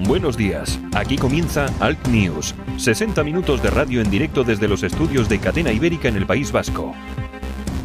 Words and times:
Buenos 0.00 0.36
días, 0.36 0.80
aquí 0.96 1.16
comienza 1.16 1.66
Alt 1.78 2.08
News, 2.08 2.56
60 2.78 3.22
minutos 3.22 3.62
de 3.62 3.70
radio 3.70 4.00
en 4.00 4.10
directo 4.10 4.42
desde 4.42 4.66
los 4.66 4.82
estudios 4.82 5.28
de 5.28 5.38
Cadena 5.38 5.70
Ibérica 5.70 6.08
en 6.08 6.16
el 6.16 6.26
País 6.26 6.50
Vasco. 6.50 6.92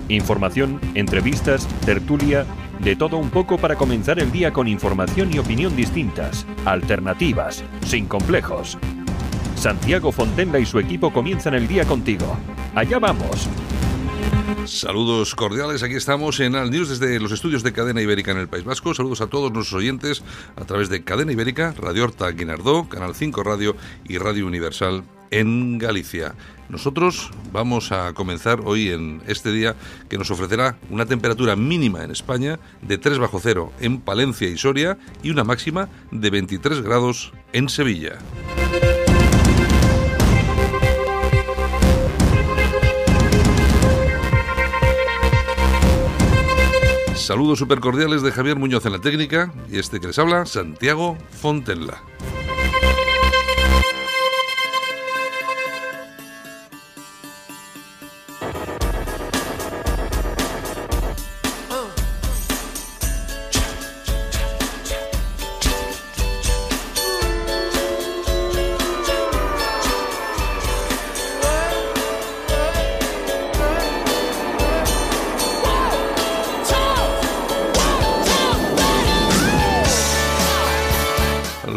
Información, 0.08 0.81
entrevistas, 0.95 1.67
tertulia, 1.86 2.48
de 2.80 2.95
todo 2.95 3.17
un 3.17 3.30
poco 3.30 3.59
para 3.59 3.76
comenzar 3.76 4.17
el 4.17 4.31
día 4.31 4.52
con 4.52 4.67
información 4.67 5.31
y 5.31 5.38
opinión 5.38 5.76
distintas, 5.76 6.48
alternativas, 6.66 7.64
sin 7.86 8.08
complejos. 8.08 8.80
Santiago 9.55 10.12
Fontenla 10.12 10.58
y 10.58 10.66
su 10.66 10.80
equipo 10.80 11.14
comienzan 11.14 11.53
el 11.53 11.67
día 11.67 11.86
contigo. 11.86 12.36
Allá 12.73 12.98
vamos. 12.98 13.48
Saludos 14.66 15.36
cordiales, 15.36 15.84
aquí 15.84 15.95
estamos 15.95 16.40
en 16.40 16.55
Al 16.55 16.72
News 16.72 16.90
desde 16.90 17.20
los 17.20 17.31
estudios 17.31 17.63
de 17.63 17.73
Cadena 17.73 18.02
Ibérica 18.02 18.31
en 18.31 18.38
el 18.38 18.48
País 18.48 18.63
Vasco. 18.63 18.94
Saludos 18.94 19.22
a 19.22 19.27
todos 19.27 19.52
nuestros 19.52 19.80
oyentes 19.80 20.23
a 20.55 20.66
través 20.66 20.90
de 20.90 21.04
Cadena 21.04 21.31
Ibérica, 21.31 21.73
Radio 21.77 22.04
Horta 22.04 22.30
Guinardó, 22.31 22.88
Canal 22.88 23.16
5 23.16 23.44
Radio 23.44 23.76
y 24.05 24.17
Radio 24.17 24.45
Universal 24.48 25.03
en 25.31 25.77
Galicia. 25.77 26.36
Nosotros 26.70 27.31
vamos 27.52 27.91
a 27.91 28.14
comenzar 28.14 28.62
hoy 28.64 28.90
en 28.90 29.22
este 29.28 29.52
día 29.52 29.75
que 30.08 30.17
nos 30.17 30.30
ofrecerá 30.31 30.78
una 30.89 31.06
temperatura 31.06 31.56
mínima 31.56 32.03
en 32.03 32.12
España 32.12 32.59
de 32.81 32.97
3 32.97 33.17
bajo 33.17 33.39
cero 33.39 33.72
en 33.80 34.00
Palencia 34.00 34.47
y 34.47 34.58
Soria 34.58 34.97
y 35.23 35.31
una 35.31 35.44
máxima 35.44 35.89
de 36.12 36.30
23 36.30 36.81
grados 36.81 37.34
en 37.53 37.69
Sevilla. 37.69 38.19
Saludos 47.30 47.59
super 47.59 47.80
cordiales 47.80 48.23
de 48.23 48.31
Javier 48.31 48.58
Muñoz 48.58 48.88
en 48.88 48.94
la 48.94 49.02
técnica 49.02 49.53
y 49.72 49.77
este 49.77 49.99
que 49.99 50.08
les 50.08 50.17
habla, 50.17 50.47
Santiago 50.47 51.16
Fontenla. 51.30 52.02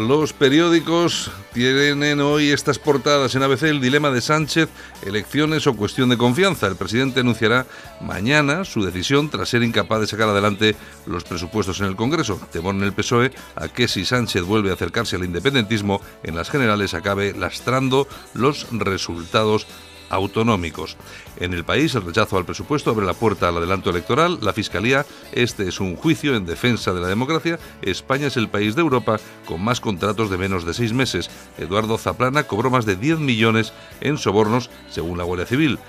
Los 0.07 0.33
periódicos 0.33 1.31
tienen 1.53 2.19
hoy 2.19 2.49
estas 2.49 2.77
portadas 2.77 3.35
en 3.35 3.43
ABC 3.43 3.63
el 3.63 3.79
dilema 3.79 4.11
de 4.11 4.19
Sánchez, 4.19 4.67
elecciones 5.01 5.65
o 5.65 5.77
cuestión 5.77 6.09
de 6.09 6.17
confianza. 6.17 6.67
El 6.67 6.75
presidente 6.75 7.21
anunciará 7.21 7.65
mañana 8.01 8.65
su 8.65 8.83
decisión 8.83 9.29
tras 9.29 9.47
ser 9.47 9.63
incapaz 9.63 10.01
de 10.01 10.07
sacar 10.07 10.27
adelante 10.27 10.75
los 11.05 11.23
presupuestos 11.23 11.79
en 11.79 11.85
el 11.85 11.95
Congreso. 11.95 12.37
Temor 12.51 12.75
en 12.75 12.83
el 12.83 12.91
PSOE 12.91 13.31
a 13.55 13.69
que 13.69 13.87
si 13.87 14.03
Sánchez 14.03 14.43
vuelve 14.43 14.71
a 14.71 14.73
acercarse 14.73 15.15
al 15.15 15.23
independentismo 15.23 16.01
en 16.23 16.35
las 16.35 16.49
generales 16.49 16.93
acabe 16.93 17.33
lastrando 17.33 18.05
los 18.33 18.67
resultados 18.71 19.67
autonómicos. 20.13 20.97
En 21.37 21.53
el 21.53 21.63
país, 21.63 21.95
el 21.95 22.03
rechazo 22.03 22.37
al 22.37 22.45
presupuesto 22.45 22.91
abre 22.91 23.05
la 23.05 23.13
puerta 23.13 23.49
al 23.49 23.57
adelanto 23.57 23.89
electoral. 23.89 24.39
La 24.41 24.53
Fiscalía, 24.53 25.05
este 25.31 25.67
es 25.67 25.79
un 25.79 25.95
juicio 25.95 26.35
en 26.35 26.45
defensa 26.45 26.93
de 26.93 27.01
la 27.01 27.07
democracia. 27.07 27.59
España 27.81 28.27
es 28.27 28.37
el 28.37 28.49
país 28.49 28.75
de 28.75 28.81
Europa 28.81 29.19
con 29.45 29.63
más 29.63 29.79
contratos 29.81 30.29
de 30.29 30.37
menos 30.37 30.65
de 30.65 30.73
seis 30.73 30.93
meses. 30.93 31.29
Eduardo 31.57 31.97
Zaplana 31.97 32.43
cobró 32.43 32.69
más 32.69 32.85
de 32.85 32.95
10 32.95 33.19
millones 33.19 33.73
en 34.01 34.17
sobornos, 34.17 34.69
según 34.89 35.17
la 35.17 35.23
Guardia 35.23 35.45
Civil. 35.45 35.79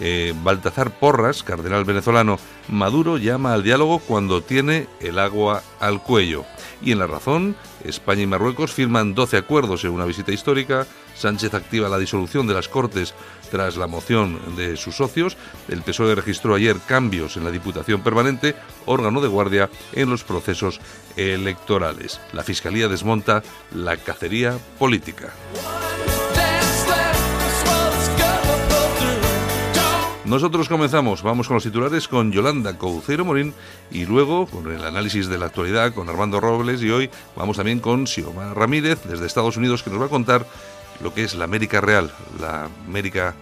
Eh, 0.00 0.34
Baltazar 0.42 0.90
Porras, 0.98 1.42
cardenal 1.44 1.84
venezolano, 1.84 2.38
Maduro 2.68 3.16
llama 3.16 3.52
al 3.52 3.62
diálogo 3.62 4.00
cuando 4.00 4.42
tiene 4.42 4.88
el 5.00 5.18
agua 5.18 5.62
al 5.78 6.02
cuello. 6.02 6.44
Y 6.82 6.92
en 6.92 6.98
la 6.98 7.06
razón, 7.06 7.54
España 7.84 8.22
y 8.22 8.26
Marruecos 8.26 8.72
firman 8.72 9.14
12 9.14 9.36
acuerdos 9.36 9.84
en 9.84 9.92
una 9.92 10.04
visita 10.04 10.32
histórica. 10.32 10.86
Sánchez 11.14 11.54
activa 11.54 11.88
la 11.88 11.98
disolución 11.98 12.46
de 12.48 12.54
las 12.54 12.68
Cortes 12.68 13.14
tras 13.54 13.76
la 13.76 13.86
moción 13.86 14.40
de 14.56 14.76
sus 14.76 14.96
socios. 14.96 15.36
El 15.68 15.82
PSOE 15.82 16.16
registró 16.16 16.56
ayer 16.56 16.74
cambios 16.88 17.36
en 17.36 17.44
la 17.44 17.52
Diputación 17.52 18.02
Permanente, 18.02 18.56
órgano 18.84 19.20
de 19.20 19.28
guardia 19.28 19.70
en 19.92 20.10
los 20.10 20.24
procesos 20.24 20.80
electorales. 21.16 22.20
La 22.32 22.42
Fiscalía 22.42 22.88
desmonta 22.88 23.44
la 23.72 23.96
cacería 23.96 24.58
política. 24.76 25.32
Nosotros 30.24 30.68
comenzamos, 30.68 31.22
vamos 31.22 31.46
con 31.46 31.54
los 31.54 31.62
titulares 31.62 32.08
con 32.08 32.32
Yolanda 32.32 32.76
Couceiro 32.76 33.24
Morín 33.24 33.54
y 33.92 34.04
luego 34.04 34.46
con 34.46 34.72
el 34.72 34.82
análisis 34.82 35.28
de 35.28 35.38
la 35.38 35.46
actualidad 35.46 35.94
con 35.94 36.08
Armando 36.08 36.40
Robles 36.40 36.82
y 36.82 36.90
hoy 36.90 37.10
vamos 37.36 37.58
también 37.58 37.78
con 37.78 38.06
Xiomara 38.08 38.52
Ramírez 38.52 39.04
desde 39.04 39.26
Estados 39.26 39.58
Unidos 39.58 39.84
que 39.84 39.90
nos 39.90 40.00
va 40.00 40.06
a 40.06 40.08
contar 40.08 40.44
lo 41.02 41.14
que 41.14 41.24
es 41.24 41.34
la 41.34 41.44
América 41.44 41.80
real, 41.80 42.10
la 42.40 42.68
América 42.86 43.34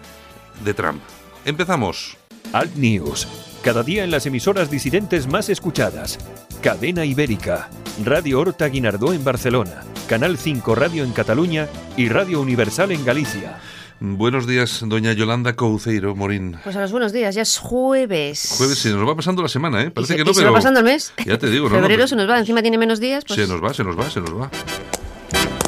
de 0.65 0.75
Trump. 0.75 1.03
Empezamos. 1.45 2.17
Alt 2.53 2.75
News, 2.77 3.27
cada 3.63 3.83
día 3.83 4.05
en 4.05 4.11
las 4.11 4.27
emisoras 4.27 4.71
disidentes 4.71 5.27
más 5.27 5.49
escuchadas. 5.49 6.19
Cadena 6.61 7.05
Ibérica, 7.05 7.71
Radio 8.05 8.41
Horta 8.41 8.67
Guinardó 8.69 9.13
en 9.13 9.25
Barcelona, 9.25 9.83
Canal 10.09 10.39
5 10.39 10.75
Radio 10.75 11.05
en 11.05 11.13
Cataluña 11.13 11.69
y 11.97 12.09
Radio 12.09 12.41
Universal 12.41 12.93
en 12.93 13.05
Galicia. 13.05 13.59
Buenos 14.05 14.49
días, 14.49 14.83
doña 14.84 15.13
Yolanda 15.13 15.55
Couceiro 15.55 16.17
Morín. 16.17 16.57
Pues 16.65 16.75
a 16.75 16.81
los 16.81 16.91
buenos 16.91 17.13
días, 17.13 17.37
ya 17.37 17.43
es 17.43 17.59
jueves. 17.59 18.55
Jueves, 18.59 18.79
se 18.79 18.91
nos 18.91 19.09
va 19.09 19.15
pasando 19.15 19.43
la 19.43 19.49
semana, 19.49 19.81
¿eh? 19.81 19.91
Parece 19.93 20.15
se, 20.15 20.17
que 20.19 20.25
no, 20.25 20.33
y 20.33 20.34
se 20.34 20.41
pero... 20.41 20.51
va 20.51 20.59
pasando 20.59 20.81
el 20.81 20.87
mes. 20.87 21.13
Ya 21.25 21.39
te 21.39 21.49
digo, 21.49 21.69
¿no? 21.69 21.77
Febrero 21.77 22.03
no, 22.03 22.09
se 22.09 22.17
nos 22.17 22.29
va, 22.29 22.39
encima 22.39 22.63
tiene 22.63 22.79
menos 22.79 22.99
días. 22.99 23.25
Pues... 23.25 23.41
Se 23.41 23.47
nos 23.47 23.63
va, 23.63 23.73
se 23.73 23.84
nos 23.84 23.97
va, 23.97 24.11
se 24.11 24.21
nos 24.21 24.34
va. 24.34 24.51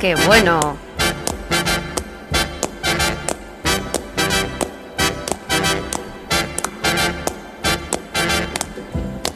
¡Qué 0.01 0.16
bueno! 0.27 0.94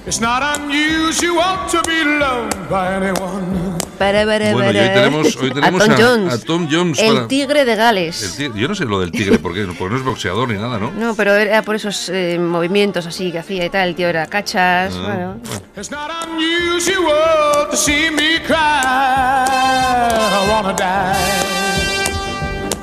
It's 0.09 0.21
not 0.23 0.43
unusual 0.59 1.67
to 1.71 1.83
be 1.87 2.03
loved 2.03 2.57
by 2.71 2.95
anyone. 2.97 3.77
Para, 3.99 4.25
para, 4.25 4.53
Bueno, 4.55 4.73
y 4.73 4.79
hoy 4.79 4.89
para. 4.89 4.95
tenemos, 4.95 5.37
hoy 5.37 5.51
tenemos 5.53 5.83
a 5.83 5.87
Tom 5.87 5.93
a, 5.93 5.97
Jones. 6.01 6.33
a 6.33 6.39
Tom 6.39 6.69
Jones 6.71 6.99
El 6.99 7.15
para- 7.15 7.29
tigre 7.29 7.65
de 7.67 7.77
Gales. 7.77 8.23
el 8.23 8.33
tigre. 8.37 8.61
Yo 8.61 8.69
no 8.69 8.75
sé 8.75 8.87
lo 8.87 9.01
del 9.01 9.11
tigre, 9.13 9.39
¿por 9.39 9.53
qué? 9.53 9.67
Porque 9.67 9.91
no 9.93 9.97
es 9.99 10.05
boxeador 10.05 10.49
ni 10.49 10.55
nada, 10.59 10.79
¿no? 10.79 10.91
No, 10.93 11.15
pero 11.15 11.35
era 11.35 11.61
por 11.61 11.75
esos 11.77 12.09
eh, 12.09 12.39
movimientos 12.39 13.05
así 13.07 13.31
que 13.31 13.39
hacía 13.41 13.67
y 13.67 13.71
tal. 13.71 13.89
El 13.91 13.95
tío 13.97 14.09
era 14.09 14.25
cachas. 14.27 14.95
Ah, 14.97 15.03
bueno. 15.05 15.37
It's 15.77 15.91
not 15.91 16.11
unusual 16.27 17.69
to 17.71 17.77
see 17.77 18.11
me 18.11 18.41
cry. 18.47 18.57
I 18.57 20.51
wanna 20.51 20.73
die. 20.73 21.19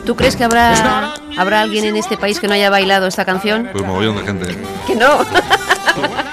¿Tú 0.06 0.16
crees 0.16 0.36
que 0.36 0.44
habrá, 0.44 1.16
habrá 1.38 1.62
alguien 1.62 1.86
en 1.86 1.96
este 1.96 2.18
país 2.18 2.40
que 2.40 2.48
no 2.48 2.54
haya 2.54 2.70
bailado 2.70 3.08
esta 3.08 3.26
canción? 3.26 3.70
Pues 3.72 3.84
mogollón 3.84 4.18
de 4.18 4.24
gente. 4.24 4.56
Que 4.86 4.96
no. 4.96 5.26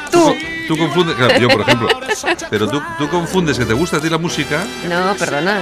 Tú, 0.72 0.78
confundes, 0.78 1.14
claro, 1.16 1.38
yo 1.38 1.48
por 1.50 1.60
ejemplo, 1.60 1.88
pero 2.48 2.66
tú, 2.66 2.82
tú 2.98 3.06
confundes 3.08 3.58
que 3.58 3.66
te 3.66 3.74
gusta 3.74 3.98
a 3.98 4.00
ti 4.00 4.08
la 4.08 4.16
música, 4.16 4.64
No, 4.88 5.14
perdona. 5.18 5.60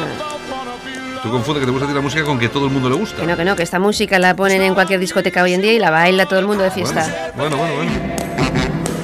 tú 1.21 1.31
confundes 1.33 1.63
que 1.63 1.67
te 1.67 1.73
gusta 1.73 1.87
a 1.87 1.89
ti 1.89 1.95
la 1.95 2.01
música 2.01 2.23
con 2.23 2.39
que 2.39 2.49
todo 2.49 2.67
el 2.67 2.71
mundo 2.71 2.89
le 2.89 2.95
gusta. 2.95 3.17
Que 3.21 3.27
no, 3.27 3.37
que 3.37 3.45
no, 3.45 3.57
que 3.57 3.65
esta 3.65 3.81
música 3.81 4.21
la 4.21 4.37
ponen 4.37 4.63
en 4.63 4.73
cualquier 4.75 5.01
discoteca 5.01 5.43
hoy 5.43 5.55
en 5.55 5.63
día 5.63 5.73
y 5.73 5.81
la 5.81 5.91
baila 5.91 6.27
todo 6.27 6.39
el 6.39 6.47
mundo 6.47 6.63
de 6.63 6.71
fiesta. 6.71 7.33
Bueno, 7.37 7.57
bueno, 7.57 7.75
bueno. 7.75 7.91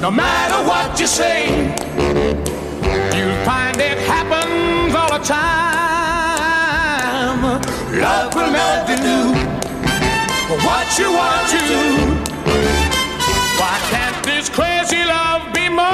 No 0.01 0.09
matter 0.11 0.65
what 0.65 0.95
you 0.97 1.07
say, 1.07 1.73
you'll 3.11 3.35
find 3.43 3.75
it 3.81 3.97
happens 4.07 4.95
all 4.95 5.09
the 5.09 5.19
time. 5.27 5.47
Love 7.99 8.33
will 8.33 8.49
never 8.49 8.95
do 8.95 9.33
what 10.63 10.97
you 10.97 11.11
want 11.11 11.49
to. 11.49 11.57
Can't 12.47 12.86
this 14.27 14.49
crazy 14.49 15.03
love 15.05 15.43
be 15.53 15.69
more? 15.69 15.87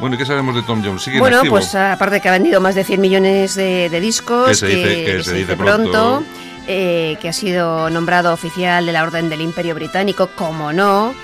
Bueno, 0.00 0.16
¿y 0.16 0.18
qué 0.18 0.26
sabemos 0.26 0.54
de 0.54 0.62
Tom 0.62 0.82
Jones? 0.84 1.02
¿Sigue 1.02 1.18
Bueno, 1.18 1.42
pues 1.48 1.74
aparte 1.74 2.20
que 2.20 2.28
ha 2.28 2.32
vendido 2.32 2.60
más 2.60 2.74
de 2.74 2.84
100 2.84 3.00
millones 3.00 3.54
de, 3.54 3.88
de 3.88 4.00
discos, 4.00 4.48
Que 4.48 4.54
se 4.54 4.66
dice- 4.66 5.04
que 5.04 5.24
se 5.24 5.32
dice 5.34 5.56
pronto. 5.56 6.22
eh, 6.66 7.16
que 7.20 7.28
ha 7.28 7.32
sido 7.32 7.88
nombrado 7.90 8.32
oficial 8.32 8.84
de 8.86 8.92
la 8.92 9.02
Orden 9.02 9.28
del 9.28 9.40
Imperio 9.40 9.74
Británico, 9.74 10.28
como 10.36 10.72
no. 10.72 11.14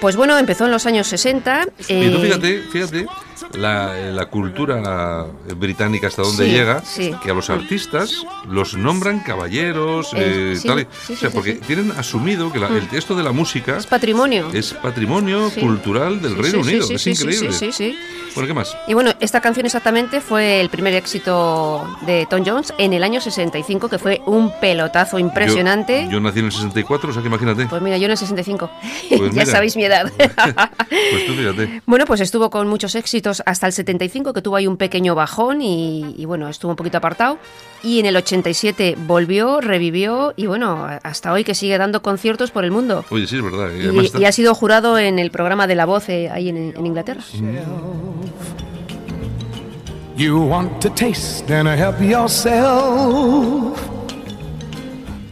Pues 0.00 0.16
bueno, 0.16 0.38
empezó 0.38 0.64
en 0.64 0.70
los 0.70 0.86
años 0.86 1.06
60. 1.08 1.64
Y 1.78 1.84
tú 1.84 2.18
eh, 2.18 2.18
fíjate, 2.22 2.62
fíjate, 2.72 3.06
la, 3.54 3.94
la 4.12 4.26
cultura 4.26 5.26
británica 5.56 6.06
hasta 6.08 6.22
donde 6.22 6.46
Sí, 6.46 6.50
llega, 6.50 6.82
sí. 6.84 7.14
que 7.22 7.30
a 7.30 7.34
los 7.34 7.50
artistas 7.50 8.24
los 8.48 8.74
nombran 8.76 9.20
caballeros, 9.20 10.12
Eh, 10.14 10.52
eh, 10.52 10.56
sí, 10.56 10.66
tal 10.68 10.80
y- 10.80 11.12
o 11.12 11.16
sea, 11.16 11.30
porque 11.30 11.54
tienen 11.54 11.92
asumido 11.92 12.52
que 12.52 12.58
la- 12.58 12.68
el 12.68 12.88
texto 12.88 13.14
de 13.14 13.22
la 13.22 13.32
música 13.32 13.76
es 13.78 13.86
patrimonio. 13.86 14.48
es 14.52 14.72
patrimonio 14.74 15.50
cultural 15.60 16.20
del 16.22 16.36
Reino 16.36 16.60
Unido. 16.60 16.86
sí, 16.86 16.94
es 16.94 17.06
increíble. 17.06 17.52
sí, 17.52 17.72
sí, 17.72 17.92
sí. 17.92 17.98
Bueno, 18.34 18.48
¿qué 18.48 18.54
más? 18.54 18.76
Y 18.88 18.94
bueno, 18.94 19.12
esta 19.20 19.40
canción 19.42 19.66
exactamente 19.66 20.20
fue 20.22 20.60
el 20.62 20.70
primer 20.70 20.94
éxito 20.94 21.86
de 22.06 22.26
Tom 22.30 22.42
Jones 22.46 22.72
en 22.78 22.94
el 22.94 23.04
año 23.04 23.20
65, 23.20 23.90
que 23.90 23.98
fue 23.98 24.22
un 24.26 24.50
pelotazo 24.58 25.18
impresionante. 25.18 26.04
Yo, 26.06 26.12
yo 26.12 26.20
nací 26.20 26.38
en 26.38 26.46
el 26.46 26.52
64, 26.52 27.10
o 27.10 27.12
sea 27.12 27.20
que 27.22 27.28
imagínate. 27.28 27.66
Pues 27.66 27.82
mira, 27.82 27.98
yo 27.98 28.06
en 28.06 28.12
el 28.12 28.16
65. 28.16 28.70
Pues 29.10 29.20
ya 29.20 29.28
mira. 29.30 29.46
sabéis 29.46 29.76
mi 29.76 29.84
edad. 29.84 30.10
Pues 31.12 31.26
tú 31.26 31.32
fíjate. 31.34 31.82
bueno, 31.86 32.04
pues 32.06 32.20
estuvo 32.20 32.48
con 32.50 32.68
muchos 32.68 32.94
éxitos 32.94 33.31
hasta 33.46 33.66
el 33.66 33.72
75, 33.72 34.32
que 34.32 34.42
tuvo 34.42 34.56
ahí 34.56 34.66
un 34.66 34.76
pequeño 34.76 35.14
bajón 35.14 35.62
y, 35.62 36.14
y 36.18 36.24
bueno, 36.24 36.48
estuvo 36.48 36.70
un 36.72 36.76
poquito 36.76 36.98
apartado. 36.98 37.38
Y 37.84 37.98
en 38.00 38.06
el 38.06 38.16
87 38.16 38.96
volvió, 39.06 39.60
revivió 39.60 40.34
y 40.36 40.46
bueno, 40.46 40.86
hasta 41.02 41.32
hoy 41.32 41.44
que 41.44 41.54
sigue 41.54 41.78
dando 41.78 42.02
conciertos 42.02 42.50
por 42.50 42.64
el 42.64 42.70
mundo. 42.70 43.04
Oye, 43.10 43.26
sí, 43.26 43.36
es 43.36 43.42
verdad. 43.42 43.70
Y 43.76 43.82
además 43.84 44.02
Y, 44.02 44.06
está- 44.06 44.18
y 44.20 44.24
ha 44.26 44.32
sido 44.32 44.54
jurado 44.54 44.98
en 44.98 45.18
el 45.18 45.30
programa 45.30 45.66
de 45.66 45.74
La 45.74 45.86
Voz 45.86 46.08
eh, 46.08 46.28
ahí 46.30 46.48
en, 46.48 46.74
en 46.76 46.86
Inglaterra. 46.86 47.22
You 50.16 50.38
want 50.46 50.80
to 50.82 50.90
taste 50.90 51.50
and 51.50 51.66
help 51.68 52.00
yourself. 52.00 53.78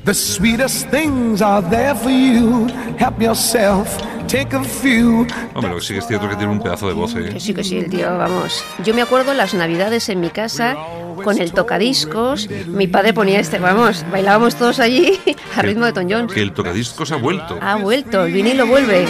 The 0.04 0.14
sweetest 0.14 0.88
things 0.90 1.42
are 1.42 1.62
there 1.68 1.94
for 1.94 2.10
you. 2.10 2.66
Help 2.98 3.20
yourself. 3.20 3.98
Take 4.30 4.54
a 4.54 4.62
few. 4.62 5.26
Hombre, 5.54 5.70
lo 5.70 5.76
que 5.78 5.82
sí 5.82 5.92
que 5.92 5.98
es 5.98 6.06
cierto 6.06 6.28
que 6.28 6.36
tiene 6.36 6.52
un 6.52 6.60
pedazo 6.60 6.86
de 6.86 6.94
voz, 6.94 7.16
¿eh? 7.16 7.30
Que 7.32 7.40
sí, 7.40 7.52
que 7.52 7.64
sí, 7.64 7.78
el 7.78 7.90
tío, 7.90 8.16
vamos. 8.16 8.64
Yo 8.84 8.94
me 8.94 9.02
acuerdo 9.02 9.34
las 9.34 9.54
navidades 9.54 10.08
en 10.08 10.20
mi 10.20 10.30
casa 10.30 10.76
con 11.24 11.40
el 11.40 11.52
tocadiscos. 11.52 12.48
Mi 12.68 12.86
padre 12.86 13.12
ponía 13.12 13.40
este, 13.40 13.58
vamos, 13.58 14.04
bailábamos 14.12 14.54
todos 14.54 14.78
allí 14.78 15.18
a 15.56 15.62
ritmo 15.62 15.84
de 15.84 15.92
Tom 15.92 16.06
Jones. 16.08 16.32
Que 16.32 16.42
el 16.42 16.52
tocadiscos 16.52 17.10
ha 17.10 17.16
vuelto. 17.16 17.58
Ha 17.60 17.74
vuelto, 17.74 18.24
el 18.24 18.32
vinilo 18.32 18.66
vuelve. 18.66 19.04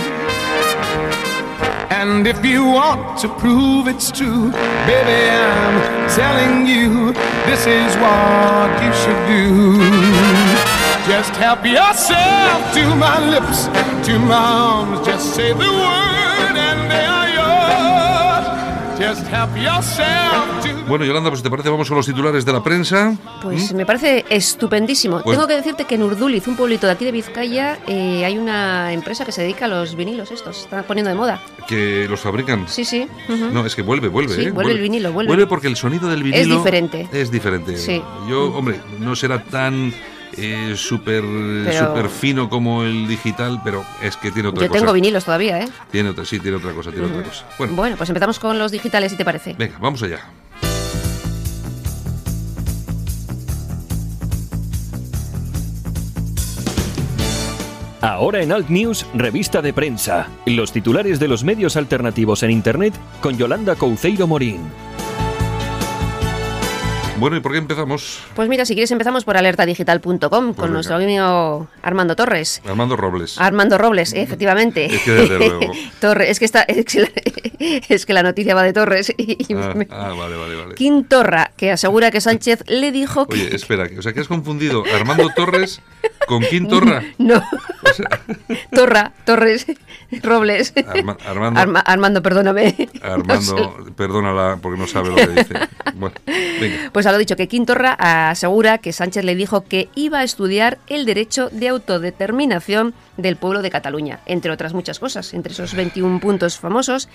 And 1.90 2.26
if 2.26 2.42
you 2.42 2.64
want 2.64 3.18
to 3.20 3.28
prove 3.36 3.86
it's 3.86 4.10
true, 4.10 4.50
baby, 4.86 5.28
I'm 5.28 6.08
telling 6.08 6.66
you, 6.66 7.12
this 7.44 7.66
is 7.66 7.94
what 7.98 8.70
you 8.82 8.90
should 8.94 9.26
do. 9.28 9.99
Just 11.10 11.34
help 11.40 11.64
yourself 11.66 12.72
to 12.72 12.94
my 12.94 13.18
lips, 13.32 13.68
to 14.06 14.18
my 14.20 14.34
arms. 14.36 15.04
Just 15.04 15.34
say 15.34 15.48
the 15.52 15.68
word 15.68 16.56
and 16.56 16.88
they 16.88 17.04
are 17.04 17.28
yours. 17.34 18.98
Just 19.00 19.26
help 19.26 19.50
yourself 19.56 20.62
to 20.62 20.70
Bueno, 20.86 21.04
Yolanda, 21.04 21.30
pues 21.30 21.40
si 21.40 21.44
te 21.44 21.50
parece, 21.50 21.68
vamos 21.68 21.88
con 21.88 21.96
los 21.96 22.06
titulares 22.06 22.44
de 22.44 22.52
la 22.52 22.62
prensa. 22.62 23.16
Pues 23.42 23.72
me 23.72 23.84
parece 23.84 24.24
estupendísimo. 24.28 25.20
Pues- 25.22 25.36
Tengo 25.36 25.48
que 25.48 25.54
decirte 25.54 25.84
que 25.84 25.96
en 25.96 26.04
Urduliz, 26.04 26.46
un 26.46 26.54
pueblito 26.56 26.86
de 26.86 26.92
aquí 26.92 27.04
de 27.04 27.12
Vizcaya, 27.12 27.78
eh, 27.88 28.24
hay 28.24 28.38
una 28.38 28.92
empresa 28.92 29.24
que 29.24 29.32
se 29.32 29.42
dedica 29.42 29.64
a 29.64 29.68
los 29.68 29.96
vinilos 29.96 30.30
estos. 30.30 30.60
Están 30.60 30.84
poniendo 30.84 31.10
de 31.10 31.16
moda. 31.16 31.42
Que 31.66 32.06
los 32.08 32.20
fabrican. 32.20 32.68
Sí, 32.68 32.84
sí. 32.84 33.08
No, 33.52 33.66
es 33.66 33.74
que 33.74 33.82
vuelve, 33.82 34.06
vuelve. 34.08 34.34
Sí, 34.34 34.42
¿eh? 34.46 34.50
vuelve 34.52 34.72
el 34.72 34.80
vinilo, 34.80 35.12
vuelve. 35.12 35.28
Vuelve 35.28 35.46
porque 35.48 35.66
el 35.66 35.74
sonido 35.76 36.08
del 36.08 36.22
vinilo. 36.22 36.58
diferente. 36.58 37.08
Es 37.12 37.30
diferente. 37.32 37.76
Sí. 37.76 38.00
Yo, 38.28 38.52
hombre, 38.54 38.80
no 39.00 39.16
será 39.16 39.42
tan 39.42 39.92
eh, 40.36 40.74
súper 40.76 41.22
Pero- 41.64 42.08
fino 42.08 42.48
como 42.48 42.82
el 42.84 43.06
digital, 43.08 43.60
pero 43.64 43.84
es 44.02 44.16
que 44.16 44.30
tiene 44.30 44.48
otra 44.48 44.62
Yo 44.62 44.68
cosa. 44.68 44.80
tengo 44.80 44.92
vinilos 44.92 45.24
todavía, 45.24 45.60
¿eh? 45.60 45.68
Tiene 45.90 46.10
otra, 46.10 46.24
sí, 46.24 46.38
tiene 46.40 46.56
otra 46.58 46.72
cosa, 46.72 46.90
tiene 46.90 47.06
otra 47.06 47.22
cosa. 47.22 47.44
Bueno, 47.58 47.74
Bueno, 47.74 47.96
pues 47.96 48.08
empezamos 48.10 48.38
con 48.38 48.58
los 48.58 48.72
digitales, 48.72 49.12
si 49.12 49.18
te 49.18 49.24
parece. 49.24 49.54
venga, 49.58 49.76
vamos 49.80 50.02
allá. 50.02 50.20
Ahora 58.02 58.42
en 58.42 58.50
Alt 58.50 58.70
News, 58.70 59.04
revista 59.12 59.60
de 59.60 59.74
prensa. 59.74 60.28
Los 60.46 60.72
titulares 60.72 61.20
de 61.20 61.28
los 61.28 61.44
medios 61.44 61.76
alternativos 61.76 62.42
en 62.42 62.50
Internet 62.50 62.94
con 63.20 63.36
Yolanda 63.36 63.76
Couceiro 63.76 64.26
Morín. 64.26 64.60
Bueno, 67.20 67.36
¿y 67.36 67.40
por 67.40 67.52
qué 67.52 67.58
empezamos? 67.58 68.18
Pues 68.34 68.48
mira, 68.48 68.64
si 68.64 68.74
quieres 68.74 68.90
empezamos 68.90 69.24
por 69.24 69.36
alertadigital.com 69.36 70.28
con 70.28 70.54
venga. 70.54 70.68
nuestro 70.68 70.96
amigo 70.96 71.68
Armando 71.82 72.16
Torres. 72.16 72.62
Armando 72.66 72.96
Robles. 72.96 73.38
Armando 73.38 73.78
Robles, 73.78 74.12
efectivamente. 74.14 74.86
Es 74.86 75.02
que 75.02 75.10
desde 75.12 75.38
luego. 75.38 75.60
Torres, 76.00 76.30
es 76.30 76.38
que, 76.38 76.44
está, 76.46 76.62
es, 76.62 76.84
que 76.86 77.00
la, 77.02 77.08
es 77.88 78.06
que 78.06 78.12
la 78.14 78.22
noticia 78.22 78.54
va 78.54 78.62
de 78.62 78.72
Torres. 78.72 79.12
Y 79.16 79.54
Ah, 79.54 79.72
me- 79.76 79.86
ah, 79.90 80.14
vale, 80.16 80.36
vale, 80.36 80.54
vale. 80.56 80.74
Kim 80.74 81.04
Torra, 81.04 81.50
que 81.56 81.70
asegura 81.70 82.10
que 82.10 82.20
Sánchez 82.20 82.64
le 82.68 82.90
dijo 82.92 83.26
que... 83.26 83.34
Oye, 83.34 83.54
espera, 83.54 83.88
o 83.98 84.02
sea, 84.02 84.12
que 84.12 84.20
has 84.20 84.28
confundido 84.28 84.82
Armando 84.94 85.28
Torres 85.36 85.80
con 86.26 86.42
Quintorra. 86.42 87.02
No. 87.18 87.42
Torra, 88.72 89.12
Torres, 89.24 89.66
Robles. 90.22 90.72
Arma- 90.86 91.16
Armando. 91.26 91.60
Arma- 91.60 91.80
Armando, 91.80 92.22
perdóname. 92.22 92.74
No 92.78 92.86
sé. 92.86 93.06
Armando, 93.06 93.86
perdónala 93.96 94.58
porque 94.60 94.78
no 94.78 94.86
sabe 94.86 95.08
lo 95.10 95.16
que 95.16 95.26
dice. 95.28 95.54
Bueno, 95.94 96.14
venga. 96.26 96.90
Pues 96.92 97.06
ha 97.06 97.16
dicho 97.18 97.36
que 97.36 97.48
Quintorra 97.48 97.92
asegura 98.30 98.78
que 98.78 98.92
Sánchez 98.92 99.24
le 99.24 99.34
dijo 99.34 99.62
que 99.64 99.88
iba 99.94 100.20
a 100.20 100.24
estudiar 100.24 100.78
el 100.88 101.04
derecho 101.06 101.48
de 101.50 101.68
autodeterminación 101.68 102.94
del 103.16 103.36
pueblo 103.36 103.62
de 103.62 103.70
Cataluña, 103.70 104.20
entre 104.26 104.50
otras 104.50 104.72
muchas 104.74 104.98
cosas, 104.98 105.34
entre 105.34 105.52
esos 105.52 105.74
21 105.74 106.20
puntos 106.20 106.58
famosos. 106.58 107.08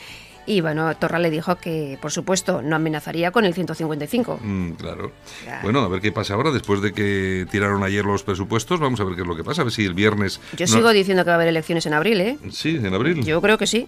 Y 0.47 0.62
bueno, 0.62 0.95
Torra 0.97 1.18
le 1.19 1.31
dijo 1.31 1.56
que, 1.56 1.97
por 2.01 2.12
supuesto, 2.12 2.62
no 2.62 2.75
amenazaría 2.75 3.31
con 3.31 3.45
el 3.45 3.53
155. 3.53 4.39
Mm, 4.44 4.71
claro. 4.74 5.12
Claro. 5.44 5.59
Bueno, 5.63 5.80
a 5.81 5.88
ver 5.88 6.01
qué 6.01 6.12
pasa 6.12 6.36
ahora. 6.36 6.51
Después 6.51 6.81
de 6.81 6.94
que 6.94 7.47
tiraron 7.50 7.83
ayer 7.83 8.06
los 8.06 8.24
presupuestos, 8.24 8.80
vamos 8.80 9.00
a 9.00 9.03
ver 9.06 9.15
qué 9.15 9.21
es 9.21 9.27
lo 9.27 9.36
que 9.36 9.44
pasa. 9.44 9.62
A 9.62 9.65
ver 9.65 9.74
si 9.74 9.86
el 9.86 9.94
viernes. 9.95 10.39
Yo 10.56 10.68
no- 10.68 10.71
sigo 10.74 10.89
diciendo 10.94 11.24
que 11.24 11.30
va 11.30 11.33
a 11.33 11.36
haber 11.38 11.47
elecciones 11.47 11.86
en 11.88 11.94
abril, 11.94 12.21
¿eh? 12.21 12.38
Sí, 12.51 12.75
en 12.77 12.94
abril. 12.94 13.24
Yo 13.24 13.42
creo 13.42 13.57
que 13.57 13.65
sí. 13.68 13.88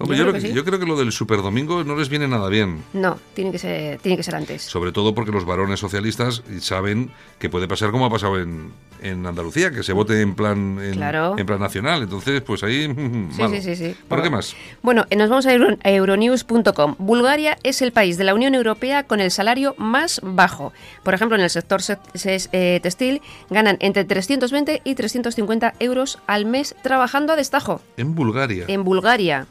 Hombre, 0.00 0.16
yo 0.18 0.24
yo, 0.24 0.30
creo 0.30 0.34
que 0.34 0.40
que- 0.40 0.48
sí. 0.48 0.54
yo 0.54 0.64
creo 0.64 0.78
que 0.80 0.86
lo 0.86 0.96
del 0.96 1.12
superdomingo 1.12 1.84
no 1.84 1.94
les 1.96 2.08
viene 2.08 2.26
nada 2.26 2.48
bien. 2.48 2.82
No, 2.92 3.18
tiene 3.34 3.52
que 3.52 3.58
ser, 3.58 3.98
tiene 4.00 4.16
que 4.16 4.22
ser 4.22 4.34
antes. 4.34 4.62
Sobre 4.62 4.92
todo 4.92 5.14
porque 5.14 5.30
los 5.30 5.44
varones 5.44 5.78
socialistas 5.80 6.42
saben 6.60 7.10
que 7.38 7.48
puede 7.50 7.68
pasar 7.68 7.90
como 7.90 8.06
ha 8.06 8.10
pasado 8.10 8.38
en, 8.40 8.72
en 9.02 9.26
Andalucía, 9.26 9.70
que 9.70 9.82
se 9.82 9.92
vote 9.92 10.20
en 10.20 10.34
plan 10.34 10.78
en, 10.82 10.94
Claro. 10.94 11.36
en 11.38 11.44
plan 11.46 11.60
nacional. 11.60 12.02
Entonces, 12.02 12.40
pues 12.42 12.62
ahí. 12.62 12.80
Sí, 13.30 13.42
malo. 13.42 13.54
sí, 13.54 13.60
sí, 13.62 13.76
sí. 13.76 13.94
¿Por 14.08 14.22
qué 14.22 14.30
más? 14.30 14.54
Bueno, 14.82 15.04
eh, 15.10 15.16
nos 15.16 15.28
vamos 15.28 15.46
a, 15.46 15.52
Euro- 15.54 15.76
a 15.84 15.90
euronews.com. 15.90 16.96
Bulgaria 16.98 17.58
es 17.62 17.82
el 17.82 17.92
país 17.92 18.16
de 18.18 18.24
la 18.24 18.34
Unión 18.34 18.54
Europea 18.54 19.04
con 19.04 19.20
el 19.20 19.30
salario 19.30 19.74
más 19.78 20.20
bajo. 20.24 20.72
Por 21.02 21.14
ejemplo, 21.14 21.36
en 21.36 21.42
el 21.42 21.50
sector 21.50 21.82
se- 21.82 21.98
se- 22.14 22.48
eh, 22.52 22.80
textil 22.82 23.20
ganan 23.50 23.76
entre 23.80 24.04
320 24.04 24.80
y 24.84 24.94
350 24.94 25.74
euros 25.78 26.18
al 26.26 26.46
mes 26.46 26.74
trabajando 26.82 27.32
a 27.32 27.36
destajo. 27.36 27.80
En 27.96 28.14
Bulgaria. 28.14 28.64
En 28.68 28.84
Bulgaria, 28.84 29.46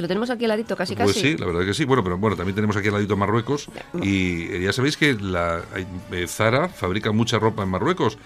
que 0.00 0.02
lo 0.02 0.08
tenemos 0.08 0.30
aquí 0.30 0.44
al 0.44 0.48
ladito 0.48 0.74
casi 0.76 0.96
Pues 0.96 1.08
casi. 1.14 1.20
sí, 1.32 1.36
la 1.36 1.44
verdad 1.46 1.64
que 1.66 1.74
sí. 1.74 1.84
Bueno, 1.84 2.02
pero 2.02 2.16
bueno, 2.16 2.36
también 2.36 2.54
tenemos 2.54 2.74
aquí 2.76 2.88
al 2.88 2.94
ladito 2.94 3.16
Marruecos 3.16 3.68
y 4.02 4.44
eh, 4.44 4.62
ya 4.64 4.72
sabéis 4.72 4.96
que 4.96 5.12
la 5.14 5.60
eh, 6.12 6.26
Zara 6.26 6.68
fabrica 6.68 7.12
mucha 7.12 7.38
ropa 7.38 7.62
en 7.62 7.68
Marruecos 7.68 8.16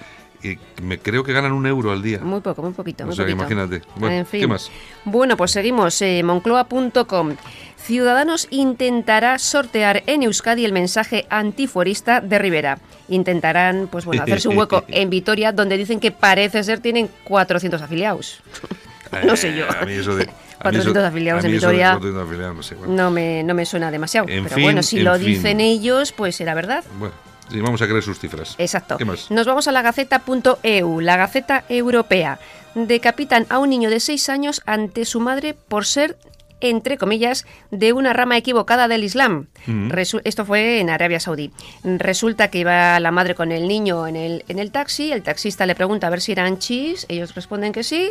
y 0.43 0.59
me 0.83 0.99
creo 0.99 1.25
que 1.25 1.33
ganan 1.33 1.52
un 1.52 1.66
euro 1.66 1.90
al 1.90 2.02
día. 2.02 2.19
Muy 2.21 2.40
poco, 2.43 2.62
muy 2.62 2.73
poquito. 2.73 3.04
O 3.04 3.07
muy 3.09 3.16
sea, 3.16 3.25
poquito. 3.25 3.40
imagínate. 3.40 3.83
Bueno, 3.97 4.14
En 4.14 4.26
fin. 4.26 4.40
¿qué 4.40 4.47
más? 4.47 4.71
Bueno, 5.04 5.37
pues 5.37 5.50
seguimos. 5.50 6.00
eh, 6.02 6.23
Moncloa.com. 6.23 7.37
Ciudadanos 7.78 8.47
intentará 8.50 9.38
sortear 9.38 10.02
en 10.07 10.23
Euskadi 10.23 10.64
el 10.64 10.73
mensaje 10.73 11.26
antifuerista 11.28 12.21
de 12.21 12.38
Rivera. 12.38 12.78
Intentarán, 13.09 13.88
pues 13.90 14.04
bueno, 14.04 14.23
hacerse 14.23 14.49
un 14.49 14.57
hueco 14.57 14.85
en 14.88 15.11
Vitoria, 15.11 15.52
donde 15.52 15.76
dicen 15.76 15.99
que 16.00 16.11
parece 16.11 16.62
ser 16.62 16.81
tienen 16.81 17.09
400 17.25 17.83
afiliados. 17.83 18.40
no 19.26 19.37
sé 19.37 19.56
yo. 19.56 19.64
Eh, 19.64 19.76
A 19.80 19.85
mí 19.85 19.92
eso 19.92 20.14
de. 20.16 20.25
a 20.25 20.26
mí 20.26 20.33
400 20.62 20.97
eso- 20.97 21.06
afiliados 21.06 21.44
en 21.44 21.52
Vitoria. 21.52 21.90
400 21.92 22.26
afiliados, 22.28 22.56
no 22.56 22.62
sé, 22.62 22.75
bueno. 22.75 22.92
No 22.94 23.11
me, 23.11 23.42
no 23.42 23.54
me 23.54 23.66
suena 23.66 23.90
demasiado. 23.90 24.28
En 24.28 24.44
Pero 24.44 24.54
fin, 24.56 24.64
bueno, 24.64 24.83
si 24.83 25.00
lo 25.00 25.14
fin. 25.16 25.26
dicen 25.26 25.61
ellos, 25.61 26.12
pues 26.12 26.37
será 26.37 26.54
verdad. 26.54 26.85
Bueno, 26.99 27.14
sí, 27.50 27.61
vamos 27.61 27.80
a 27.83 27.87
creer 27.87 28.02
sus 28.02 28.18
cifras. 28.18 28.54
Exacto. 28.59 28.97
¿Qué 28.97 29.04
más? 29.04 29.30
Nos 29.30 29.47
vamos 29.47 29.68
a 29.68 29.73
la 29.73 29.83
Gaceta.eu, 29.83 31.00
la 31.00 31.16
Gaceta 31.16 31.64
Europea. 31.68 32.38
Decapitan 32.75 33.47
a 33.50 33.59
un 33.59 33.71
niño 33.71 33.90
de 33.90 34.00
6 34.00 34.28
años 34.30 34.62
ante 34.66 35.04
su 35.04 35.21
madre 35.21 35.54
por 35.54 35.87
ser, 35.87 36.16
entre 36.61 36.99
comillas, 36.99 37.47
de 37.71 37.92
una 37.92 38.12
rama 38.12 38.37
equivocada 38.37 38.88
del 38.88 39.04
Islam. 39.04 39.47
Mm. 39.66 39.92
Esto 40.25 40.44
fue 40.44 40.80
en 40.80 40.90
Arabia 40.90 41.21
Saudí. 41.21 41.52
Resulta 41.85 42.49
que 42.49 42.59
iba 42.59 42.99
la 42.99 43.11
madre 43.12 43.35
con 43.37 43.52
el 43.52 43.68
niño 43.68 44.09
en 44.09 44.16
el, 44.16 44.44
en 44.49 44.59
el 44.59 44.73
taxi, 44.73 45.12
el 45.12 45.23
taxista 45.23 45.66
le 45.66 45.75
pregunta 45.76 46.09
a 46.09 46.11
ver 46.11 46.21
si 46.21 46.33
eran 46.33 46.59
chis, 46.59 47.06
ellos 47.09 47.35
responden 47.37 47.73
que 47.73 47.85
sí. 47.85 48.11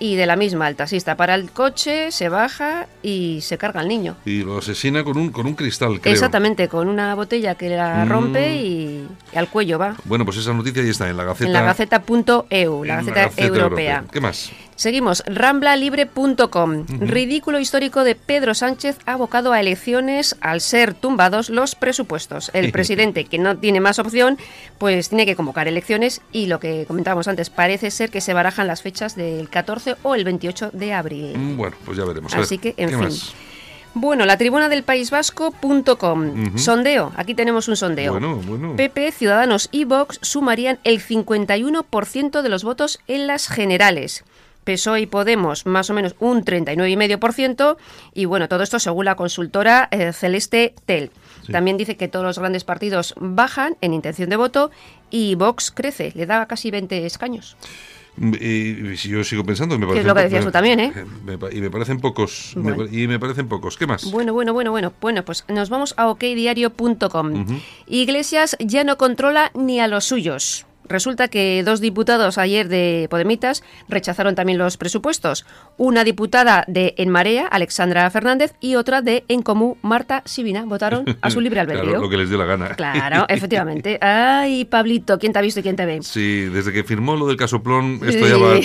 Y 0.00 0.14
de 0.16 0.26
la 0.26 0.36
misma 0.36 0.68
el 0.68 0.76
taxista 0.76 1.16
para 1.16 1.34
el 1.34 1.50
coche, 1.50 2.10
se 2.12 2.28
baja 2.28 2.86
y 3.02 3.40
se 3.42 3.58
carga 3.58 3.80
al 3.80 3.88
niño. 3.88 4.16
Y 4.24 4.42
lo 4.44 4.58
asesina 4.58 5.02
con 5.04 5.16
un, 5.18 5.30
con 5.30 5.46
un 5.46 5.54
cristal, 5.54 6.00
creo. 6.00 6.12
Exactamente, 6.12 6.68
con 6.68 6.88
una 6.88 7.14
botella 7.14 7.54
que 7.56 7.68
la 7.70 8.04
Mm. 8.04 8.08
rompe 8.08 8.56
y, 8.56 9.06
y 9.32 9.36
al 9.36 9.48
cuello 9.48 9.78
va. 9.78 9.96
Bueno, 10.04 10.24
pues 10.24 10.36
esa 10.36 10.52
noticia 10.52 10.82
ya 10.82 10.90
está 10.90 11.08
en 11.08 11.16
la 11.16 11.24
Gaceta. 11.24 11.46
En 11.46 11.52
la 11.52 11.62
Gaceta.eu, 11.62 12.82
en 12.82 12.88
la 12.88 12.96
Gaceta, 13.02 13.30
Europea. 13.36 14.04
¿Qué 14.12 14.20
más? 14.20 14.50
Seguimos, 14.78 15.24
ramblalibre.com. 15.26 16.86
Ridículo 17.00 17.58
histórico 17.58 18.04
de 18.04 18.14
Pedro 18.14 18.54
Sánchez 18.54 18.96
abocado 19.06 19.52
a 19.52 19.58
elecciones 19.58 20.36
al 20.40 20.60
ser 20.60 20.94
tumbados 20.94 21.50
los 21.50 21.74
presupuestos. 21.74 22.52
El 22.54 22.70
presidente, 22.72 23.24
que 23.24 23.38
no 23.38 23.56
tiene 23.58 23.80
más 23.80 23.98
opción, 23.98 24.38
pues 24.78 25.08
tiene 25.08 25.26
que 25.26 25.34
convocar 25.34 25.66
elecciones 25.66 26.20
y 26.30 26.46
lo 26.46 26.60
que 26.60 26.84
comentábamos 26.86 27.26
antes, 27.26 27.50
parece 27.50 27.90
ser 27.90 28.10
que 28.10 28.20
se 28.20 28.34
barajan 28.34 28.68
las 28.68 28.82
fechas 28.82 29.16
del 29.16 29.48
14 29.48 29.96
o 30.04 30.14
el 30.14 30.22
28 30.22 30.70
de 30.72 30.92
abril. 30.94 31.36
Mm, 31.36 31.56
Bueno, 31.56 31.76
pues 31.84 31.98
ya 31.98 32.04
veremos. 32.04 32.32
Así 32.34 32.58
ver, 32.58 32.74
que, 32.76 32.82
en 32.82 32.90
¿qué 32.90 32.94
fin. 32.96 33.04
más? 33.04 33.32
Bueno, 33.94 34.26
la 34.26 34.38
tribuna 34.38 34.68
del 34.68 34.84
País 34.84 35.10
Vasco.com. 35.10 36.46
Ujú. 36.50 36.58
Sondeo, 36.58 37.10
aquí 37.16 37.34
tenemos 37.34 37.66
un 37.66 37.74
sondeo. 37.74 38.12
Bueno, 38.12 38.36
bueno. 38.36 38.76
PP, 38.76 39.10
Ciudadanos 39.10 39.68
y 39.72 39.82
Vox 39.86 40.20
sumarían 40.22 40.78
el 40.84 41.00
51% 41.02 42.42
de 42.42 42.48
los 42.48 42.62
votos 42.62 43.00
en 43.08 43.26
las 43.26 43.48
generales. 43.48 44.22
PSOE 44.68 45.00
y 45.00 45.06
Podemos 45.06 45.64
más 45.66 45.88
o 45.88 45.94
menos 45.94 46.14
un 46.18 46.44
39,5% 46.44 47.76
y 48.14 48.24
bueno, 48.26 48.48
todo 48.48 48.62
esto 48.62 48.78
según 48.78 49.06
la 49.06 49.14
consultora 49.16 49.88
eh, 49.90 50.12
Celeste 50.12 50.74
Tel. 50.84 51.10
Sí. 51.46 51.52
También 51.52 51.76
dice 51.78 51.96
que 51.96 52.08
todos 52.08 52.26
los 52.26 52.38
grandes 52.38 52.64
partidos 52.64 53.14
bajan 53.18 53.76
en 53.80 53.94
intención 53.94 54.28
de 54.28 54.36
voto 54.36 54.70
y 55.10 55.34
Vox 55.36 55.70
crece, 55.70 56.12
le 56.14 56.26
da 56.26 56.46
casi 56.46 56.70
20 56.70 57.06
escaños. 57.06 57.56
Mm, 58.16 58.34
Y, 58.34 58.96
si 58.96 59.08
yo 59.10 59.22
sigo 59.24 59.44
pensando, 59.44 59.78
me 59.78 59.86
Que 59.86 60.00
es 60.00 60.04
lo 60.04 60.14
que 60.14 60.22
decías 60.22 60.40
me- 60.44 60.46
tú 60.50 60.52
también, 60.52 60.80
¿eh? 60.80 60.92
me 61.24 61.38
pa- 61.38 61.52
y 61.52 61.60
me 61.60 61.70
parecen 61.70 62.00
pocos. 62.00 62.52
me 62.56 62.72
Bueno. 62.72 62.92
y 62.92 63.06
me 63.06 63.18
parecen 63.18 63.48
pocos. 63.48 63.76
¿Qué 63.78 63.86
más? 63.86 64.10
Bueno, 64.10 64.32
bueno, 64.34 64.52
bueno, 64.52 64.70
bueno. 64.72 64.92
Bueno, 65.00 65.24
pues 65.24 65.44
nos 65.48 65.70
vamos 65.70 65.94
a 65.96 66.08
okdiario.com. 66.08 67.46
Iglesias 67.86 68.56
ya 68.58 68.82
no 68.84 68.98
controla 68.98 69.50
ni 69.54 69.80
a 69.80 69.86
los 69.88 70.04
suyos. 70.04 70.66
Resulta 70.88 71.28
que 71.28 71.62
dos 71.64 71.80
diputados 71.80 72.38
ayer 72.38 72.68
de 72.68 73.06
Podemitas 73.10 73.62
rechazaron 73.88 74.34
también 74.34 74.58
los 74.58 74.76
presupuestos. 74.76 75.44
Una 75.76 76.04
diputada 76.04 76.64
de 76.66 76.94
En 76.98 77.10
Marea, 77.10 77.46
Alexandra 77.46 78.08
Fernández, 78.10 78.54
y 78.60 78.76
otra 78.76 79.02
de 79.02 79.24
En 79.28 79.42
Comú, 79.42 79.76
Marta 79.82 80.22
Sibina. 80.24 80.64
Votaron 80.64 81.04
a 81.20 81.30
su 81.30 81.40
libre 81.40 81.60
albedrío. 81.60 81.84
Claro, 81.84 82.00
lo 82.02 82.08
que 82.08 82.16
les 82.16 82.28
dio 82.28 82.38
la 82.38 82.46
gana. 82.46 82.68
Claro, 82.74 83.26
efectivamente. 83.28 83.98
Ay, 84.00 84.64
Pablito, 84.64 85.18
¿quién 85.18 85.32
te 85.32 85.38
ha 85.38 85.42
visto 85.42 85.60
y 85.60 85.62
quién 85.62 85.76
te 85.76 85.86
ve? 85.86 86.02
Sí, 86.02 86.44
desde 86.44 86.72
que 86.72 86.84
firmó 86.84 87.16
lo 87.16 87.26
del 87.26 87.36
casoplón, 87.36 88.00
esto 88.06 88.26
ya 88.26 88.36
va, 88.36 88.58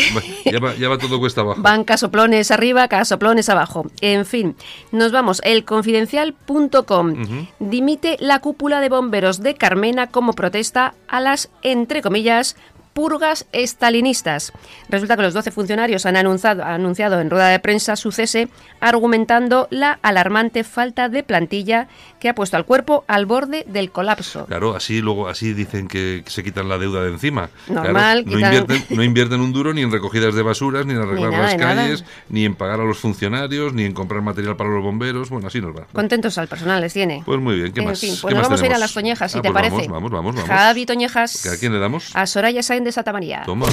ya 0.45 0.59
va, 0.59 0.75
ya 0.75 0.89
va 0.89 0.97
todo 0.97 1.19
cuesta 1.19 1.41
abajo. 1.41 1.61
Van 1.61 1.83
casoplones 1.83 2.51
arriba, 2.51 2.87
casoplones 2.87 3.49
abajo. 3.49 3.85
En 4.01 4.25
fin, 4.25 4.55
nos 4.91 5.11
vamos. 5.11 5.41
Elconfidencial.com 5.43 7.13
dimite 7.59 8.17
la 8.19 8.39
cúpula 8.39 8.79
de 8.79 8.89
bomberos 8.89 9.41
de 9.41 9.55
Carmena 9.55 10.07
como 10.07 10.33
protesta 10.33 10.93
a 11.07 11.19
las, 11.19 11.49
entre 11.61 12.01
comillas, 12.01 12.12
comillas, 12.13 12.55
purgas 12.93 13.45
estalinistas. 13.51 14.53
Resulta 14.89 15.15
que 15.15 15.23
los 15.23 15.33
12 15.33 15.51
funcionarios 15.51 16.05
han 16.05 16.15
anunciado, 16.15 16.63
anunciado 16.63 17.19
en 17.19 17.29
rueda 17.29 17.49
de 17.49 17.59
prensa 17.59 17.95
su 17.95 18.11
cese, 18.11 18.47
argumentando 18.79 19.67
la 19.71 19.97
alarmante 20.03 20.63
falta 20.63 21.09
de 21.09 21.23
plantilla 21.23 21.87
que 22.19 22.29
ha 22.29 22.35
puesto 22.35 22.55
al 22.57 22.65
cuerpo 22.65 23.03
al 23.07 23.25
borde 23.25 23.65
del 23.67 23.91
colapso. 23.91 24.45
Claro, 24.45 24.75
así 24.75 25.01
luego 25.01 25.27
así 25.27 25.53
dicen 25.53 25.87
que 25.87 26.23
se 26.27 26.43
quitan 26.43 26.69
la 26.69 26.77
deuda 26.77 27.01
de 27.03 27.09
encima. 27.09 27.49
Normal, 27.67 28.23
Claro, 28.23 28.25
no, 28.25 28.37
quitan- 28.37 28.53
invierten, 28.53 28.97
no 28.97 29.03
invierten 29.03 29.41
un 29.41 29.53
duro 29.53 29.73
ni 29.73 29.81
en 29.81 29.91
recogidas 29.91 30.35
de 30.35 30.43
basuras, 30.43 30.85
ni 30.85 30.93
en 30.93 30.99
arreglar 30.99 31.31
nada 31.31 31.43
las 31.43 31.51
de 31.53 31.57
nada. 31.57 31.75
calles, 31.75 32.05
ni 32.29 32.45
en 32.45 32.55
pagar 32.55 32.79
a 32.79 32.83
los 32.83 32.99
funcionarios, 32.99 33.73
ni 33.73 33.83
en 33.85 33.93
comprar 33.93 34.21
material 34.21 34.55
para 34.55 34.69
los 34.69 34.83
bomberos. 34.83 35.29
Bueno, 35.29 35.47
así 35.47 35.59
nos 35.59 35.75
va. 35.75 35.87
Contentos 35.91 36.37
al 36.37 36.47
personal 36.47 36.79
les 36.81 36.93
tiene. 36.93 37.23
Pues 37.25 37.39
muy 37.39 37.55
bien, 37.55 37.73
¿qué 37.73 37.79
en 37.81 37.87
más? 37.87 37.99
fin, 37.99 38.13
¿Qué 38.15 38.21
pues 38.21 38.35
nos 38.35 38.43
vamos 38.43 38.61
a 38.61 38.65
ir 38.65 38.71
a 38.71 38.75
tenemos? 38.75 38.79
las 38.81 38.93
Toñejas, 38.93 39.31
si 39.31 39.39
Ah, 39.39 39.41
te 39.41 39.51
pues 39.51 39.61
parece. 39.69 39.87
Vamos, 39.89 40.11
vamos, 40.11 40.11
vamos. 40.11 40.35
vamos. 40.35 40.49
Javi 40.49 40.85
Toñejas. 40.85 41.45
¿A 41.47 41.57
quién 41.57 41.73
le 41.73 41.79
damos? 41.79 42.11
A 42.15 42.25
Soraya 42.27 42.61
De 42.83 42.91
Santa 42.91 43.13
María. 43.13 43.43
Toma. 43.45 43.67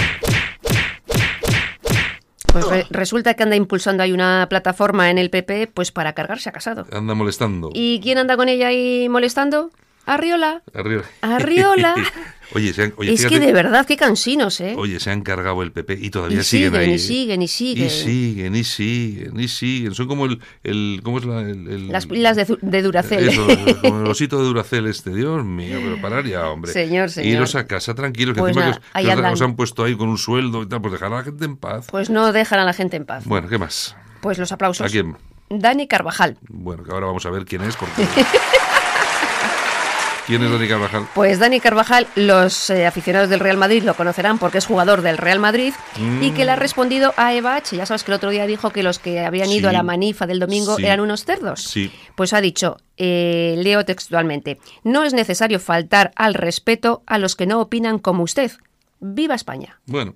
Pues 2.52 2.66
re- 2.68 2.86
resulta 2.90 3.34
que 3.34 3.42
anda 3.44 3.54
impulsando 3.54 4.02
ahí 4.02 4.12
una 4.12 4.46
plataforma 4.50 5.08
en 5.10 5.18
el 5.18 5.30
PP 5.30 5.68
pues 5.68 5.92
para 5.92 6.14
cargarse 6.14 6.48
a 6.48 6.52
Casado. 6.52 6.86
Anda 6.92 7.14
molestando. 7.14 7.70
¿Y 7.74 8.00
quién 8.02 8.18
anda 8.18 8.36
con 8.36 8.48
ella 8.48 8.68
ahí 8.68 9.08
molestando? 9.08 9.70
Arriola. 10.14 10.62
Arriola. 11.22 11.94
oye, 12.54 12.72
se 12.72 12.82
han, 12.82 12.94
oye, 12.96 13.12
es 13.12 13.20
fíjate- 13.20 13.34
que 13.40 13.46
de 13.46 13.52
verdad, 13.52 13.86
qué 13.86 13.96
cansinos, 13.96 14.60
¿eh? 14.60 14.74
Oye, 14.76 14.98
se 14.98 15.10
han 15.10 15.22
cargado 15.22 15.62
el 15.62 15.70
PP 15.72 15.98
y 16.00 16.10
todavía 16.10 16.40
y 16.40 16.44
siguen, 16.44 16.72
siguen, 16.72 16.80
ahí. 16.80 16.90
y 16.90 16.94
¿eh? 16.94 16.98
siguen, 16.98 17.42
y 17.42 17.48
siguen. 17.48 17.86
Y 17.86 17.90
siguen, 17.90 18.54
y 18.56 18.64
siguen, 18.64 19.40
y 19.40 19.48
siguen. 19.48 19.94
Son 19.94 20.08
como 20.08 20.26
el. 20.26 20.40
el 20.64 21.00
¿Cómo 21.04 21.18
es 21.18 21.24
la, 21.24 21.40
el, 21.42 21.68
el- 21.68 21.88
Las 21.88 22.06
pilas 22.06 22.36
de, 22.36 22.82
Duracell. 22.82 23.28
Eso, 23.28 23.46
como 23.82 24.00
el 24.00 24.06
osito 24.08 24.38
de 24.38 24.44
Duracel 24.44 24.86
este, 24.86 25.14
Dios 25.14 25.44
mío, 25.44 25.78
pero 25.82 26.00
parar 26.00 26.24
ya, 26.26 26.48
hombre. 26.48 26.72
Señor, 26.72 27.10
señor. 27.10 27.32
Iros 27.34 27.54
a 27.54 27.66
casa 27.66 27.94
tranquilos, 27.94 28.34
que 28.34 28.40
Pues 28.40 28.56
encima 28.56 28.80
nada, 28.94 29.26
que 29.26 29.32
os 29.32 29.42
han 29.42 29.54
puesto 29.54 29.84
ahí 29.84 29.94
con 29.96 30.08
un 30.08 30.18
sueldo 30.18 30.62
y 30.62 30.66
tal, 30.68 30.80
pues 30.80 30.92
dejar 30.92 31.12
a 31.12 31.16
la 31.18 31.22
gente 31.22 31.44
en 31.44 31.56
paz. 31.56 31.86
Pues 31.90 32.10
no 32.10 32.32
dejan 32.32 32.58
a 32.58 32.64
la 32.64 32.72
gente 32.72 32.96
en 32.96 33.04
paz. 33.06 33.24
Bueno, 33.26 33.48
¿qué 33.48 33.58
más? 33.58 33.94
Pues 34.20 34.38
los 34.38 34.50
aplausos. 34.50 34.86
¿A 34.86 34.90
quién? 34.90 35.16
Dani 35.50 35.86
Carvajal. 35.88 36.36
Bueno, 36.48 36.84
que 36.84 36.90
ahora 36.92 37.06
vamos 37.06 37.24
a 37.26 37.30
ver 37.30 37.44
quién 37.44 37.62
es, 37.62 37.76
porque... 37.76 38.02
¿Quién 40.30 40.44
es 40.44 40.50
Dani 40.52 40.68
Carvajal? 40.68 41.06
Pues 41.12 41.38
Dani 41.40 41.58
Carvajal, 41.58 42.06
los 42.14 42.70
eh, 42.70 42.86
aficionados 42.86 43.28
del 43.30 43.40
Real 43.40 43.56
Madrid 43.56 43.82
lo 43.82 43.94
conocerán 43.94 44.38
porque 44.38 44.58
es 44.58 44.66
jugador 44.66 45.02
del 45.02 45.18
Real 45.18 45.40
Madrid 45.40 45.74
y 46.20 46.30
que 46.30 46.44
le 46.44 46.52
ha 46.52 46.56
respondido 46.56 47.12
a 47.16 47.34
Eva 47.34 47.56
H. 47.56 47.76
Ya 47.76 47.84
sabes 47.84 48.04
que 48.04 48.12
el 48.12 48.14
otro 48.16 48.30
día 48.30 48.46
dijo 48.46 48.70
que 48.70 48.84
los 48.84 49.00
que 49.00 49.18
habían 49.24 49.48
Sí. 49.48 49.56
ido 49.56 49.68
a 49.68 49.72
la 49.72 49.82
manifa 49.82 50.28
del 50.28 50.38
domingo 50.38 50.76
Sí. 50.76 50.84
eran 50.86 51.00
unos 51.00 51.24
cerdos. 51.24 51.64
Sí. 51.64 51.90
Pues 52.14 52.32
ha 52.32 52.40
dicho, 52.40 52.76
eh, 52.96 53.56
leo 53.58 53.84
textualmente, 53.84 54.60
no 54.84 55.02
es 55.02 55.14
necesario 55.14 55.58
faltar 55.58 56.12
al 56.14 56.34
respeto 56.34 57.02
a 57.06 57.18
los 57.18 57.34
que 57.34 57.46
no 57.46 57.60
opinan 57.60 57.98
como 57.98 58.22
usted. 58.22 58.52
¡Viva 59.02 59.34
España! 59.34 59.80
Bueno, 59.86 60.14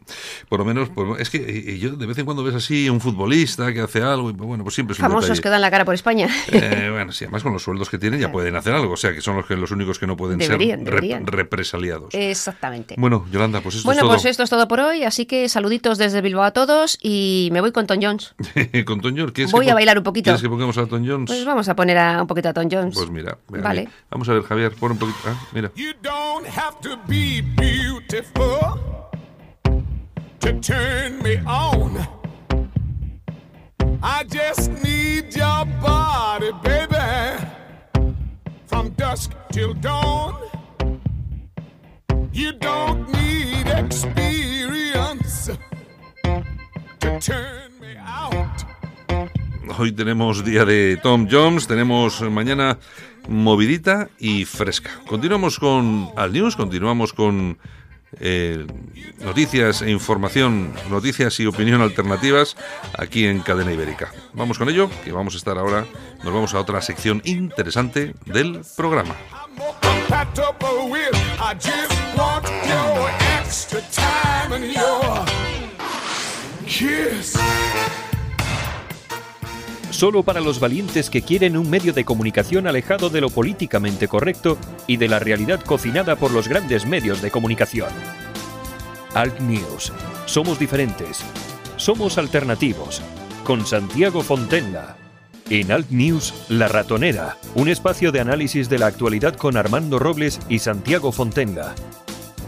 por 0.49 0.59
lo 0.59 0.65
menos, 0.67 0.91
pues, 0.91 1.21
es 1.21 1.31
que 1.31 1.79
yo 1.79 1.97
de 1.97 2.07
vez 2.07 2.19
en 2.19 2.25
cuando 2.27 2.45
ves 2.45 2.55
así 2.55 2.87
a 2.87 2.93
un 2.93 3.01
futbolista 3.01 3.73
que 3.73 3.81
hace 3.81 4.03
algo 4.03 4.29
y 4.31 4.35
bueno, 4.35 4.63
pues 4.63 4.75
siempre 4.75 4.93
es 4.93 4.99
un 4.99 5.05
Famosos 5.07 5.41
que 5.41 5.49
dan 5.49 5.63
la 5.63 5.71
cara 5.71 5.85
por 5.85 5.95
España. 5.95 6.29
Eh, 6.53 6.89
bueno, 6.93 7.11
sí, 7.13 7.25
además 7.25 7.43
con 7.43 7.53
los 7.55 7.63
sueldos 7.63 7.89
que 7.89 7.99
tienen 7.99 8.21
ya 8.21 8.31
pueden 8.31 8.55
hacer 8.57 8.75
algo, 8.75 8.93
o 8.93 8.97
sea 8.97 9.13
que 9.15 9.21
son 9.23 9.37
los, 9.37 9.47
que, 9.47 9.57
los 9.57 9.71
únicos 9.71 9.99
que 9.99 10.07
no 10.07 10.17
pueden 10.17 10.39
Deberían, 10.39 10.85
ser 10.85 10.95
rep- 10.95 11.25
represaliados. 11.27 12.13
Exactamente. 12.15 12.95
Bueno, 12.99 13.27
Yolanda, 13.33 13.61
pues 13.63 13.77
esto 13.77 13.87
Bueno, 13.89 14.01
es 14.01 14.03
todo. 14.03 14.11
pues 14.13 14.25
esto 14.27 14.43
es 14.43 14.51
todo 14.51 14.69
por 14.69 14.81
hoy, 14.81 15.03
así 15.05 15.25
que 15.27 15.49
saluditos 15.49 15.97
desde 15.99 16.21
Bilbao 16.21 16.45
a 16.45 16.51
todos 16.53 16.99
y 17.03 17.49
me 17.53 17.61
voy 17.61 17.73
con 17.73 17.87
Tom 17.87 17.99
Jones. 18.03 18.35
con 18.85 19.01
Tom 19.01 19.15
Jones. 19.17 19.33
¿quieres 19.33 19.53
Voy 19.53 19.65
que 19.67 19.71
a 19.71 19.75
bailar 19.75 19.97
un 19.99 20.05
poquito. 20.05 20.25
¿Quieres 20.25 20.43
que 20.43 20.49
pongamos 20.51 20.77
a 20.79 20.87
Tom 20.87 21.07
Jones? 21.07 21.27
Pues 21.29 21.45
vamos 21.45 21.69
a 21.69 21.75
poner 21.77 21.97
a, 21.99 22.21
un 22.21 22.27
poquito 22.27 22.51
a 22.51 22.53
Tom 22.53 22.69
Jones. 22.71 22.95
Pues 22.95 23.09
mira, 23.11 23.39
venga, 23.49 23.65
Vale. 23.67 23.81
mira. 23.83 23.93
Vamos 24.11 24.29
a 24.29 24.35
ver, 24.35 24.43
Javier, 24.43 24.73
pon 24.73 24.93
un 24.93 24.99
poquito. 24.99 25.19
Ah, 25.27 25.35
mira. 25.53 25.71
You 25.75 25.93
don't 26.03 26.47
have 26.47 26.77
to 26.83 26.99
be 27.09 27.43
beautiful 27.57 28.74
to 30.41 30.61
turn 30.61 31.23
me 31.23 31.39
on. 31.47 32.07
I 34.03 34.25
just 34.25 34.71
need 34.83 35.35
your 35.35 35.65
body, 35.81 36.51
baby, 36.63 37.41
from 38.67 38.91
dusk 38.91 39.33
till 39.51 39.75
dawn. 39.75 40.35
You 42.33 42.53
don't 42.53 43.09
need 43.13 43.67
experience 43.69 45.51
to 47.01 47.19
turn 47.21 47.73
me 47.81 47.97
out. 47.97 48.65
Hoy 49.79 49.93
tenemos 49.93 50.45
día 50.45 50.65
de 50.65 50.99
Tom 51.03 51.27
Jones, 51.31 51.67
tenemos 51.67 52.21
mañana 52.31 52.79
movidita 53.29 54.09
y 54.19 54.45
fresca. 54.45 54.91
Continuamos 55.07 55.59
con 55.59 56.11
Al 56.17 56.33
News, 56.33 56.57
continuamos 56.57 57.13
con 57.13 57.59
eh, 58.21 58.67
noticias 59.21 59.83
e 59.83 59.91
información, 59.91 60.73
noticias 60.91 61.39
y 61.41 61.47
opinión 61.47 61.81
alternativas 61.81 62.57
aquí 62.97 63.27
en 63.27 63.41
Cadena 63.41 63.73
Ibérica. 63.73 64.13
Vamos 64.33 64.59
con 64.59 64.69
ello, 64.69 64.91
que 65.05 65.13
vamos 65.13 65.35
a 65.35 65.39
estar 65.39 65.59
ahora, 65.59 65.87
nos 66.23 66.33
vamos 66.33 66.55
a 66.55 66.61
otra 66.61 66.81
sección 66.83 67.23
interesante 67.25 68.15
del 68.27 68.63
programa. 68.77 69.15
Solo 79.95 80.25
para 80.25 80.41
los 80.41 80.59
valientes 80.59 81.09
que 81.09 81.23
quieren 81.23 81.57
un 81.57 81.71
medio 81.71 81.93
de 81.93 82.05
comunicación 82.05 82.67
alejado 82.67 83.11
de 83.11 83.21
lo 83.21 83.31
políticamente 83.31 84.09
correcto 84.09 84.59
y 84.89 84.97
de 84.97 85.07
la 85.07 85.21
realidad 85.21 85.61
cocinada 85.61 86.17
por 86.17 86.33
los 86.33 86.49
grandes 86.49 86.85
medios 86.85 87.23
de 87.23 87.31
comunicación. 87.31 87.91
Alt 89.15 89.39
News. 89.39 89.93
Somos 90.27 90.59
diferentes. 90.59 91.21
Somos 91.77 92.19
alternativos. 92.19 93.03
Con 93.45 93.65
Santiago 93.65 94.23
Fontenla. 94.23 94.97
En 95.49 95.71
Alt 95.71 95.89
News, 95.91 96.35
La 96.49 96.67
Ratonera, 96.67 97.37
un 97.55 97.69
espacio 97.69 98.11
de 98.11 98.19
análisis 98.19 98.69
de 98.69 98.81
la 98.81 98.87
actualidad 98.87 99.37
con 99.37 99.57
Armando 99.57 100.01
Robles 100.01 100.41
y 100.49 100.59
Santiago 100.59 101.13
Fontenga. 101.13 101.73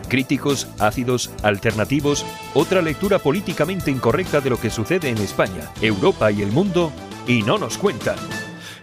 Críticos, 0.08 0.66
ácidos, 0.80 1.30
alternativos, 1.44 2.26
otra 2.54 2.82
lectura 2.82 3.20
políticamente 3.20 3.92
incorrecta 3.92 4.40
de 4.40 4.50
lo 4.50 4.58
que 4.58 4.70
sucede 4.70 5.10
en 5.10 5.18
España, 5.18 5.70
Europa 5.80 6.32
y 6.32 6.42
el 6.42 6.50
mundo, 6.50 6.92
y 7.26 7.42
no 7.42 7.59
nos 7.59 7.78
cuentan. 7.78 8.16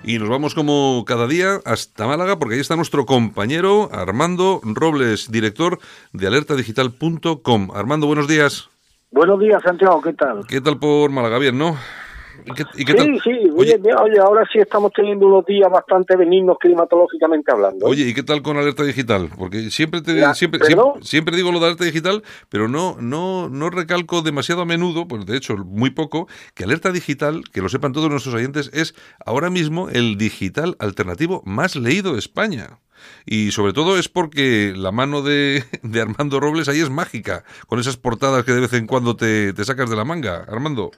Y 0.03 0.19
nos 0.19 0.27
vamos 0.27 0.53
como 0.53 1.03
cada 1.07 1.27
día 1.27 1.59
hasta 1.65 2.07
Málaga 2.07 2.37
porque 2.37 2.55
ahí 2.55 2.61
está 2.61 2.75
nuestro 2.75 3.05
compañero 3.05 3.89
Armando 3.91 4.59
Robles, 4.63 5.31
director 5.31 5.79
de 6.11 6.27
alertadigital.com. 6.27 7.69
Armando, 7.73 8.07
buenos 8.07 8.27
días. 8.27 8.69
Buenos 9.11 9.39
días, 9.39 9.61
Santiago, 9.63 10.01
¿qué 10.01 10.13
tal? 10.13 10.45
¿Qué 10.47 10.59
tal 10.59 10.77
por 10.77 11.09
Málaga? 11.11 11.37
Bien, 11.37 11.57
¿no? 11.57 11.77
Sí, 12.75 13.19
sí, 13.23 13.49
oye, 13.55 13.79
oye, 14.01 14.19
ahora 14.19 14.47
sí 14.51 14.59
estamos 14.59 14.91
teniendo 14.93 15.27
unos 15.27 15.45
días 15.45 15.69
bastante 15.69 16.15
benignos 16.15 16.57
climatológicamente 16.59 17.51
hablando. 17.51 17.85
Oye, 17.85 18.07
¿y 18.07 18.13
qué 18.13 18.23
tal 18.23 18.41
con 18.41 18.57
alerta 18.57 18.83
digital? 18.83 19.29
Porque 19.37 19.69
siempre 19.69 20.01
te 20.01 20.21
siempre, 20.33 20.59
siempre, 21.01 21.35
digo 21.35 21.51
lo 21.51 21.59
de 21.59 21.65
alerta 21.67 21.85
digital, 21.85 22.23
pero 22.49 22.67
no 22.67 22.97
no 22.99 23.49
no 23.49 23.69
recalco 23.69 24.21
demasiado 24.21 24.61
a 24.61 24.65
menudo, 24.65 25.07
pues 25.07 25.25
de 25.25 25.37
hecho 25.37 25.57
muy 25.57 25.91
poco, 25.91 26.27
que 26.53 26.63
alerta 26.63 26.91
digital, 26.91 27.43
que 27.51 27.61
lo 27.61 27.69
sepan 27.69 27.93
todos 27.93 28.09
nuestros 28.09 28.35
oyentes, 28.35 28.69
es 28.73 28.95
ahora 29.25 29.49
mismo 29.49 29.89
el 29.89 30.17
digital 30.17 30.75
alternativo 30.79 31.41
más 31.45 31.75
leído 31.75 32.13
de 32.13 32.19
España. 32.19 32.79
Y 33.25 33.51
sobre 33.51 33.73
todo 33.73 33.97
es 33.97 34.09
porque 34.09 34.73
la 34.75 34.91
mano 34.91 35.21
de, 35.21 35.63
de 35.83 36.01
Armando 36.01 36.39
Robles 36.39 36.67
ahí 36.69 36.79
es 36.79 36.89
mágica, 36.89 37.43
con 37.67 37.79
esas 37.79 37.97
portadas 37.97 38.43
que 38.43 38.53
de 38.53 38.61
vez 38.61 38.73
en 38.73 38.87
cuando 38.87 39.15
te, 39.15 39.53
te 39.53 39.65
sacas 39.65 39.89
de 39.89 39.95
la 39.95 40.05
manga, 40.05 40.45
Armando. 40.47 40.91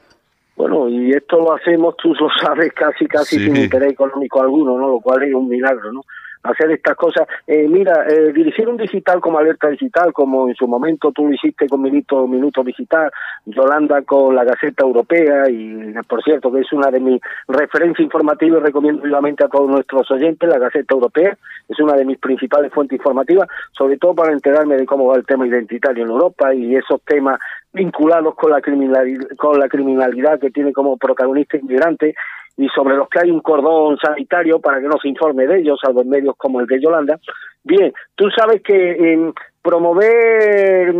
Bueno, 0.55 0.87
y 0.87 1.11
esto 1.11 1.37
lo 1.37 1.53
hacemos, 1.53 1.97
tú 1.97 2.13
lo 2.13 2.29
sabes, 2.41 2.71
casi 2.73 3.05
casi 3.07 3.37
sin 3.39 3.57
interés 3.57 3.91
económico 3.91 4.41
alguno, 4.41 4.77
¿no? 4.77 4.87
Lo 4.87 4.99
cual 4.99 5.23
es 5.23 5.33
un 5.33 5.49
milagro, 5.49 5.91
¿no? 5.91 6.05
Hacer 6.45 6.71
estas 6.71 6.95
cosas. 6.95 7.27
Eh, 7.47 7.67
mira, 7.67 8.05
eh, 8.07 8.31
dirigir 8.33 8.67
un 8.67 8.77
digital 8.77 9.19
como 9.19 9.39
Alerta 9.39 9.69
Digital, 9.69 10.13
como 10.13 10.47
en 10.47 10.55
su 10.55 10.67
momento 10.67 11.11
tú 11.11 11.27
lo 11.27 11.33
hiciste 11.33 11.67
con 11.67 11.81
Minuto, 11.81 12.27
Minuto 12.27 12.63
Digital, 12.63 13.11
Yolanda 13.45 14.01
con 14.03 14.35
la 14.35 14.43
Gaceta 14.43 14.83
Europea, 14.83 15.49
y 15.49 15.93
por 16.07 16.23
cierto 16.23 16.51
que 16.51 16.61
es 16.61 16.71
una 16.73 16.89
de 16.91 16.99
mis 16.99 17.21
referencias 17.47 18.03
informativas, 18.03 18.61
recomiendo 18.61 19.03
vivamente 19.03 19.43
a 19.43 19.49
todos 19.49 19.69
nuestros 19.69 20.09
oyentes, 20.11 20.47
la 20.49 20.59
Gaceta 20.59 20.93
Europea, 20.93 21.37
es 21.67 21.79
una 21.79 21.93
de 21.93 22.05
mis 22.05 22.19
principales 22.19 22.71
fuentes 22.71 22.97
informativas, 22.97 23.47
sobre 23.71 23.97
todo 23.97 24.13
para 24.13 24.33
enterarme 24.33 24.75
de 24.75 24.85
cómo 24.85 25.07
va 25.07 25.17
el 25.17 25.25
tema 25.25 25.47
identitario 25.47 26.03
en 26.03 26.11
Europa 26.11 26.53
y 26.53 26.75
esos 26.75 27.01
temas 27.01 27.39
vinculados 27.73 28.35
con 28.35 28.51
la 28.51 28.61
criminalidad, 28.61 29.27
con 29.37 29.59
la 29.59 29.67
criminalidad 29.67 30.39
que 30.39 30.49
tiene 30.49 30.71
como 30.71 30.97
protagonista 30.97 31.57
inmigrante 31.57 32.15
y 32.57 32.67
sobre 32.69 32.95
los 32.95 33.09
que 33.09 33.19
hay 33.19 33.31
un 33.31 33.41
cordón 33.41 33.97
sanitario 33.97 34.59
para 34.59 34.79
que 34.79 34.87
no 34.87 34.97
se 35.01 35.09
informe 35.09 35.45
de 35.47 35.59
ellos, 35.59 35.79
salvo 35.81 36.01
en 36.01 36.09
medios 36.09 36.35
como 36.37 36.59
el 36.59 36.67
de 36.67 36.81
Yolanda. 36.81 37.19
Bien, 37.63 37.93
tú 38.15 38.29
sabes 38.29 38.61
que 38.61 39.13
en 39.13 39.33
promover, 39.65 40.93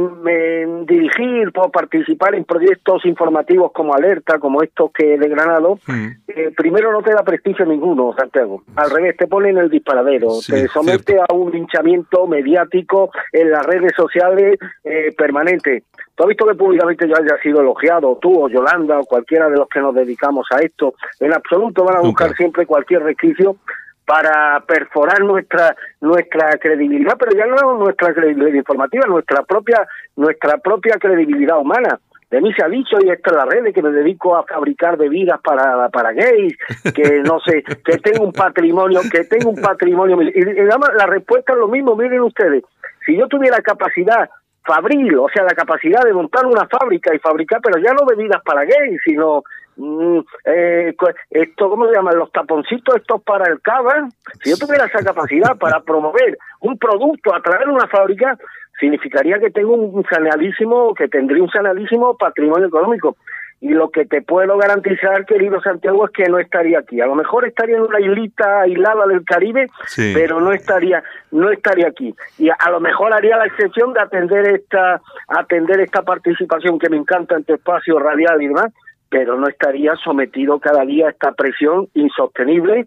dirigir 0.88 1.52
o 1.56 1.70
participar 1.70 2.34
en 2.34 2.46
proyectos 2.46 3.06
informativos 3.06 3.72
como 3.72 3.94
Alerta, 3.94 4.40
como 4.40 4.64
estos 4.64 4.92
que 4.92 5.20
de 5.20 5.30
Granado, 5.30 5.78
mm. 5.86 6.08
eh, 6.28 6.52
primero 6.58 6.92
no 6.92 7.04
te 7.04 7.14
da 7.14 7.22
prestigio 7.22 7.64
ninguno, 7.68 8.16
Santiago. 8.18 8.64
Al 8.76 8.90
revés, 8.90 9.18
te 9.18 9.28
pone 9.28 9.50
en 9.50 9.60
el 9.60 9.70
disparadero, 9.70 10.30
te 10.48 10.68
somete 10.68 11.20
a 11.20 11.32
un 11.32 11.52
linchamiento 11.52 12.26
mediático 12.26 13.12
en 13.32 13.52
las 13.52 13.64
redes 13.68 13.92
sociales 13.96 14.58
eh, 14.84 15.14
permanente. 15.16 15.84
Tú 16.16 16.24
has 16.24 16.30
visto 16.30 16.48
que 16.48 16.56
públicamente 16.56 17.08
yo 17.08 17.16
haya 17.16 17.38
sido 17.44 17.62
elogiado, 17.62 18.18
tú 18.20 18.46
o 18.46 18.50
Yolanda 18.50 19.00
o 19.00 19.06
cualquiera 19.06 19.48
de 19.48 19.58
los 19.58 19.70
que 19.70 19.80
nos 19.80 19.94
dedicamos 19.94 20.48
a 20.50 20.62
esto. 20.62 20.96
En 21.20 21.36
absoluto 21.36 21.84
van 21.84 21.98
a 21.98 22.02
buscar 22.02 22.36
siempre 22.36 22.66
cualquier 22.66 23.04
resquicio 23.04 23.58
para 24.06 24.62
perforar 24.68 25.22
nuestra 25.22 25.76
nuestra 26.02 26.58
credibilidad, 26.60 27.16
pero 27.18 27.32
ya 27.36 27.46
no 27.48 27.78
nuestra 27.78 28.14
credibilidad 28.14 28.54
informativa, 28.54 29.06
nuestra 29.08 29.44
propia 29.44 29.88
nuestra 30.16 30.58
propia 30.58 30.96
credibilidad 31.00 31.60
humana. 31.60 32.00
De 32.30 32.42
mí 32.42 32.52
se 32.54 32.66
ha 32.66 32.68
dicho, 32.68 32.98
y 33.02 33.10
esto 33.10 33.32
en 33.32 33.38
la 33.38 33.46
red, 33.46 33.74
que 33.74 33.82
me 33.84 33.92
dedico 33.92 34.36
a 34.36 34.44
fabricar 34.44 34.98
bebidas 34.98 35.40
para, 35.42 35.88
para 35.90 36.12
gays, 36.12 36.58
que 36.94 37.22
no 37.22 37.40
sé, 37.40 37.64
que 37.64 37.98
tengo 38.00 38.26
un 38.26 38.34
patrimonio, 38.34 39.00
que 39.12 39.26
tengo 39.26 39.52
un 39.52 39.62
patrimonio. 39.62 40.22
Y, 40.22 40.32
la 40.34 41.06
respuesta 41.06 41.54
es 41.54 41.60
lo 41.60 41.68
mismo, 41.68 41.96
miren 41.96 42.22
ustedes, 42.22 42.64
si 43.06 43.16
yo 43.16 43.28
tuviera 43.28 43.62
capacidad 43.62 44.30
fabril, 44.66 45.18
o 45.20 45.28
sea, 45.30 45.44
la 45.44 45.54
capacidad 45.54 46.04
de 46.04 46.14
montar 46.14 46.46
una 46.46 46.68
fábrica 46.68 47.14
y 47.14 47.20
fabricar, 47.20 47.62
pero 47.62 47.78
ya 47.78 47.94
no 47.94 48.06
bebidas 48.06 48.42
para 48.44 48.66
gays, 48.66 49.00
sino 49.06 49.44
mm, 49.78 50.20
eh, 50.46 50.96
esto, 51.30 51.70
¿cómo 51.70 51.88
se 51.88 51.96
llaman? 51.96 52.18
Los 52.18 52.32
taponcitos 52.32 52.96
estos 52.96 53.22
para 53.24 53.52
el 53.52 53.62
cava. 53.62 54.10
Si 54.44 54.50
yo 54.50 54.58
tuviera 54.58 54.86
esa 54.86 55.04
capacidad 55.04 55.58
para 55.58 55.82
promover 55.82 56.38
un 56.62 56.78
producto 56.78 57.34
a 57.34 57.42
través 57.42 57.68
de 57.68 57.74
una 57.74 57.88
fábrica, 57.88 58.38
significaría 58.80 59.40
que 59.40 59.52
tengo 59.52 59.74
un 59.74 60.04
sanadísimo, 60.06 60.94
que 60.94 61.08
tendría 61.08 61.44
un 61.44 61.50
sanadísimo 61.50 62.18
patrimonio 62.18 62.68
económico. 62.68 63.16
Y 63.62 63.70
lo 63.70 63.90
que 63.90 64.06
te 64.06 64.22
puedo 64.22 64.58
garantizar, 64.58 65.26
querido 65.26 65.62
Santiago, 65.62 66.06
es 66.06 66.12
que 66.12 66.26
no 66.26 66.40
estaría 66.40 66.80
aquí. 66.80 67.00
A 67.00 67.08
lo 67.08 67.16
mejor 67.16 67.48
estaría 67.48 67.78
en 67.78 67.84
una 67.84 68.00
islita 68.00 68.62
aislada 68.62 69.08
del 69.08 69.24
Caribe, 69.24 69.70
pero 69.96 70.42
no 70.42 70.52
estaría, 70.52 71.02
no 71.32 71.50
estaría 71.50 71.88
aquí. 71.88 72.14
Y 72.38 72.50
a, 72.50 72.70
lo 72.70 72.80
mejor 72.82 73.14
haría 73.14 73.38
la 73.38 73.46
excepción 73.46 73.94
de 73.94 74.02
atender 74.02 74.50
esta, 74.50 75.02
atender 75.30 75.80
esta 75.80 76.02
participación 76.02 76.78
que 76.78 76.90
me 76.90 76.98
encanta 76.98 77.38
en 77.38 77.46
tu 77.46 77.54
espacio 77.54 77.98
radial 77.98 78.42
y 78.42 78.48
demás, 78.50 78.74
pero 79.10 79.38
no 79.38 79.48
estaría 79.48 79.96
sometido 80.04 80.60
cada 80.60 80.84
día 80.86 81.08
a 81.08 81.12
esta 81.12 81.32
presión 81.34 81.88
insostenible 81.94 82.86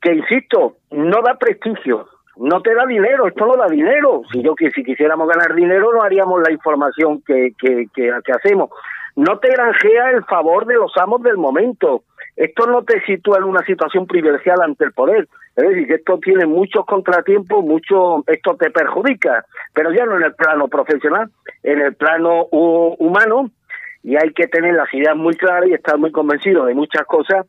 que, 0.00 0.14
insisto, 0.14 0.76
no 0.90 1.22
da 1.22 1.34
prestigio, 1.34 2.08
no 2.36 2.60
te 2.60 2.74
da 2.74 2.84
dinero, 2.86 3.26
esto 3.26 3.46
no 3.46 3.56
da 3.56 3.66
dinero. 3.66 4.22
Si 4.32 4.42
yo 4.42 4.54
que 4.54 4.70
si 4.70 4.82
quisiéramos 4.82 5.28
ganar 5.28 5.54
dinero 5.54 5.92
no 5.92 6.02
haríamos 6.02 6.42
la 6.42 6.52
información 6.52 7.22
que, 7.22 7.52
que, 7.58 7.86
que, 7.94 8.10
que 8.24 8.32
hacemos 8.32 8.70
no 9.16 9.38
te 9.38 9.48
granjea 9.48 10.10
el 10.10 10.24
favor 10.24 10.66
de 10.66 10.74
los 10.74 10.92
amos 10.96 11.22
del 11.22 11.36
momento. 11.36 12.02
Esto 12.36 12.66
no 12.66 12.82
te 12.82 13.00
sitúa 13.02 13.38
en 13.38 13.44
una 13.44 13.64
situación 13.64 14.06
privilegiada 14.06 14.64
ante 14.64 14.84
el 14.84 14.92
poder. 14.92 15.28
Es 15.54 15.68
decir, 15.68 15.86
que 15.86 15.94
esto 15.94 16.18
tiene 16.18 16.46
muchos 16.46 16.84
contratiempos, 16.84 17.64
mucho, 17.64 18.24
esto 18.26 18.56
te 18.56 18.70
perjudica, 18.70 19.44
pero 19.72 19.92
ya 19.92 20.04
no 20.04 20.16
en 20.16 20.24
el 20.24 20.34
plano 20.34 20.66
profesional, 20.66 21.30
en 21.62 21.80
el 21.80 21.94
plano 21.94 22.46
humano, 22.50 23.50
y 24.04 24.16
hay 24.16 24.32
que 24.34 24.46
tener 24.46 24.74
las 24.74 24.92
ideas 24.92 25.16
muy 25.16 25.34
claras 25.34 25.68
y 25.68 25.72
estar 25.72 25.98
muy 25.98 26.12
convencido 26.12 26.66
de 26.66 26.74
muchas 26.74 27.06
cosas 27.06 27.46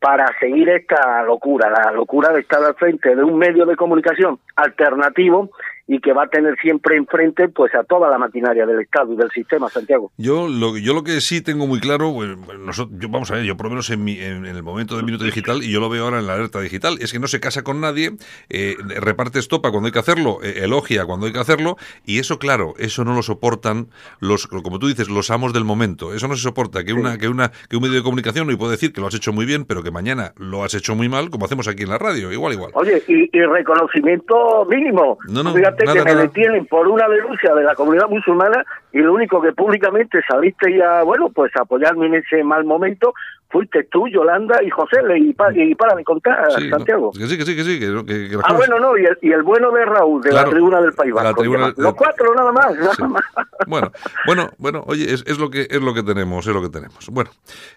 para 0.00 0.26
seguir 0.40 0.68
esta 0.68 1.22
locura, 1.22 1.70
la 1.70 1.92
locura 1.92 2.32
de 2.32 2.40
estar 2.40 2.62
al 2.62 2.74
frente 2.74 3.14
de 3.14 3.22
un 3.22 3.38
medio 3.38 3.64
de 3.64 3.76
comunicación 3.76 4.40
alternativo 4.56 5.50
y 5.86 6.00
que 6.00 6.12
va 6.12 6.24
a 6.24 6.28
tener 6.28 6.56
siempre 6.60 6.96
enfrente 6.96 7.48
pues 7.48 7.74
a 7.74 7.84
toda 7.84 8.08
la 8.08 8.18
maquinaria 8.18 8.66
del 8.66 8.80
Estado 8.80 9.12
y 9.12 9.16
del 9.16 9.30
sistema, 9.30 9.68
Santiago. 9.68 10.12
Yo 10.16 10.48
lo, 10.48 10.76
yo 10.78 10.94
lo 10.94 11.02
que 11.02 11.20
sí 11.20 11.42
tengo 11.42 11.66
muy 11.66 11.80
claro, 11.80 12.12
pues, 12.14 12.36
nosotros, 12.58 12.98
yo, 13.00 13.08
vamos 13.08 13.30
a 13.30 13.34
ver, 13.34 13.44
yo 13.44 13.56
por 13.56 13.66
lo 13.66 13.70
menos 13.70 13.90
en, 13.90 14.08
en, 14.08 14.46
el 14.46 14.62
momento 14.62 14.96
del 14.96 15.04
minuto 15.04 15.24
digital, 15.24 15.62
y 15.62 15.70
yo 15.70 15.80
lo 15.80 15.88
veo 15.88 16.04
ahora 16.04 16.20
en 16.20 16.26
la 16.26 16.34
alerta 16.34 16.60
digital, 16.60 16.98
es 17.00 17.12
que 17.12 17.18
no 17.18 17.26
se 17.26 17.40
casa 17.40 17.62
con 17.62 17.80
nadie, 17.80 18.12
eh, 18.48 18.76
reparte 19.00 19.38
estopa 19.38 19.70
cuando 19.70 19.86
hay 19.86 19.92
que 19.92 19.98
hacerlo, 19.98 20.38
eh, 20.42 20.60
elogia 20.62 21.04
cuando 21.04 21.26
hay 21.26 21.32
que 21.32 21.40
hacerlo, 21.40 21.76
y 22.06 22.18
eso, 22.18 22.38
claro, 22.38 22.74
eso 22.78 23.04
no 23.04 23.14
lo 23.14 23.22
soportan 23.22 23.88
los, 24.20 24.46
como 24.46 24.78
tú 24.78 24.88
dices, 24.88 25.08
los 25.08 25.30
amos 25.30 25.52
del 25.52 25.64
momento. 25.64 26.14
Eso 26.14 26.28
no 26.28 26.36
se 26.36 26.42
soporta, 26.42 26.84
que, 26.84 26.92
una, 26.92 27.18
que, 27.18 27.28
una, 27.28 27.50
que 27.68 27.76
un 27.76 27.82
medio 27.82 27.96
de 27.96 28.02
comunicación, 28.02 28.46
no 28.46 28.56
puedo 28.56 28.70
decir 28.70 28.92
que 28.92 29.00
lo 29.00 29.08
has 29.08 29.14
hecho 29.14 29.32
muy 29.32 29.46
bien, 29.46 29.64
pero 29.64 29.82
que 29.82 29.90
mañana 29.90 30.32
lo 30.36 30.64
has 30.64 30.74
hecho 30.74 30.94
muy 30.94 31.08
mal, 31.08 31.30
como 31.30 31.46
hacemos 31.46 31.68
aquí 31.68 31.82
en 31.82 31.88
la 31.88 31.98
radio, 31.98 32.32
igual, 32.32 32.52
igual. 32.52 32.70
Oye, 32.74 33.02
y, 33.08 33.28
reconocimiento 33.42 34.66
mínimo. 34.66 35.18
No, 35.28 35.42
no, 35.42 35.52
que 35.76 36.04
me 36.04 36.14
detienen 36.14 36.66
por 36.66 36.88
una 36.88 37.08
denuncia 37.08 37.54
de 37.54 37.64
la 37.64 37.74
comunidad 37.74 38.08
musulmana 38.08 38.64
y 38.92 38.98
lo 38.98 39.14
único 39.14 39.40
que 39.40 39.52
públicamente 39.52 40.20
saliste 40.28 40.76
ya, 40.76 41.02
bueno, 41.02 41.30
pues 41.30 41.52
apoyarme 41.56 42.06
en 42.06 42.14
ese 42.16 42.44
mal 42.44 42.64
momento 42.64 43.14
fuiste 43.52 43.84
tú, 43.84 44.08
Yolanda 44.08 44.62
y 44.62 44.70
José, 44.70 44.96
y, 45.18 45.32
para, 45.34 45.52
y 45.54 45.74
para 45.74 45.94
de 45.94 46.02
contar, 46.02 46.50
Santiago. 46.70 47.12
que 47.12 47.26
sí, 47.26 47.36
que 47.36 47.44
sí, 47.44 47.54
que 47.54 47.62
sí. 47.62 47.78
Que, 47.78 48.38
ah, 48.42 48.54
bueno, 48.54 48.80
no, 48.80 48.96
y 48.96 49.04
el, 49.04 49.18
y 49.20 49.30
el, 49.30 49.42
bueno 49.42 49.70
de 49.70 49.84
Raúl, 49.84 50.22
de 50.22 50.32
la 50.32 50.46
tribuna 50.46 50.80
del 50.80 50.94
País 50.94 51.12
Vasco. 51.12 51.44
Los 51.44 51.94
cuatro, 51.94 52.34
nada 52.34 52.50
más, 52.50 52.74
nada 52.74 53.08
más. 53.08 53.22
Bueno, 53.66 53.92
bueno, 54.26 54.50
bueno, 54.58 54.82
oye, 54.86 55.12
es, 55.12 55.22
es, 55.26 55.38
lo 55.38 55.50
que, 55.50 55.66
es 55.70 55.80
lo 55.80 55.92
que 55.94 56.02
tenemos, 56.02 56.46
es 56.46 56.54
lo 56.54 56.62
que 56.62 56.70
tenemos. 56.70 57.08
Bueno, 57.10 57.30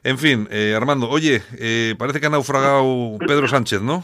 en 0.04 0.18
fin, 0.18 0.48
eh, 0.50 0.74
Armando, 0.76 1.10
oye, 1.10 1.44
eh, 1.60 1.94
parece 2.00 2.20
que 2.20 2.28
ha 2.28 2.30
naufragado 2.30 3.18
Pedro 3.20 3.48
Sánchez, 3.48 3.82
¿no? 3.82 4.04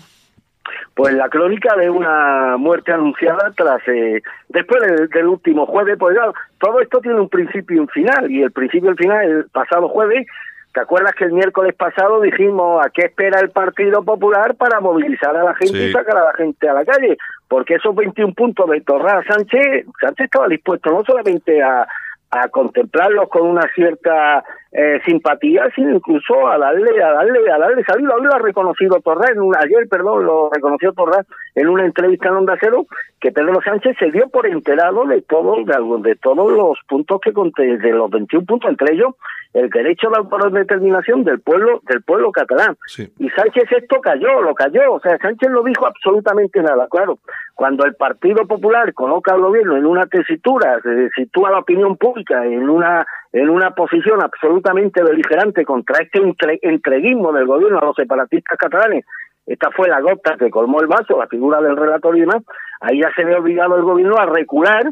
Pues 0.95 1.13
la 1.13 1.29
crónica 1.29 1.75
de 1.75 1.89
una 1.89 2.57
muerte 2.57 2.91
anunciada 2.91 3.51
tras 3.55 3.81
eh, 3.87 4.21
después 4.49 4.81
del, 5.09 5.27
último 5.27 5.65
jueves 5.65 5.97
pues 5.97 6.17
todo 6.59 6.79
esto 6.81 6.99
tiene 6.99 7.19
un 7.19 7.29
principio 7.29 7.77
y 7.77 7.79
un 7.79 7.87
final 7.87 8.29
y 8.29 8.41
el 8.41 8.51
principio 8.51 8.89
y 8.89 8.91
el 8.91 8.97
final 8.97 9.25
el 9.25 9.45
pasado 9.49 9.87
jueves 9.89 10.27
¿Te 10.73 10.79
acuerdas 10.79 11.13
que 11.15 11.25
el 11.25 11.33
miércoles 11.33 11.75
pasado 11.75 12.21
dijimos 12.21 12.85
a 12.85 12.89
qué 12.89 13.07
espera 13.07 13.41
el 13.41 13.49
Partido 13.49 14.03
Popular 14.03 14.55
para 14.55 14.79
movilizar 14.79 15.35
a 15.35 15.43
la 15.43 15.53
gente 15.55 15.87
y 15.87 15.91
sacar 15.91 16.15
a 16.15 16.25
la 16.25 16.33
gente 16.33 16.69
a 16.69 16.73
la 16.73 16.85
calle? 16.85 17.17
Porque 17.49 17.75
esos 17.75 17.93
21 17.93 18.33
puntos 18.33 18.69
de 18.69 18.79
Torra 18.79 19.21
Sánchez, 19.27 19.85
Sánchez 19.99 20.25
estaba 20.25 20.47
dispuesto 20.47 20.89
no 20.91 21.03
solamente 21.03 21.61
a, 21.61 21.85
a 22.29 22.47
contemplarlos 22.47 23.27
con 23.27 23.47
una 23.47 23.69
cierta 23.75 24.45
eh, 24.73 25.01
simpatía, 25.05 25.69
sino 25.75 25.95
incluso 25.95 26.47
a 26.47 26.57
darle, 26.57 27.03
a 27.03 27.11
darle, 27.11 27.51
a 27.51 27.57
darle 27.57 27.83
salida. 27.83 28.13
Hoy 28.15 28.23
lo 28.23 28.33
ha 28.33 28.39
reconocido 28.39 29.01
Torres, 29.01 29.31
en 29.31 29.41
ayer, 29.59 29.87
perdón, 29.89 30.25
lo 30.25 30.49
reconoció 30.49 30.93
Torres 30.93 31.25
en 31.55 31.67
una 31.67 31.85
entrevista 31.85 32.29
en 32.29 32.35
Onda 32.35 32.57
Cero, 32.59 32.85
que 33.19 33.31
Pedro 33.31 33.59
Sánchez 33.63 33.97
se 33.99 34.11
dio 34.11 34.29
por 34.29 34.47
enterado 34.47 35.05
de 35.05 35.21
todo, 35.23 35.57
de, 35.57 36.09
de 36.09 36.15
todos 36.15 36.51
los 36.51 36.77
puntos 36.87 37.19
que 37.21 37.31
de 37.31 37.91
los 37.91 38.09
21 38.09 38.45
puntos, 38.45 38.69
entre 38.69 38.93
ellos 38.93 39.15
el 39.53 39.69
derecho 39.69 40.07
a 40.07 40.11
la 40.11 40.17
autodeterminación 40.19 41.23
del 41.23 41.41
pueblo, 41.41 41.81
del 41.87 42.01
pueblo 42.03 42.31
catalán. 42.31 42.77
Y 42.97 43.29
Sánchez 43.29 43.65
esto 43.71 43.99
cayó, 43.99 44.41
lo 44.41 44.55
cayó, 44.55 44.93
o 44.93 44.99
sea, 44.99 45.17
Sánchez 45.17 45.49
no 45.49 45.63
dijo 45.63 45.85
absolutamente 45.85 46.61
nada, 46.61 46.87
claro. 46.89 47.19
Cuando 47.53 47.85
el 47.85 47.95
Partido 47.95 48.47
Popular 48.47 48.93
coloca 48.93 49.33
al 49.33 49.41
gobierno 49.41 49.75
en 49.75 49.85
una 49.85 50.05
tesitura, 50.05 50.79
se 50.81 51.09
sitúa 51.09 51.51
la 51.51 51.59
opinión 51.59 51.97
pública 51.97 52.45
en 52.45 52.69
una 52.69 53.05
en 53.33 53.49
una 53.49 53.71
posición 53.71 54.21
absolutamente 54.21 55.03
beligerante 55.03 55.63
contra 55.65 56.03
este 56.03 56.19
entreguismo 56.61 57.31
del 57.31 57.45
gobierno 57.45 57.79
a 57.79 57.85
los 57.85 57.95
separatistas 57.95 58.57
catalanes, 58.57 59.05
esta 59.45 59.71
fue 59.71 59.89
la 59.89 60.01
gota 60.01 60.37
que 60.37 60.49
colmó 60.49 60.81
el 60.81 60.87
vaso, 60.87 61.17
la 61.17 61.27
figura 61.27 61.61
del 61.61 61.77
relator 61.77 62.15
y 62.15 62.21
demás, 62.21 62.43
ahí 62.81 63.01
ya 63.01 63.09
se 63.15 63.23
ve 63.23 63.35
obligado 63.35 63.75
el 63.75 63.83
gobierno 63.83 64.17
a 64.17 64.25
recular 64.25 64.91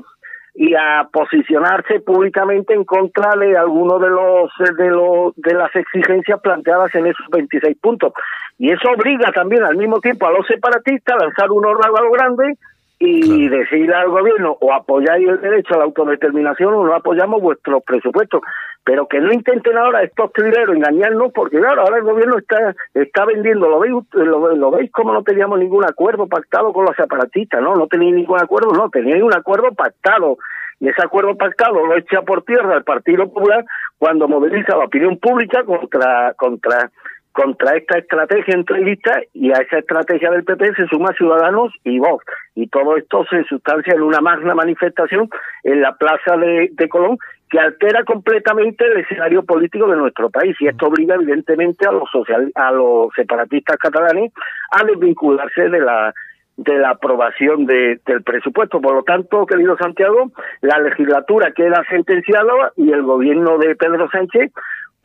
y 0.56 0.74
a 0.76 1.08
posicionarse 1.12 2.00
públicamente 2.00 2.74
en 2.74 2.84
contra 2.84 3.36
de 3.36 3.56
alguno 3.56 4.00
de 4.00 4.10
los 4.10 4.52
de 4.78 4.90
los 4.90 5.36
de 5.36 5.54
las 5.54 5.74
exigencias 5.76 6.42
planteadas 6.42 6.94
en 6.96 7.08
esos 7.08 7.26
26 7.32 7.78
puntos. 7.80 8.14
Y 8.58 8.72
eso 8.72 8.90
obliga 8.90 9.32
también 9.32 9.64
al 9.64 9.78
mismo 9.78 10.00
tiempo 10.02 10.26
a 10.26 10.32
los 10.32 10.46
separatistas 10.48 11.16
a 11.16 11.26
lanzar 11.26 11.52
un 11.52 11.66
órgano 11.66 12.12
grande 12.12 12.58
y 13.02 13.48
decirle 13.48 13.96
al 13.96 14.10
gobierno 14.10 14.58
o 14.60 14.74
apoyáis 14.74 15.26
el 15.26 15.40
derecho 15.40 15.74
a 15.74 15.78
la 15.78 15.84
autodeterminación 15.86 16.74
o 16.74 16.86
no 16.86 16.94
apoyamos 16.94 17.42
vuestros 17.42 17.82
presupuestos. 17.84 18.42
Pero 18.84 19.08
que 19.08 19.22
no 19.22 19.32
intenten 19.32 19.78
ahora 19.78 20.04
estos 20.04 20.34
trileros 20.34 20.76
engañarnos, 20.76 21.32
porque 21.32 21.60
claro, 21.60 21.82
ahora 21.82 21.98
el 21.98 22.04
gobierno 22.04 22.38
está 22.38 22.76
está 22.94 23.26
vendiendo, 23.26 23.70
lo 23.70 23.80
veis, 23.80 23.94
lo, 24.14 24.72
veis 24.72 24.92
como 24.92 25.14
no 25.14 25.24
teníamos 25.24 25.60
ningún 25.60 25.86
acuerdo 25.86 26.28
pactado 26.28 26.74
con 26.74 26.86
los 26.86 26.96
separatistas, 26.96 27.62
¿no? 27.62 27.76
No 27.76 27.88
tenéis 27.88 28.16
ningún 28.16 28.42
acuerdo, 28.42 28.72
no, 28.72 28.90
teníais 28.90 29.24
un 29.24 29.34
acuerdo 29.34 29.72
pactado. 29.74 30.38
Y 30.82 30.88
ese 30.88 31.02
acuerdo 31.04 31.36
pactado 31.36 31.86
lo 31.86 31.96
echa 31.96 32.22
por 32.22 32.44
tierra 32.44 32.76
el 32.76 32.84
Partido 32.84 33.28
Popular 33.28 33.66
cuando 33.98 34.28
moviliza 34.28 34.78
la 34.78 34.86
opinión 34.86 35.18
pública 35.18 35.64
contra 35.64 36.34
contra 36.36 36.90
contra 37.32 37.78
esta 37.78 38.00
estrategia 38.00 38.56
entrevista 38.56 39.22
y 39.34 39.52
a 39.52 39.58
esa 39.58 39.80
estrategia 39.80 40.32
del 40.32 40.44
PP 40.44 40.76
se 40.76 40.88
suma 40.88 41.14
Ciudadanos 41.14 41.74
y 41.84 42.00
Vox. 42.00 42.26
Y 42.56 42.68
todo 42.68 42.98
esto 42.98 43.26
se 43.30 43.44
sustancia 43.44 43.94
en 43.94 44.02
una 44.02 44.20
magna 44.20 44.56
manifestación 44.56 45.30
en 45.64 45.82
la 45.82 45.96
plaza 45.96 46.38
de, 46.38 46.90
Colón 46.90 47.18
que 47.50 47.60
altera 47.60 48.04
completamente 48.04 48.86
el 48.86 49.00
escenario 49.00 49.44
político 49.44 49.88
de 49.88 49.98
nuestro 49.98 50.30
país 50.30 50.56
y 50.60 50.68
esto 50.68 50.88
obliga 50.88 51.16
evidentemente 51.16 51.88
a 51.88 51.92
los 51.92 52.10
social, 52.12 52.52
a 52.54 52.72
los 52.72 53.12
separatistas 53.16 53.78
catalanes 53.78 54.32
a 54.72 54.84
desvincularse 54.84 55.70
de 55.70 55.80
la 55.80 56.14
de 56.58 56.78
la 56.78 56.90
aprobación 56.90 57.66
de, 57.66 58.02
del 58.06 58.22
presupuesto. 58.22 58.82
Por 58.82 58.94
lo 58.94 59.04
tanto, 59.04 59.46
querido 59.46 59.78
Santiago, 59.78 60.30
la 60.60 60.78
legislatura 60.80 61.54
queda 61.54 61.86
sentenciada 61.90 62.74
y 62.76 62.92
el 62.92 63.02
gobierno 63.04 63.58
de 63.58 63.78
Pedro 63.78 64.10
Sánchez 64.12 64.52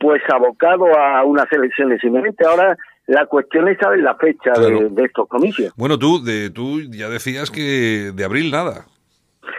pues 0.05 0.21
abocado 0.31 0.85
a 0.95 1.23
unas 1.23 1.51
elecciones 1.51 2.03
inminentes. 2.03 2.45
Ahora 2.45 2.77
la 3.07 3.25
cuestión 3.25 3.67
es 3.67 3.79
saber 3.79 4.01
la 4.01 4.13
fecha 4.13 4.51
de, 4.51 5.03
estos 5.03 5.27
comicios. 5.27 5.73
Bueno, 5.75 5.97
tú, 5.97 6.23
de, 6.23 6.51
tú 6.51 6.79
ya 6.91 7.09
decías 7.09 7.49
que 7.49 8.11
de 8.13 8.23
abril 8.23 8.51
nada. 8.51 8.85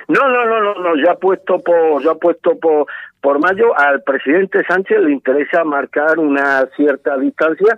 No, 0.07 0.29
no, 0.29 0.45
no, 0.47 0.61
no, 0.61 0.75
no, 0.75 1.05
ya 1.05 1.17
puesto 1.17 1.59
por, 1.59 2.01
ya 2.01 2.15
puesto 2.15 2.57
por, 2.61 2.87
por 3.21 3.41
mayo 3.41 3.77
al 3.77 4.05
presidente 4.05 4.63
Sánchez 4.69 5.01
le 5.01 5.11
interesa 5.11 5.65
marcar 5.65 6.21
una 6.21 6.65
cierta 6.77 7.19
distancia 7.19 7.77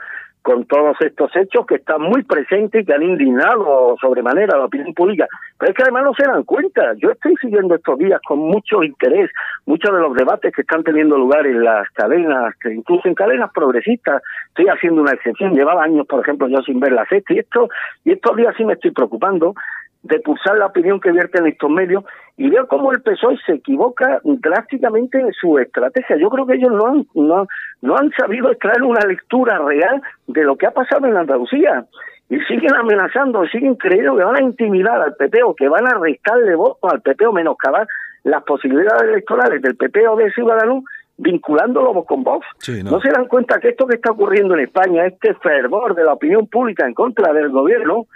con 0.48 0.64
todos 0.64 0.96
estos 1.00 1.30
hechos 1.36 1.66
que 1.66 1.74
están 1.74 2.00
muy 2.00 2.22
presentes 2.22 2.80
y 2.80 2.86
que 2.86 2.94
han 2.94 3.02
indignado 3.02 3.96
sobremanera 4.00 4.54
a 4.54 4.58
la 4.60 4.64
opinión 4.64 4.94
pública. 4.94 5.26
Pero 5.58 5.72
es 5.72 5.76
que 5.76 5.82
además 5.82 6.04
no 6.04 6.14
se 6.14 6.24
dan 6.24 6.42
cuenta. 6.44 6.94
Yo 6.96 7.10
estoy 7.10 7.34
siguiendo 7.38 7.74
estos 7.74 7.98
días 7.98 8.18
con 8.26 8.38
mucho 8.38 8.82
interés 8.82 9.30
muchos 9.66 9.92
de 9.92 10.00
los 10.00 10.14
debates 10.14 10.54
que 10.54 10.62
están 10.62 10.82
teniendo 10.84 11.18
lugar 11.18 11.46
en 11.46 11.62
las 11.62 11.86
cadenas, 11.90 12.54
que 12.62 12.72
incluso 12.72 13.06
en 13.08 13.14
cadenas 13.14 13.50
progresistas. 13.52 14.22
Estoy 14.48 14.68
haciendo 14.68 15.02
una 15.02 15.12
excepción. 15.12 15.52
Llevaba 15.52 15.84
años, 15.84 16.06
por 16.06 16.22
ejemplo, 16.22 16.48
yo 16.48 16.62
sin 16.62 16.80
ver 16.80 16.92
la 16.92 17.04
sexta 17.04 17.34
y 17.34 17.40
esto 17.40 17.68
y 18.06 18.12
estos 18.12 18.34
días 18.34 18.54
sí 18.56 18.64
me 18.64 18.72
estoy 18.72 18.92
preocupando 18.92 19.54
de 20.02 20.20
pulsar 20.20 20.56
la 20.56 20.66
opinión 20.66 21.00
que 21.00 21.12
vierten 21.12 21.46
estos 21.46 21.70
medios 21.70 22.04
y 22.36 22.48
veo 22.48 22.68
cómo 22.68 22.92
el 22.92 23.02
PSOE 23.02 23.36
se 23.44 23.54
equivoca 23.54 24.20
drásticamente 24.22 25.18
en 25.18 25.32
su 25.32 25.58
estrategia. 25.58 26.16
Yo 26.16 26.30
creo 26.30 26.46
que 26.46 26.54
ellos 26.54 26.70
no 26.70 26.86
han, 26.86 27.06
no, 27.14 27.46
no 27.82 27.96
han 27.96 28.10
sabido 28.12 28.50
extraer 28.50 28.82
una 28.82 29.04
lectura 29.06 29.58
real 29.58 30.00
de 30.28 30.44
lo 30.44 30.56
que 30.56 30.66
ha 30.66 30.70
pasado 30.70 31.06
en 31.06 31.16
Andalucía 31.16 31.84
y 32.30 32.38
siguen 32.40 32.74
amenazando, 32.74 33.44
siguen 33.46 33.74
creyendo 33.74 34.16
que 34.16 34.24
van 34.24 34.36
a 34.36 34.42
intimidar 34.42 35.00
al 35.00 35.14
PP 35.16 35.42
o 35.42 35.54
que 35.54 35.68
van 35.68 35.86
a 35.86 35.98
restarle 35.98 36.54
votos 36.54 36.92
al 36.92 37.00
PP 37.00 37.26
o 37.26 37.32
menoscabar 37.32 37.86
las 38.22 38.44
posibilidades 38.44 39.02
electorales 39.02 39.62
del 39.62 39.76
PP 39.76 40.06
o 40.08 40.16
de 40.16 40.30
Ciudadanos 40.32 40.84
vinculándolo 41.16 42.04
con 42.04 42.22
Vox. 42.22 42.46
no. 42.84 42.92
no 42.92 43.00
se 43.00 43.10
dan 43.10 43.26
cuenta 43.26 43.58
que 43.58 43.70
esto 43.70 43.86
que 43.86 43.96
está 43.96 44.12
ocurriendo 44.12 44.54
en 44.54 44.60
España, 44.60 45.06
este 45.06 45.34
fervor 45.34 45.96
de 45.96 46.04
la 46.04 46.12
opinión 46.12 46.46
pública 46.46 46.86
en 46.86 46.94
contra 46.94 47.32
del 47.32 47.50
gobierno, 47.50 48.06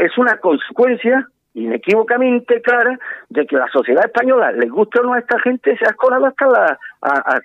es 0.00 0.18
una 0.18 0.38
consecuencia 0.38 1.28
inequívocamente 1.54 2.60
clara 2.62 2.98
de 3.28 3.46
que 3.46 3.56
la 3.56 3.68
sociedad 3.68 4.04
española, 4.04 4.52
le 4.52 4.68
gusta 4.68 5.00
o 5.00 5.04
no 5.04 5.14
a 5.14 5.20
esta 5.20 5.38
gente, 5.40 5.76
se 5.76 5.84
ha 5.84 5.90
escorado 5.90 6.26
hasta 6.26 6.46
la, 6.46 6.78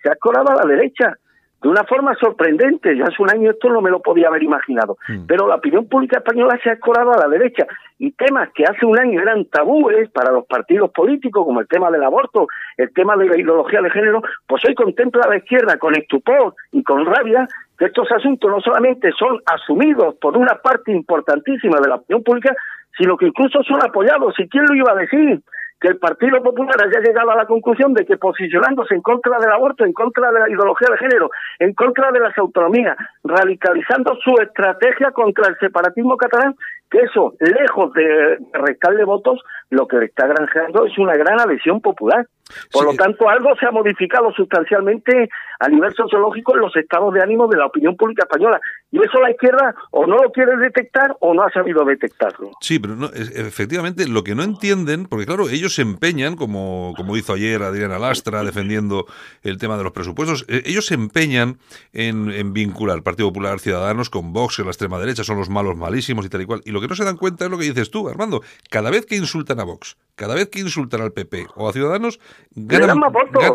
se 0.01 0.09
ha 0.09 0.13
escorado 0.13 0.49
a 0.49 0.55
la 0.55 0.65
derecha 0.65 1.15
de 1.61 1.69
una 1.69 1.83
forma 1.83 2.15
sorprendente. 2.15 2.95
Yo 2.95 3.05
hace 3.05 3.21
un 3.21 3.29
año 3.29 3.51
esto 3.51 3.69
no 3.69 3.81
me 3.81 3.89
lo 3.89 4.01
podía 4.01 4.27
haber 4.27 4.43
imaginado. 4.43 4.97
Mm. 5.07 5.25
Pero 5.27 5.47
la 5.47 5.55
opinión 5.55 5.87
pública 5.87 6.19
española 6.19 6.59
se 6.63 6.69
ha 6.69 6.73
escorado 6.73 7.13
a 7.13 7.17
la 7.17 7.27
derecha. 7.27 7.65
Y 7.97 8.11
temas 8.11 8.49
que 8.53 8.63
hace 8.63 8.85
un 8.85 8.97
año 8.97 9.21
eran 9.21 9.45
tabúes 9.45 10.09
para 10.11 10.31
los 10.31 10.45
partidos 10.45 10.91
políticos, 10.91 11.43
como 11.45 11.59
el 11.59 11.67
tema 11.67 11.91
del 11.91 12.03
aborto, 12.03 12.47
el 12.77 12.93
tema 12.93 13.17
de 13.17 13.27
la 13.27 13.37
ideología 13.37 13.81
de 13.81 13.89
género, 13.89 14.21
pues 14.47 14.63
hoy 14.65 14.73
contempla 14.73 15.23
a 15.25 15.29
la 15.29 15.37
izquierda 15.37 15.77
con 15.77 15.95
estupor 15.95 16.55
y 16.71 16.81
con 16.83 17.05
rabia 17.05 17.47
que 17.77 17.85
estos 17.85 18.11
asuntos 18.11 18.49
no 18.49 18.59
solamente 18.61 19.11
son 19.17 19.39
asumidos 19.45 20.15
por 20.15 20.37
una 20.37 20.55
parte 20.55 20.91
importantísima 20.91 21.79
de 21.79 21.89
la 21.89 21.95
opinión 21.95 22.23
pública, 22.23 22.53
sino 22.97 23.17
que 23.17 23.27
incluso 23.27 23.63
son 23.63 23.81
apoyados. 23.81 24.33
¿Y 24.37 24.47
quién 24.49 24.65
lo 24.65 24.75
iba 24.75 24.91
a 24.91 24.95
decir? 24.95 25.41
Que 25.79 25.87
el 25.89 25.97
Partido 25.97 26.41
Popular 26.43 26.75
haya 26.83 26.99
llegado 26.99 27.31
a 27.31 27.35
la 27.35 27.45
conclusión 27.45 27.93
de 27.93 28.05
que 28.05 28.17
posicionándose 28.17 28.95
en 28.95 29.01
contra 29.01 29.39
del 29.39 29.51
aborto, 29.51 29.85
en 29.85 29.93
contra 29.93 30.31
de 30.31 30.39
la 30.39 30.49
ideología 30.49 30.89
de 30.91 30.97
género, 30.97 31.29
en 31.59 31.73
contra 31.73 32.11
de 32.11 32.19
las 32.19 32.37
autonomías, 32.37 32.97
radicalizando 33.23 34.15
su 34.23 34.35
estrategia 34.41 35.11
contra 35.11 35.47
el 35.47 35.57
separatismo 35.57 36.17
catalán, 36.17 36.55
que 36.89 36.99
eso, 36.99 37.33
lejos 37.39 37.93
de 37.93 38.37
restarle 38.53 39.03
votos, 39.05 39.41
lo 39.69 39.87
que 39.87 39.97
le 39.97 40.05
está 40.05 40.27
granjeando 40.27 40.85
es 40.85 40.97
una 40.97 41.13
gran 41.13 41.39
adhesión 41.39 41.79
popular. 41.81 42.25
Por 42.71 42.85
lo 42.85 42.93
tanto, 42.93 43.29
algo 43.29 43.55
se 43.59 43.65
ha 43.65 43.71
modificado 43.71 44.31
sustancialmente 44.31 45.29
a 45.59 45.67
nivel 45.67 45.93
sociológico 45.93 46.55
en 46.55 46.61
los 46.61 46.75
estados 46.75 47.13
de 47.13 47.21
ánimo 47.21 47.47
de 47.47 47.57
la 47.57 47.65
opinión 47.65 47.95
pública 47.95 48.23
española. 48.23 48.59
Y 48.91 48.97
eso 48.97 49.19
la 49.19 49.29
izquierda 49.29 49.75
o 49.91 50.07
no 50.07 50.17
lo 50.17 50.31
quiere 50.31 50.55
detectar 50.57 51.15
o 51.19 51.33
no 51.33 51.43
ha 51.43 51.51
sabido 51.51 51.83
detectarlo. 51.83 52.51
Sí, 52.61 52.79
pero 52.79 52.95
no, 52.95 53.07
efectivamente 53.07 54.07
lo 54.07 54.23
que 54.23 54.35
no 54.35 54.43
entienden, 54.43 55.05
porque 55.05 55.25
claro, 55.25 55.49
ellos 55.49 55.75
se 55.75 55.81
empeñan, 55.81 56.35
como, 56.35 56.93
como 56.95 57.17
hizo 57.17 57.33
ayer 57.33 57.61
Adriana 57.61 57.99
Lastra 57.99 58.43
defendiendo 58.43 59.05
el 59.43 59.57
tema 59.57 59.77
de 59.77 59.83
los 59.83 59.91
presupuestos, 59.91 60.45
eh, 60.47 60.63
ellos 60.65 60.85
se 60.85 60.93
empeñan 60.93 61.57
en, 61.93 62.31
en 62.31 62.53
vincular 62.53 63.03
Partido 63.03 63.27
Popular 63.29 63.59
Ciudadanos 63.59 64.09
con 64.09 64.33
Vox 64.33 64.59
y 64.59 64.63
la 64.63 64.69
extrema 64.69 64.97
derecha, 64.97 65.23
son 65.23 65.37
los 65.37 65.49
malos 65.49 65.75
malísimos 65.75 66.25
y 66.25 66.29
tal 66.29 66.41
y 66.41 66.45
cual. 66.45 66.61
Y 66.65 66.71
lo 66.71 66.81
que 66.81 66.87
no 66.87 66.95
se 66.95 67.03
dan 67.03 67.17
cuenta 67.17 67.45
es 67.45 67.51
lo 67.51 67.57
que 67.57 67.65
dices 67.65 67.91
tú, 67.91 68.07
Armando. 68.07 68.41
Cada 68.69 68.89
vez 68.89 69.05
que 69.05 69.17
insultan 69.17 69.59
a 69.59 69.63
Vox, 69.65 69.97
cada 70.15 70.35
vez 70.35 70.49
que 70.49 70.59
insultan 70.59 71.01
al 71.01 71.11
PP 71.11 71.47
o 71.55 71.69
a 71.69 71.73
Ciudadanos, 71.73 72.19
ganan, 72.55 72.99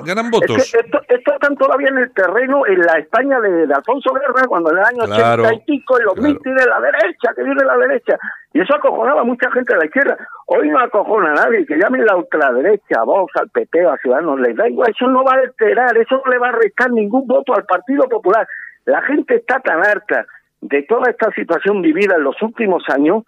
ganan 0.04 0.30
votos. 0.30 0.74
esto, 0.74 1.00
están 1.08 1.56
todavía 1.56 1.88
en 1.88 1.98
el 1.98 2.12
terreno, 2.12 2.66
en 2.66 2.80
la 2.80 2.98
España 2.98 3.40
de, 3.40 3.72
Alfonso 3.74 4.12
Guerra, 4.14 4.46
cuando 4.46 4.70
en 4.70 4.78
el 4.78 4.84
año 4.84 5.02
ochenta 5.04 5.54
y 5.54 5.60
pico, 5.60 5.98
en 5.98 6.04
los 6.04 6.14
claro. 6.14 6.34
de 6.42 6.66
la 6.66 6.80
derecha, 6.80 7.32
que 7.34 7.42
viene 7.42 7.64
la 7.64 7.76
derecha. 7.76 8.18
Y 8.52 8.60
eso 8.60 8.74
acojonaba 8.74 9.22
a 9.22 9.24
mucha 9.24 9.50
gente 9.50 9.74
de 9.74 9.80
la 9.80 9.86
izquierda. 9.86 10.16
Hoy 10.46 10.68
no 10.68 10.78
acojona 10.78 11.32
a 11.32 11.34
nadie, 11.34 11.66
que 11.66 11.76
llamen 11.76 12.06
la 12.06 12.16
ultraderecha, 12.16 13.00
a 13.00 13.04
Vox, 13.04 13.32
al 13.36 13.50
PP, 13.50 13.86
a 13.86 13.96
Ciudadanos, 13.98 14.40
les 14.40 14.56
da 14.56 14.68
igual, 14.68 14.90
eso 14.90 15.08
no 15.08 15.24
va 15.24 15.32
a 15.32 15.40
alterar, 15.40 15.96
eso 15.98 16.22
no 16.24 16.30
le 16.30 16.38
va 16.38 16.48
a 16.48 16.52
restar 16.52 16.90
ningún 16.90 17.26
voto 17.26 17.54
al 17.54 17.64
Partido 17.64 18.08
Popular. 18.08 18.46
La 18.84 19.02
gente 19.02 19.36
está 19.36 19.60
tan 19.60 19.84
harta 19.84 20.26
de 20.60 20.82
toda 20.82 21.10
esta 21.10 21.30
situación 21.32 21.82
vivida 21.82 22.16
en 22.16 22.24
los 22.24 22.40
últimos 22.42 22.84
años 22.88 23.24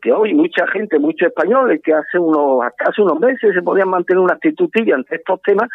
que, 0.00 0.12
hoy 0.12 0.34
mucha 0.34 0.66
gente, 0.68 0.98
muchos 0.98 1.28
españoles 1.28 1.80
que 1.82 1.92
hace 1.92 2.18
unos 2.18 2.64
hasta 2.64 2.90
hace 2.90 3.02
unos 3.02 3.18
meses 3.20 3.54
se 3.54 3.62
podían 3.62 3.88
mantener 3.88 4.22
una 4.22 4.34
actitud 4.34 4.68
tibia 4.72 4.94
ante 4.94 5.16
estos 5.16 5.40
temas, 5.42 5.68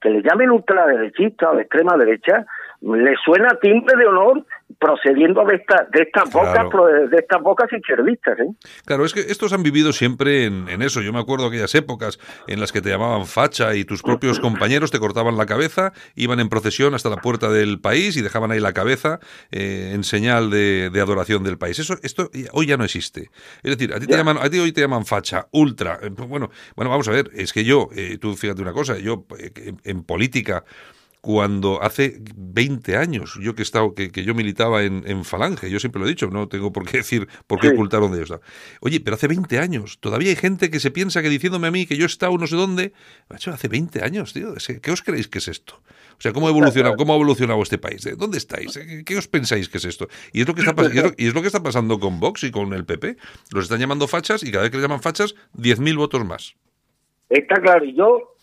que 0.00 0.10
le 0.10 0.22
llamen 0.22 0.50
ultraderechista 0.50 1.50
o 1.50 1.56
de 1.56 1.62
extrema 1.62 1.96
derecha, 1.96 2.46
le 2.80 3.14
suena 3.24 3.48
timbre 3.60 3.96
de 3.96 4.06
honor 4.06 4.44
procediendo 4.78 5.44
de 5.44 5.56
esta 5.56 5.88
de 5.92 6.02
estas 6.02 6.30
bocas 6.30 6.66
de 7.10 7.16
estas 7.16 7.42
bocas 7.42 7.72
izquierdistas 7.72 8.38
¿eh? 8.38 8.46
claro 8.84 9.04
es 9.04 9.12
que 9.12 9.20
estos 9.20 9.52
han 9.52 9.64
vivido 9.64 9.92
siempre 9.92 10.44
en, 10.44 10.68
en, 10.68 10.82
eso. 10.82 11.00
Yo 11.00 11.12
me 11.12 11.18
acuerdo 11.18 11.46
aquellas 11.46 11.74
épocas 11.74 12.20
en 12.46 12.60
las 12.60 12.70
que 12.70 12.80
te 12.80 12.90
llamaban 12.90 13.26
facha 13.26 13.74
y 13.74 13.84
tus 13.84 14.02
propios 14.02 14.38
compañeros 14.38 14.90
te 14.90 15.00
cortaban 15.00 15.36
la 15.36 15.46
cabeza 15.46 15.92
iban 16.14 16.38
en 16.38 16.48
procesión 16.48 16.94
hasta 16.94 17.10
la 17.10 17.16
puerta 17.16 17.50
del 17.50 17.80
país 17.80 18.16
y 18.16 18.22
dejaban 18.22 18.52
ahí 18.52 18.60
la 18.60 18.72
cabeza 18.72 19.18
eh, 19.50 19.92
en 19.94 20.04
señal 20.04 20.50
de, 20.50 20.90
de, 20.90 21.00
adoración 21.00 21.42
del 21.42 21.58
país. 21.58 21.78
Eso 21.78 21.96
esto 22.02 22.30
hoy 22.52 22.66
ya 22.66 22.76
no 22.76 22.84
existe. 22.84 23.30
Es 23.62 23.76
decir 23.76 23.92
a 23.92 23.98
ti 23.98 24.06
te 24.06 24.16
llaman 24.16 24.38
a 24.38 24.48
ti 24.48 24.58
hoy 24.60 24.70
te 24.72 24.82
llaman 24.82 25.04
facha 25.04 25.48
ultra. 25.50 25.98
Eh, 26.02 26.10
pues 26.14 26.28
bueno 26.28 26.50
bueno 26.76 26.90
vamos 26.90 27.08
a 27.08 27.10
ver 27.10 27.30
es 27.34 27.52
que 27.52 27.64
yo 27.64 27.88
eh, 27.96 28.18
tú 28.20 28.36
fíjate 28.36 28.62
una 28.62 28.72
cosa 28.72 28.98
yo 28.98 29.26
en 29.84 30.04
política 30.04 30.64
cuando 31.28 31.82
hace 31.82 32.22
20 32.36 32.96
años, 32.96 33.38
yo 33.42 33.54
que 33.54 33.60
he 33.60 33.62
estado, 33.62 33.92
que, 33.94 34.08
yo 34.10 34.34
militaba 34.34 34.82
en, 34.82 35.24
Falange, 35.26 35.68
yo 35.68 35.78
siempre 35.78 36.00
lo 36.00 36.06
he 36.06 36.08
dicho, 36.08 36.30
no 36.30 36.48
tengo 36.48 36.72
por 36.72 36.86
qué 36.86 36.96
decir 36.96 37.28
por 37.46 37.60
qué 37.60 37.68
ocultar 37.68 38.00
dónde 38.00 38.16
yo 38.16 38.22
estaba. 38.22 38.40
Oye, 38.80 38.98
pero 39.00 39.14
hace 39.14 39.28
20 39.28 39.58
años, 39.58 39.98
todavía 40.00 40.30
hay 40.30 40.36
gente 40.36 40.70
que 40.70 40.80
se 40.80 40.90
piensa 40.90 41.20
que 41.20 41.28
diciéndome 41.28 41.68
a 41.68 41.70
mí 41.70 41.84
que 41.84 41.98
yo 41.98 42.04
he 42.04 42.06
estado 42.06 42.38
no 42.38 42.46
sé 42.46 42.56
dónde, 42.56 42.94
macho, 43.28 43.50
hace 43.50 43.68
20 43.68 44.02
años, 44.02 44.32
tío, 44.32 44.54
¿qué 44.80 44.90
os 44.90 45.02
creéis 45.02 45.28
que 45.28 45.36
es 45.36 45.48
esto? 45.48 45.82
O 46.12 46.20
sea, 46.22 46.32
¿cómo 46.32 46.46
ha 46.46 46.50
evolucionado, 46.50 46.96
cómo 46.96 47.12
ha 47.12 47.16
evolucionado 47.16 47.62
este 47.62 47.76
país? 47.76 48.08
¿Dónde 48.16 48.38
estáis? 48.38 48.80
¿Qué 49.04 49.16
os 49.18 49.28
pensáis 49.28 49.68
que 49.68 49.76
es 49.76 49.84
esto? 49.84 50.08
Y 50.32 50.40
es 50.40 50.48
lo 50.48 50.54
que 50.54 50.62
está, 50.62 50.74
y 51.18 51.26
es 51.26 51.34
lo 51.34 51.42
que 51.42 51.48
está 51.48 51.62
pasando 51.62 52.00
con 52.00 52.20
Vox 52.20 52.44
y 52.44 52.50
con 52.50 52.72
el 52.72 52.86
PP. 52.86 53.18
Los 53.52 53.64
están 53.64 53.80
llamando 53.80 54.08
fachas 54.08 54.42
y 54.44 54.50
cada 54.50 54.62
vez 54.62 54.70
que 54.70 54.78
les 54.78 54.84
llaman 54.84 55.02
fachas, 55.02 55.34
10.000 55.58 55.94
votos 55.94 56.24
más. 56.24 56.56
Está 57.28 57.60
claro, 57.60 57.84
y 57.84 57.94
yo 57.94 58.37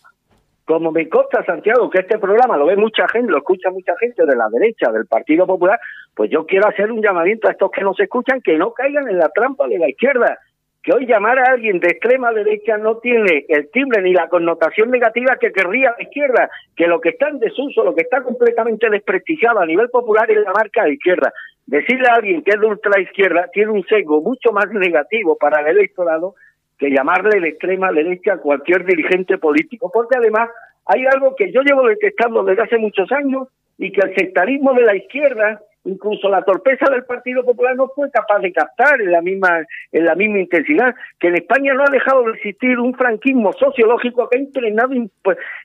como 0.65 0.91
me 0.91 1.08
consta, 1.08 1.45
Santiago, 1.45 1.89
que 1.89 1.99
este 1.99 2.17
programa 2.17 2.58
lo 2.58 2.65
ve 2.65 2.75
mucha 2.75 3.08
gente, 3.08 3.32
lo 3.32 3.38
escucha 3.38 3.69
mucha 3.69 3.93
gente 3.99 4.25
de 4.25 4.36
la 4.36 4.49
derecha, 4.49 4.91
del 4.91 5.06
Partido 5.06 5.45
Popular, 5.45 5.80
pues 6.15 6.32
yo 6.32 6.45
quiero 6.45 6.67
hacer 6.67 6.91
un 6.91 7.01
llamamiento 7.01 7.47
a 7.47 7.51
estos 7.51 7.69
que 7.71 7.82
nos 7.82 7.99
escuchan 7.99 8.41
que 8.41 8.58
no 8.58 8.73
caigan 8.73 9.08
en 9.08 9.19
la 9.19 9.30
trampa 9.30 9.67
de 9.67 9.78
la 9.78 9.89
izquierda. 9.89 10.39
Que 10.82 10.93
hoy 10.93 11.08
llamar 11.08 11.39
a 11.39 11.51
alguien 11.51 11.80
de 11.80 11.88
extrema 11.88 12.32
derecha 12.32 12.78
no 12.78 12.97
tiene 12.97 13.45
el 13.47 13.69
timbre 13.71 14.04
ni 14.04 14.13
la 14.13 14.28
connotación 14.28 14.91
negativa 14.91 15.38
que 15.39 15.51
querría 15.51 15.95
la 15.97 16.04
izquierda, 16.04 16.49
que 16.75 16.88
lo 16.88 17.01
que 17.01 17.10
está 17.10 17.30
en 17.30 17.39
desuso, 17.39 17.84
lo 17.84 17.95
que 17.95 18.01
está 18.01 18.21
completamente 18.21 18.89
desprestigiado 18.89 19.60
a 19.60 19.65
nivel 19.65 19.89
popular 19.89 20.30
es 20.30 20.38
la 20.43 20.51
marca 20.51 20.84
de 20.84 20.93
izquierda. 20.93 21.34
Decirle 21.65 22.08
a 22.08 22.15
alguien 22.15 22.43
que 22.43 22.51
es 22.51 22.60
de 22.60 22.67
ultra 22.67 23.01
izquierda 23.01 23.49
tiene 23.51 23.71
un 23.71 23.84
sesgo 23.86 24.21
mucho 24.21 24.51
más 24.51 24.69
negativo 24.71 25.36
para 25.38 25.62
el 25.62 25.78
electorado 25.78 26.36
que 26.77 26.89
llamarle 26.89 27.39
de 27.39 27.49
extrema 27.49 27.91
derecha 27.91 28.33
a 28.33 28.38
cualquier 28.38 28.85
dirigente 28.85 29.38
político, 29.38 29.89
porque 29.93 30.17
además 30.17 30.49
hay 30.85 31.05
algo 31.05 31.35
que 31.35 31.51
yo 31.51 31.61
llevo 31.61 31.88
detectando 31.88 32.43
desde 32.43 32.63
hace 32.63 32.77
muchos 32.77 33.11
años 33.11 33.47
y 33.77 33.91
que 33.91 34.01
el 34.01 34.15
sectarismo 34.15 34.73
de 34.73 34.83
la 34.83 34.95
izquierda, 34.95 35.61
incluso 35.83 36.29
la 36.29 36.43
torpeza 36.43 36.89
del 36.91 37.03
Partido 37.05 37.43
Popular 37.43 37.75
no 37.75 37.88
fue 37.95 38.09
capaz 38.11 38.39
de 38.39 38.51
captar 38.51 39.01
en 39.01 39.11
la 39.11 39.21
misma 39.21 39.65
en 39.91 40.05
la 40.05 40.15
misma 40.15 40.39
intensidad, 40.39 40.95
que 41.19 41.27
en 41.27 41.35
España 41.35 41.73
no 41.73 41.83
ha 41.83 41.91
dejado 41.91 42.23
de 42.23 42.33
existir 42.33 42.79
un 42.79 42.93
franquismo 42.93 43.53
sociológico 43.53 44.29
que 44.29 44.38
ha 44.38 44.41
impregnado 44.41 44.93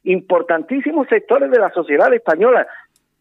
importantísimos 0.04 1.08
sectores 1.08 1.50
de 1.50 1.58
la 1.58 1.70
sociedad 1.70 2.12
española. 2.12 2.66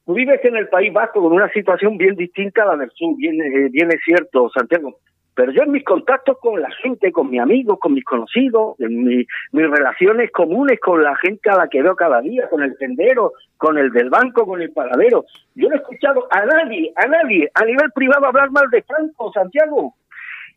Tú 0.06 0.14
vives 0.14 0.44
en 0.44 0.56
el 0.56 0.68
País 0.70 0.92
Vasco 0.92 1.22
con 1.22 1.34
una 1.34 1.52
situación 1.52 1.98
bien 1.98 2.16
distinta 2.16 2.64
a 2.64 2.68
la 2.68 2.78
del 2.78 2.90
sur, 2.92 3.16
bien, 3.18 3.40
eh, 3.42 3.70
bien 3.70 3.92
es 3.92 4.00
cierto, 4.04 4.50
Santiago 4.50 4.98
pero 5.40 5.54
yo 5.54 5.64
en 5.64 5.72
mis 5.72 5.86
contactos 5.86 6.38
con 6.42 6.62
la 6.62 6.70
gente, 6.84 7.14
con 7.14 7.30
mis 7.30 7.40
amigos, 7.40 7.80
con 7.80 7.94
mis 7.94 8.04
conocidos, 8.04 8.78
en 8.80 9.06
mis 9.06 9.26
relaciones 9.54 10.32
comunes 10.32 10.82
con 10.82 11.02
la 11.02 11.16
gente 11.16 11.50
a 11.50 11.56
la 11.56 11.70
que 11.70 11.82
veo 11.82 11.96
cada 11.96 12.20
día, 12.20 12.50
con 12.50 12.62
el 12.62 12.78
tendero, 12.78 13.32
con 13.56 13.78
el 13.78 13.90
del 13.92 14.10
banco, 14.10 14.46
con 14.46 14.62
el 14.62 14.74
paradero, 14.74 15.24
yo 15.56 15.70
no 15.70 15.76
he 15.76 15.78
escuchado 15.78 16.28
a 16.30 16.44
nadie, 16.44 16.92
a 16.98 17.08
nadie, 17.08 17.50
a 17.54 17.64
nivel 17.64 17.90
privado 17.96 18.26
hablar 18.26 18.52
mal 18.52 18.70
de 18.70 18.82
Franco, 18.82 19.32
Santiago 19.32 19.96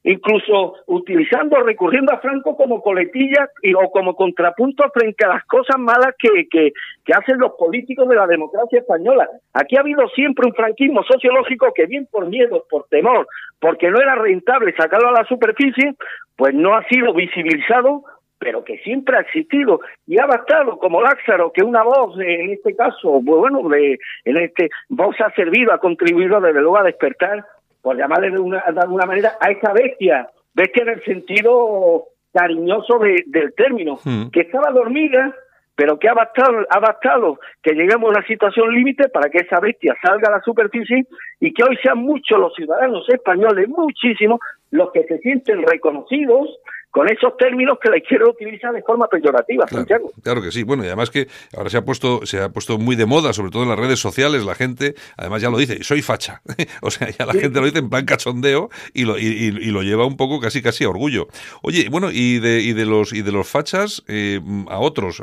incluso 0.04 0.74
utilizando, 0.86 1.62
recurriendo 1.62 2.12
a 2.12 2.18
Franco 2.18 2.56
como 2.56 2.82
coletilla 2.82 3.48
y, 3.62 3.74
o 3.74 3.90
como 3.90 4.14
contrapunto 4.16 4.84
frente 4.92 5.24
a 5.24 5.28
las 5.28 5.44
cosas 5.44 5.78
malas 5.78 6.14
que, 6.18 6.48
que, 6.50 6.72
hacen 7.12 7.38
los 7.38 7.52
políticos 7.52 8.08
de 8.08 8.16
la 8.16 8.26
democracia 8.26 8.80
española. 8.80 9.28
Aquí 9.52 9.76
ha 9.76 9.80
habido 9.80 10.08
siempre 10.08 10.46
un 10.46 10.54
franquismo 10.54 11.02
sociológico 11.04 11.72
que 11.74 11.86
bien 11.86 12.08
por 12.10 12.26
miedo, 12.26 12.64
por 12.68 12.86
temor, 12.88 13.26
porque 13.60 13.90
no 13.90 14.00
era 14.00 14.14
rentable 14.14 14.74
sacarlo 14.76 15.08
a 15.08 15.20
la 15.20 15.24
superficie, 15.24 15.94
pues 16.36 16.54
no 16.54 16.74
ha 16.74 16.84
sido 16.88 17.12
visibilizado 17.14 18.04
pero 18.38 18.64
que 18.64 18.78
siempre 18.78 19.16
ha 19.16 19.20
existido 19.20 19.78
y 20.04 20.20
ha 20.20 20.26
bastado 20.26 20.76
como 20.78 21.00
Lázaro 21.00 21.52
que 21.52 21.62
una 21.62 21.84
voz 21.84 22.18
en 22.18 22.50
este 22.50 22.74
caso 22.74 23.20
bueno 23.22 23.68
de 23.68 24.00
en 24.24 24.36
este 24.36 24.68
voz 24.88 25.14
ha 25.20 25.30
servido 25.36 25.72
ha 25.72 25.78
contribuido 25.78 26.40
desde 26.40 26.60
luego 26.60 26.76
a 26.76 26.82
despertar 26.82 27.44
por 27.82 27.96
llamarle 27.96 28.30
de, 28.30 28.38
una, 28.38 28.62
de 28.72 28.80
alguna 28.80 29.06
manera, 29.06 29.36
a 29.40 29.50
esa 29.50 29.72
bestia, 29.72 30.30
bestia 30.54 30.84
en 30.84 30.88
el 30.88 31.04
sentido 31.04 32.04
cariñoso 32.32 32.98
del 32.98 33.52
término, 33.54 33.98
hmm. 34.02 34.30
que 34.30 34.40
estaba 34.40 34.70
dormida, 34.70 35.34
pero 35.74 35.98
que 35.98 36.08
ha 36.08 36.14
bastado, 36.14 36.66
ha 36.70 36.78
bastado 36.78 37.38
que 37.62 37.72
lleguemos 37.72 38.08
a 38.08 38.18
una 38.18 38.26
situación 38.26 38.72
límite 38.74 39.08
para 39.08 39.28
que 39.30 39.38
esa 39.38 39.58
bestia 39.58 39.96
salga 40.02 40.28
a 40.28 40.36
la 40.36 40.42
superficie 40.42 41.06
y 41.40 41.52
que 41.52 41.64
hoy 41.64 41.76
sean 41.82 41.98
muchos 41.98 42.38
los 42.38 42.54
ciudadanos 42.54 43.08
españoles, 43.08 43.68
muchísimos, 43.68 44.40
los 44.70 44.92
que 44.92 45.04
se 45.04 45.18
sienten 45.18 45.62
reconocidos, 45.62 46.48
con 46.92 47.09
esos 47.11 47.35
términos 47.38 47.78
que 47.83 47.88
la 47.88 47.96
izquierda 47.96 48.28
utiliza 48.28 48.70
de 48.70 48.83
forma 48.83 49.09
peyorativa, 49.09 49.64
claro, 49.64 50.11
Claro 50.22 50.42
que 50.42 50.52
sí. 50.52 50.62
Bueno, 50.62 50.85
y 50.85 50.88
además 50.88 51.09
que 51.09 51.26
ahora 51.57 51.70
se 51.70 51.78
ha 51.78 51.85
puesto 51.85 52.26
se 52.26 52.38
ha 52.38 52.50
puesto 52.50 52.78
muy 52.78 52.96
de 52.96 53.07
moda, 53.07 53.33
sobre 53.33 53.50
todo 53.50 53.62
en 53.62 53.70
las 53.70 53.78
redes 53.78 53.98
sociales, 53.98 54.44
la 54.44 54.55
gente, 54.55 54.94
además 55.16 55.40
ya 55.40 55.48
lo 55.48 55.57
dice, 55.57 55.83
soy 55.83 56.02
facha. 56.02 56.42
o 56.83 56.90
sea, 56.90 57.09
ya 57.09 57.24
la 57.24 57.33
gente 57.33 57.61
lo 57.61 57.64
dice 57.64 57.78
en 57.78 57.88
plan 57.88 58.05
cachondeo 58.05 58.68
y 58.92 59.07
lo, 59.07 59.18
y, 59.18 59.50
lo 59.50 59.83
lleva 59.83 60.05
un 60.05 60.18
poco 60.18 60.38
casi 60.38 60.61
casi 60.61 60.85
a 60.85 60.90
orgullo. 60.90 61.28
Oye, 61.62 61.88
bueno, 61.90 62.11
y 62.12 62.40
de, 62.40 62.61
y 62.61 62.74
de 62.74 62.85
los 62.85 63.14
y 63.14 63.22
de 63.22 63.33
los 63.33 63.48
fachas 63.48 64.05
eh, 64.07 64.40
a 64.68 64.78
otros, 64.78 65.22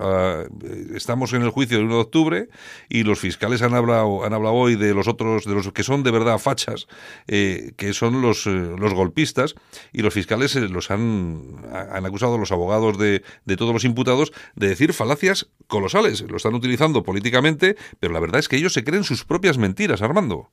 estamos 0.95 1.33
en 1.33 1.43
el 1.43 1.51
juicio 1.51 1.77
del 1.77 1.85
1 1.85 1.95
de 1.95 2.01
octubre 2.01 2.47
y 2.89 3.03
los 3.03 3.19
fiscales 3.19 3.61
han 3.61 3.75
hablado 3.75 4.25
han 4.25 4.33
hablado 4.33 4.55
hoy 4.55 4.75
de 4.75 4.95
los 4.95 5.07
otros 5.07 5.45
de 5.45 5.53
los 5.53 5.71
que 5.71 5.83
son 5.83 6.01
de 6.01 6.09
verdad 6.09 6.39
fachas, 6.39 6.87
eh, 7.27 7.73
que 7.77 7.93
son 7.93 8.23
los 8.23 8.47
eh, 8.47 8.49
los 8.49 8.95
golpistas 8.95 9.53
y 9.93 10.01
los 10.01 10.15
fiscales 10.15 10.55
los 10.55 10.89
han 10.89 11.58
han 11.71 12.05
acusado 12.05 12.35
a 12.35 12.37
los 12.37 12.51
abogados 12.51 12.97
de, 12.97 13.21
de 13.45 13.57
todos 13.57 13.73
los 13.73 13.85
imputados 13.85 14.31
de 14.55 14.69
decir 14.69 14.93
falacias 14.93 15.49
colosales. 15.67 16.21
Lo 16.29 16.37
están 16.37 16.55
utilizando 16.55 17.03
políticamente, 17.03 17.75
pero 17.99 18.13
la 18.13 18.19
verdad 18.19 18.39
es 18.39 18.47
que 18.47 18.57
ellos 18.57 18.73
se 18.73 18.83
creen 18.83 19.03
sus 19.03 19.25
propias 19.25 19.57
mentiras, 19.57 20.01
Armando. 20.01 20.49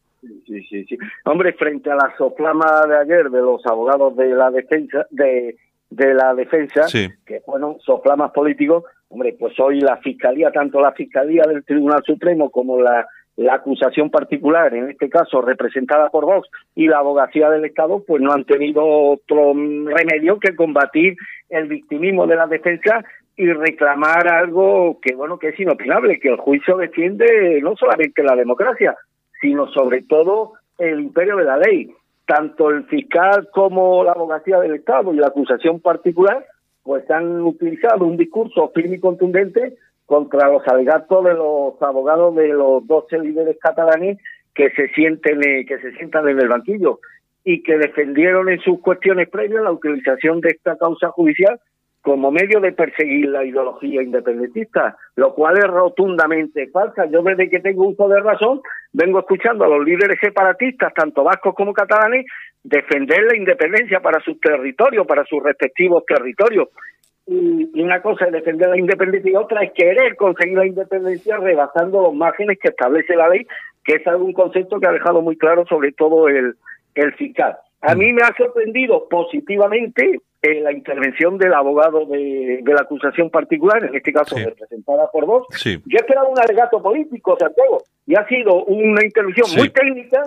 Sí, 0.46 0.62
sí, 0.68 0.84
sí. 0.84 0.98
Hombre, 1.24 1.52
frente 1.54 1.90
a 1.90 1.96
la 1.96 2.14
soplama 2.16 2.86
de 2.88 2.96
ayer 2.98 3.30
de 3.30 3.40
los 3.40 3.64
abogados 3.66 4.16
de 4.16 4.28
la 4.28 4.50
defensa, 4.50 5.06
de, 5.10 5.56
de 5.90 6.14
la 6.14 6.34
defensa, 6.34 6.86
que 6.90 7.40
fueron 7.44 7.78
soplamas 7.80 8.32
políticos, 8.32 8.84
hombre, 9.08 9.36
pues 9.38 9.58
hoy 9.60 9.80
la 9.80 9.96
fiscalía, 9.98 10.50
tanto 10.50 10.80
la 10.80 10.92
fiscalía 10.92 11.42
del 11.46 11.64
Tribunal 11.64 12.02
Supremo 12.04 12.50
como 12.50 12.80
la 12.80 13.06
la 13.36 13.54
acusación 13.54 14.10
particular, 14.10 14.74
en 14.74 14.90
este 14.90 15.10
caso 15.10 15.42
representada 15.42 16.08
por 16.08 16.24
Vox, 16.24 16.48
y 16.74 16.88
la 16.88 16.98
abogacía 16.98 17.50
del 17.50 17.66
Estado, 17.66 18.02
pues 18.06 18.22
no 18.22 18.32
han 18.32 18.44
tenido 18.44 18.82
otro 18.84 19.52
remedio 19.52 20.40
que 20.40 20.56
combatir 20.56 21.16
el 21.50 21.68
victimismo 21.68 22.26
de 22.26 22.36
la 22.36 22.46
defensa 22.46 23.04
y 23.36 23.52
reclamar 23.52 24.28
algo 24.28 24.98
que, 25.02 25.14
bueno, 25.14 25.38
que 25.38 25.48
es 25.48 25.60
inopinable, 25.60 26.18
que 26.18 26.30
el 26.30 26.38
juicio 26.38 26.78
defiende 26.78 27.60
no 27.62 27.76
solamente 27.76 28.22
la 28.22 28.34
democracia, 28.34 28.96
sino 29.40 29.68
sobre 29.68 30.02
todo 30.02 30.54
el 30.78 31.00
imperio 31.00 31.36
de 31.36 31.44
la 31.44 31.58
ley. 31.58 31.90
Tanto 32.24 32.70
el 32.70 32.84
fiscal 32.84 33.48
como 33.52 34.02
la 34.02 34.12
abogacía 34.12 34.58
del 34.58 34.74
Estado 34.74 35.12
y 35.12 35.18
la 35.18 35.28
acusación 35.28 35.80
particular, 35.80 36.44
pues 36.82 37.08
han 37.10 37.42
utilizado 37.42 38.06
un 38.06 38.16
discurso 38.16 38.72
firme 38.74 38.96
y 38.96 39.00
contundente 39.00 39.74
contra 40.06 40.48
los 40.48 40.66
alegatos 40.66 41.24
de 41.24 41.34
los 41.34 41.82
abogados 41.82 42.34
de 42.36 42.48
los 42.48 42.86
12 42.86 43.18
líderes 43.18 43.58
catalanes 43.60 44.18
que 44.54 44.70
se 44.70 44.88
sienten 44.88 45.40
eh, 45.46 45.66
que 45.66 45.78
se 45.78 45.92
sientan 45.92 46.28
en 46.28 46.40
el 46.40 46.48
banquillo 46.48 47.00
y 47.44 47.62
que 47.62 47.76
defendieron 47.76 48.48
en 48.48 48.60
sus 48.60 48.80
cuestiones 48.80 49.28
previas 49.28 49.62
la 49.62 49.72
utilización 49.72 50.40
de 50.40 50.50
esta 50.50 50.76
causa 50.76 51.08
judicial 51.10 51.60
como 52.00 52.30
medio 52.30 52.60
de 52.60 52.70
perseguir 52.70 53.28
la 53.28 53.44
ideología 53.44 54.00
independentista, 54.00 54.96
lo 55.16 55.34
cual 55.34 55.58
es 55.58 55.64
rotundamente 55.64 56.68
falsa. 56.68 57.06
Yo 57.06 57.20
desde 57.22 57.50
que 57.50 57.58
tengo 57.58 57.88
uso 57.88 58.08
de 58.08 58.20
razón 58.20 58.60
vengo 58.92 59.18
escuchando 59.18 59.64
a 59.64 59.68
los 59.68 59.84
líderes 59.84 60.16
separatistas, 60.20 60.94
tanto 60.94 61.24
vascos 61.24 61.52
como 61.56 61.72
catalanes, 61.72 62.26
defender 62.62 63.24
la 63.24 63.36
independencia 63.36 63.98
para 63.98 64.20
sus 64.20 64.38
territorios, 64.40 65.04
para 65.04 65.24
sus 65.24 65.42
respectivos 65.42 66.04
territorios 66.06 66.68
y, 67.26 67.80
una 67.80 68.00
cosa 68.00 68.26
es 68.26 68.32
defender 68.32 68.68
la 68.68 68.78
independencia 68.78 69.30
y 69.30 69.36
otra 69.36 69.62
es 69.62 69.72
querer 69.72 70.16
conseguir 70.16 70.58
la 70.58 70.66
independencia 70.66 71.36
rebasando 71.38 72.02
los 72.02 72.14
márgenes 72.14 72.58
que 72.60 72.68
establece 72.68 73.16
la 73.16 73.28
ley, 73.28 73.46
que 73.84 73.94
es 73.94 74.06
algún 74.06 74.32
concepto 74.32 74.78
que 74.78 74.86
ha 74.86 74.92
dejado 74.92 75.22
muy 75.22 75.36
claro 75.36 75.64
sobre 75.66 75.92
todo 75.92 76.28
el, 76.28 76.54
el 76.94 77.14
fiscal. 77.14 77.56
A 77.82 77.94
mí 77.94 78.12
me 78.12 78.22
ha 78.22 78.34
sorprendido 78.36 79.06
positivamente 79.08 80.20
eh, 80.42 80.60
la 80.60 80.72
intervención 80.72 81.38
del 81.38 81.52
abogado 81.52 82.06
de, 82.06 82.60
de, 82.62 82.72
la 82.72 82.82
acusación 82.82 83.30
particular, 83.30 83.84
en 83.84 83.94
este 83.94 84.12
caso 84.12 84.36
representada 84.36 85.10
por 85.10 85.26
vos. 85.26 85.46
Yo 85.64 85.98
esperaba 85.98 86.28
un 86.28 86.38
alegato 86.38 86.82
político, 86.82 87.36
Santiago, 87.38 87.82
y 88.06 88.14
ha 88.14 88.26
sido 88.26 88.64
una 88.64 89.04
intervención 89.04 89.46
muy 89.56 89.70
técnica, 89.70 90.22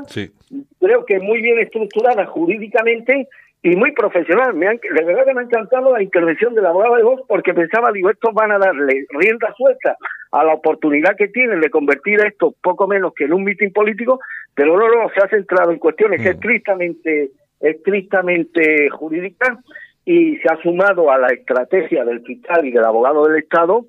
creo 0.79 1.05
que 1.05 1.19
muy 1.19 1.41
bien 1.41 1.59
estructurada 1.59 2.25
jurídicamente 2.25 3.27
y 3.62 3.76
muy 3.76 3.91
profesional. 3.91 4.54
Me 4.54 4.67
han, 4.67 4.78
de 4.78 5.04
verdad 5.04 5.26
que 5.26 5.34
me 5.34 5.41
ha 5.41 5.43
encantado 5.43 5.91
la 5.93 6.02
intervención 6.02 6.54
del 6.54 6.65
abogado 6.65 6.95
de 6.95 7.04
voz 7.04 7.22
porque 7.28 7.54
pensaba, 7.54 7.91
digo, 7.91 8.10
estos 8.10 8.34
van 8.34 8.52
a 8.52 8.58
darle 8.58 9.06
rienda 9.10 9.54
suelta 9.58 9.98
a 10.32 10.43
la 10.43 10.54
oportunidad 10.54 11.15
que 11.17 11.28
tienen 11.28 11.60
de 11.60 11.69
convertir 11.69 12.19
esto 12.26 12.54
poco 12.62 12.88
menos 12.88 13.13
que 13.13 13.26
en 13.26 13.34
un 13.34 13.43
mitin 13.43 13.74
político, 13.74 14.19
pero 14.54 14.78
no, 14.78 14.88
no, 14.88 15.10
se 15.10 15.24
ha 15.24 15.28
centrado 15.28 15.72
en 15.72 15.80
cuestiones 15.80 16.22
mm. 16.22 16.28
estrictamente, 16.28 17.32
estrictamente 17.60 18.89
jurídicas 18.89 19.58
y 20.06 20.38
se 20.38 20.48
ha 20.52 20.62
sumado 20.62 21.12
a 21.12 21.17
la 21.17 21.28
estrategia 21.28 22.06
del 22.06 22.22
fiscal 22.22 22.65
y 22.65 22.72
del 22.72 22.86
abogado 22.86 23.28
del 23.28 23.43
Estado 23.43 23.86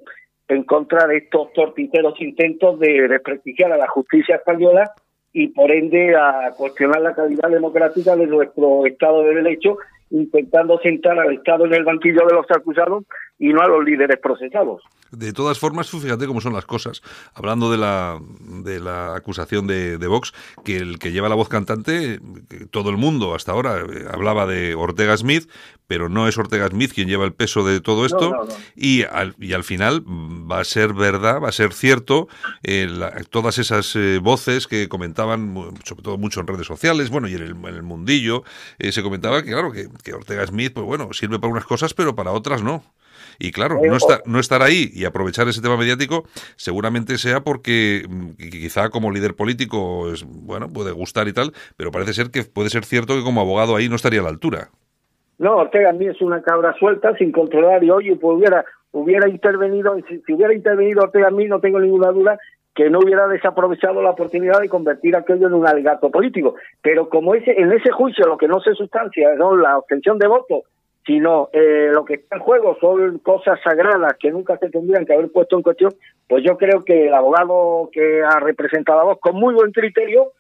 en 0.49 0.65
contra 0.65 1.07
de 1.07 1.19
estos 1.19 1.53
torticeros 1.53 2.21
intentos 2.21 2.81
de 2.81 3.07
desprestigiar 3.07 3.71
a 3.71 3.77
la 3.77 3.87
justicia 3.87 4.37
española 4.37 4.91
y 5.33 5.49
por 5.49 5.71
ende 5.71 6.17
a 6.17 6.53
cuestionar 6.57 7.01
la 7.03 7.15
calidad 7.15 7.51
democrática 7.51 8.17
de 8.17 8.27
nuestro 8.27 8.87
Estado 8.87 9.23
de 9.23 9.35
Derecho, 9.35 9.79
intentando 10.11 10.79
sentar 10.81 11.19
al 11.19 11.33
Estado 11.33 11.67
en 11.67 11.75
el 11.75 11.85
banquillo 11.85 12.27
de 12.27 12.35
los 12.35 12.51
acusados 12.51 13.05
y 13.41 13.55
no 13.55 13.63
a 13.63 13.67
los 13.67 13.83
líderes 13.83 14.19
procesados. 14.23 14.83
De 15.11 15.33
todas 15.33 15.59
formas, 15.59 15.91
fíjate 15.91 16.27
cómo 16.27 16.41
son 16.41 16.53
las 16.53 16.67
cosas. 16.67 17.03
Hablando 17.35 17.71
de 17.73 17.79
la, 17.79 18.21
de 18.39 18.79
la 18.79 19.17
acusación 19.17 19.67
de, 19.67 19.99
de 19.99 20.07
Vox, 20.07 20.33
que 20.63 20.77
el 20.77 20.99
que 21.01 21.11
lleva 21.11 21.29
la 21.29 21.35
voz 21.35 21.49
cantante, 21.49 22.21
todo 22.71 22.91
el 22.91 22.97
mundo 22.97 23.35
hasta 23.35 23.53
ahora 23.53 23.81
eh, 23.81 24.05
hablaba 24.13 24.47
de 24.47 24.75
Ortega 24.75 25.17
Smith, 25.17 25.51
pero 25.89 26.09
no 26.09 26.29
es 26.29 26.39
Ortega 26.39 26.69
Smith 26.69 26.93
quien 26.93 27.09
lleva 27.09 27.25
el 27.25 27.33
peso 27.33 27.65
de 27.65 27.81
todo 27.81 28.05
esto. 28.07 28.47
Y, 28.77 29.03
al, 29.05 29.35
y 29.41 29.55
al 29.55 29.65
final 29.65 30.05
va 30.07 30.61
a 30.61 30.65
ser 30.65 30.93
verdad, 30.93 31.41
va 31.43 31.49
a 31.49 31.53
ser 31.53 31.73
cierto, 31.73 32.29
eh, 32.63 32.89
todas 33.31 33.59
esas 33.59 33.97
eh, 33.97 34.21
voces 34.23 34.69
que 34.69 34.89
comentaban, 34.89 35.55
sobre 35.85 36.03
todo 36.03 36.19
mucho 36.19 36.41
en 36.41 36.47
redes 36.47 36.67
sociales, 36.67 37.09
bueno, 37.09 37.27
y 37.27 37.35
en 37.35 37.43
el, 37.43 37.83
mundillo, 37.83 38.45
se 38.79 39.03
comentaba 39.03 39.43
que, 39.43 39.51
claro, 39.51 39.73
que, 39.73 39.89
que 40.05 40.13
Ortega 40.13 40.47
Smith, 40.47 40.75
pues 40.75 40.87
bueno, 40.87 41.13
sirve 41.15 41.39
para 41.39 41.53
unas 41.53 41.65
cosas, 41.65 41.95
pero 41.95 42.15
para 42.15 42.33
otras 42.33 42.63
no. 42.63 42.85
Y 43.43 43.53
claro, 43.53 43.81
no, 43.83 43.97
estar, 43.97 44.21
no 44.27 44.39
estar 44.39 44.61
ahí 44.61 44.91
y 44.93 45.07
aprovechar 45.07 45.49
ese 45.49 45.63
tema 45.63 45.79
mediático 45.79 46.25
seguramente 46.57 47.17
sea 47.17 47.41
porque 47.41 48.03
mm, 48.07 48.33
quizá 48.51 48.91
como 48.91 49.11
líder 49.11 49.35
político 49.35 50.13
es, 50.13 50.27
bueno, 50.29 50.69
puede 50.69 50.93
gustar 50.93 51.27
y 51.27 51.33
tal, 51.33 51.53
pero 51.79 51.91
parece 51.91 52.13
ser 52.13 52.31
que 52.31 52.43
puede 52.43 52.69
ser 52.69 52.85
cierto 52.85 53.15
que 53.15 53.25
como 53.25 53.41
abogado 53.41 53.77
ahí 53.77 53.89
no 53.89 53.97
estaría 53.97 54.21
a 54.21 54.25
la 54.25 54.29
altura. 54.29 54.69
No, 55.39 55.57
Ortega 55.57 55.89
a 55.89 55.93
mí 55.95 56.07
es 56.07 56.21
una 56.21 56.43
cabra 56.43 56.75
suelta 56.79 57.17
sin 57.17 57.33
controlar 57.33 57.83
y 57.83 57.91
oye, 57.91 58.15
pues 58.17 58.37
hubiera, 58.37 58.63
hubiera 58.93 59.27
intervenido, 59.27 59.97
si, 60.07 60.35
hubiera 60.35 60.53
intervenido 60.53 61.03
Ortega 61.03 61.29
a 61.29 61.31
mí 61.31 61.47
no 61.47 61.61
tengo 61.61 61.81
ninguna 61.81 62.13
duda 62.13 62.39
que 62.75 62.91
no 62.91 62.99
hubiera 62.99 63.27
desaprovechado 63.27 64.03
la 64.03 64.11
oportunidad 64.11 64.61
de 64.61 64.69
convertir 64.69 65.17
aquello 65.17 65.47
en 65.47 65.55
un 65.55 65.67
alegato 65.67 66.11
político. 66.11 66.57
Pero 66.83 67.09
como 67.09 67.35
ese, 67.35 67.53
en 67.53 67.73
ese 67.73 67.91
juicio 67.91 68.27
lo 68.27 68.37
que 68.37 68.49
no 68.49 68.61
se 68.61 68.75
sustancia, 68.75 69.35
¿no? 69.37 69.57
la 69.57 69.79
obtención 69.79 70.19
de 70.19 70.29
votos 70.29 70.65
sino 71.07 71.49
eh, 71.53 71.89
lo 71.93 72.05
que 72.05 72.15
está 72.15 72.37
en 72.37 72.43
juego 72.43 72.77
son 72.81 73.19
cosas 73.19 73.59
sagradas 73.63 74.17
que 74.19 74.31
nunca 74.31 74.59
se 74.59 74.71
tendrían 74.71 75.07
que 75.07 75.15
haber 75.15 75.31
puesto 75.33 75.57
en 75.57 75.63
cuestión, 75.63 75.95
pues 76.29 76.45
yo 76.45 76.57
creo 76.57 76.85
que 76.85 77.09
el 77.09 77.15
abogado 77.15 77.91
que 77.93 78.23
ha 78.23 78.39
representado 78.41 79.01
a 79.01 79.05
vos 79.05 79.19
con 79.21 79.37
muy 79.37 79.55
buen 79.55 79.73
criterio, 79.73 80.33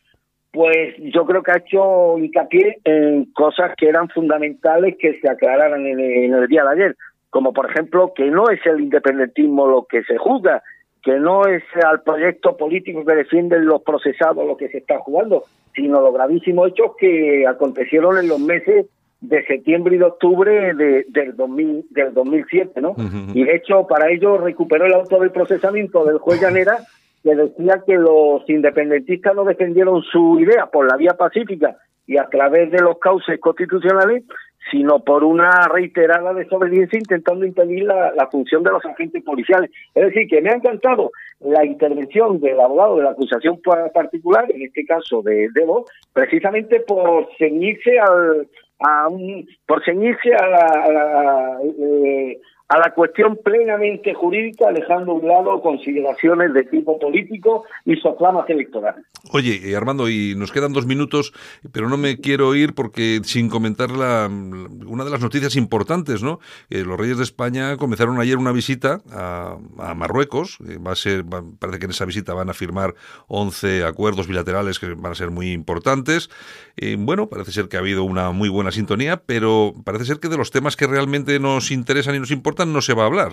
pues 0.53 0.94
yo 0.99 1.25
creo 1.27 1.42
que 1.42 1.53
ha 1.53 1.59
hecho 1.59 2.18
hincapié 2.18 2.79
en 2.85 3.27
cosas 3.33 3.73
que 3.77 3.88
eran 3.88 4.09
fundamentales 4.09 4.96
que 4.99 5.18
se 5.20 5.31
aclararan 5.31 5.87
en, 5.87 6.01
en 6.01 6.35
el 6.35 6.46
día 6.49 6.64
de 6.64 6.70
ayer, 6.70 6.96
como 7.31 7.53
por 7.53 7.70
ejemplo 7.70 8.12
que 8.14 8.31
no 8.31 8.51
es 8.51 8.61
el 8.66 8.81
independentismo 8.81 9.66
lo 9.66 9.85
que 9.85 10.03
se 10.05 10.18
juzga, 10.18 10.62
que 11.03 11.18
no 11.18 11.46
es 11.46 11.62
al 11.85 12.03
proyecto 12.03 12.57
político 12.57 13.05
que 13.05 13.14
defienden 13.14 13.64
los 13.64 13.83
procesados 13.83 14.46
lo 14.46 14.57
que 14.57 14.68
se 14.68 14.79
está 14.79 14.99
jugando, 14.99 15.44
sino 15.75 16.01
los 16.01 16.12
gravísimos 16.12 16.68
hechos 16.68 16.92
que 16.99 17.46
acontecieron 17.46 18.18
en 18.18 18.29
los 18.29 18.40
meses 18.40 18.87
de 19.20 19.44
septiembre 19.44 19.96
y 19.96 19.98
de 19.98 20.04
octubre 20.04 20.74
de, 20.74 21.04
del, 21.09 21.37
2000, 21.37 21.87
del 21.90 22.14
2007, 22.14 22.80
¿no? 22.80 22.94
Y 23.35 23.44
de 23.44 23.54
hecho, 23.54 23.87
para 23.87 24.11
ello 24.11 24.38
recuperó 24.38 24.87
el 24.87 24.94
auto 24.94 25.18
del 25.20 25.30
procesamiento 25.30 26.04
del 26.04 26.18
juez 26.18 26.40
Llanera, 26.40 26.78
que 27.22 27.35
decía 27.35 27.83
que 27.87 27.94
los 27.94 28.48
independentistas 28.48 29.35
no 29.35 29.44
defendieron 29.44 30.02
su 30.02 30.40
idea 30.40 30.66
por 30.66 30.90
la 30.90 30.96
vía 30.96 31.14
pacífica 31.14 31.76
y 32.06 32.16
a 32.16 32.28
través 32.28 32.70
de 32.70 32.80
los 32.80 32.98
cauces 32.98 33.38
constitucionales, 33.40 34.24
sino 34.70 35.00
por 35.04 35.22
una 35.22 35.68
reiterada 35.68 36.33
desobediencia 36.33 36.98
intentando 36.98 37.44
impedir 37.44 37.85
la, 37.85 38.12
la, 38.12 38.26
función 38.28 38.62
de 38.62 38.70
los 38.70 38.85
agentes 38.85 39.22
policiales. 39.22 39.70
Es 39.94 40.06
decir, 40.06 40.28
que 40.28 40.40
me 40.40 40.50
ha 40.50 40.54
encantado 40.54 41.12
la 41.40 41.64
intervención 41.64 42.40
del 42.40 42.61
abogado 42.61 42.96
de 42.96 43.04
la 43.04 43.11
acusación 43.11 43.61
particular, 43.92 44.50
en 44.50 44.62
este 44.62 44.85
caso 44.85 45.22
de 45.22 45.48
Debo, 45.54 45.85
precisamente 46.12 46.80
por 46.80 47.28
ceñirse 47.38 47.98
al, 47.98 48.48
a 48.81 49.09
un, 49.09 49.47
por 49.66 49.85
ceñirse 49.85 50.35
a 50.35 50.47
la, 50.47 51.59
eh, 51.79 52.40
a 52.70 52.78
la 52.78 52.94
cuestión 52.94 53.37
plenamente 53.44 54.14
jurídica, 54.14 54.72
dejando 54.72 55.11
a 55.11 55.14
un 55.16 55.26
lado 55.26 55.61
consideraciones 55.61 56.54
de 56.54 56.62
tipo 56.62 57.00
político 57.00 57.64
y 57.85 57.96
soflamas 57.96 58.48
electorales. 58.48 59.04
Oye, 59.33 59.61
eh, 59.64 59.74
Armando, 59.74 60.09
y 60.09 60.35
nos 60.37 60.52
quedan 60.52 60.72
dos 60.72 60.87
minutos, 60.87 61.33
pero 61.72 61.88
no 61.88 61.96
me 61.96 62.18
quiero 62.18 62.54
ir 62.54 62.74
porque 62.74 63.20
sin 63.24 63.48
comentar 63.48 63.90
la, 63.90 64.28
una 64.30 65.04
de 65.04 65.11
las 65.11 65.20
noticias 65.20 65.56
importantes, 65.56 66.22
¿no? 66.22 66.38
los 66.68 66.98
reyes 66.98 67.18
de 67.18 67.24
España 67.24 67.76
comenzaron 67.76 68.20
ayer 68.20 68.37
una 68.37 68.52
visita 68.52 69.00
a, 69.11 69.59
Marruecos. 69.96 70.59
Eh, 70.68 70.78
va 70.78 70.92
a 70.92 70.96
ser, 70.96 71.24
parece 71.59 71.80
que 71.80 71.87
en 71.87 71.90
esa 71.90 72.04
visita 72.04 72.35
van 72.35 72.50
a 72.50 72.54
firmar 72.54 72.94
11 73.26 73.85
acuerdos 73.85 74.28
bilaterales 74.28 74.78
que 74.78 74.94
van 74.94 75.12
a 75.12 75.14
ser 75.16 75.30
muy 75.30 75.50
importantes. 75.50 76.30
Eh, 76.76 76.96
bueno, 76.98 77.28
parece 77.28 77.50
ser 77.50 77.68
que 77.68 77.76
ha 77.76 77.80
habido 77.80 78.04
una 78.04 78.30
muy 78.30 78.48
buena 78.48 78.70
sintonía, 78.70 79.22
pero 79.26 79.74
parece 79.85 80.04
ser 80.04 80.20
que 80.20 80.28
de 80.28 80.37
los 80.37 80.50
temas 80.50 80.76
que 80.76 80.87
realmente 80.87 81.38
nos 81.40 81.72
interesan 81.72 82.14
y 82.14 82.20
nos 82.20 82.30
importan 82.30 82.60
no 82.66 82.81
se 82.81 82.94
va 82.94 83.05
a 83.05 83.07
hablar. 83.07 83.33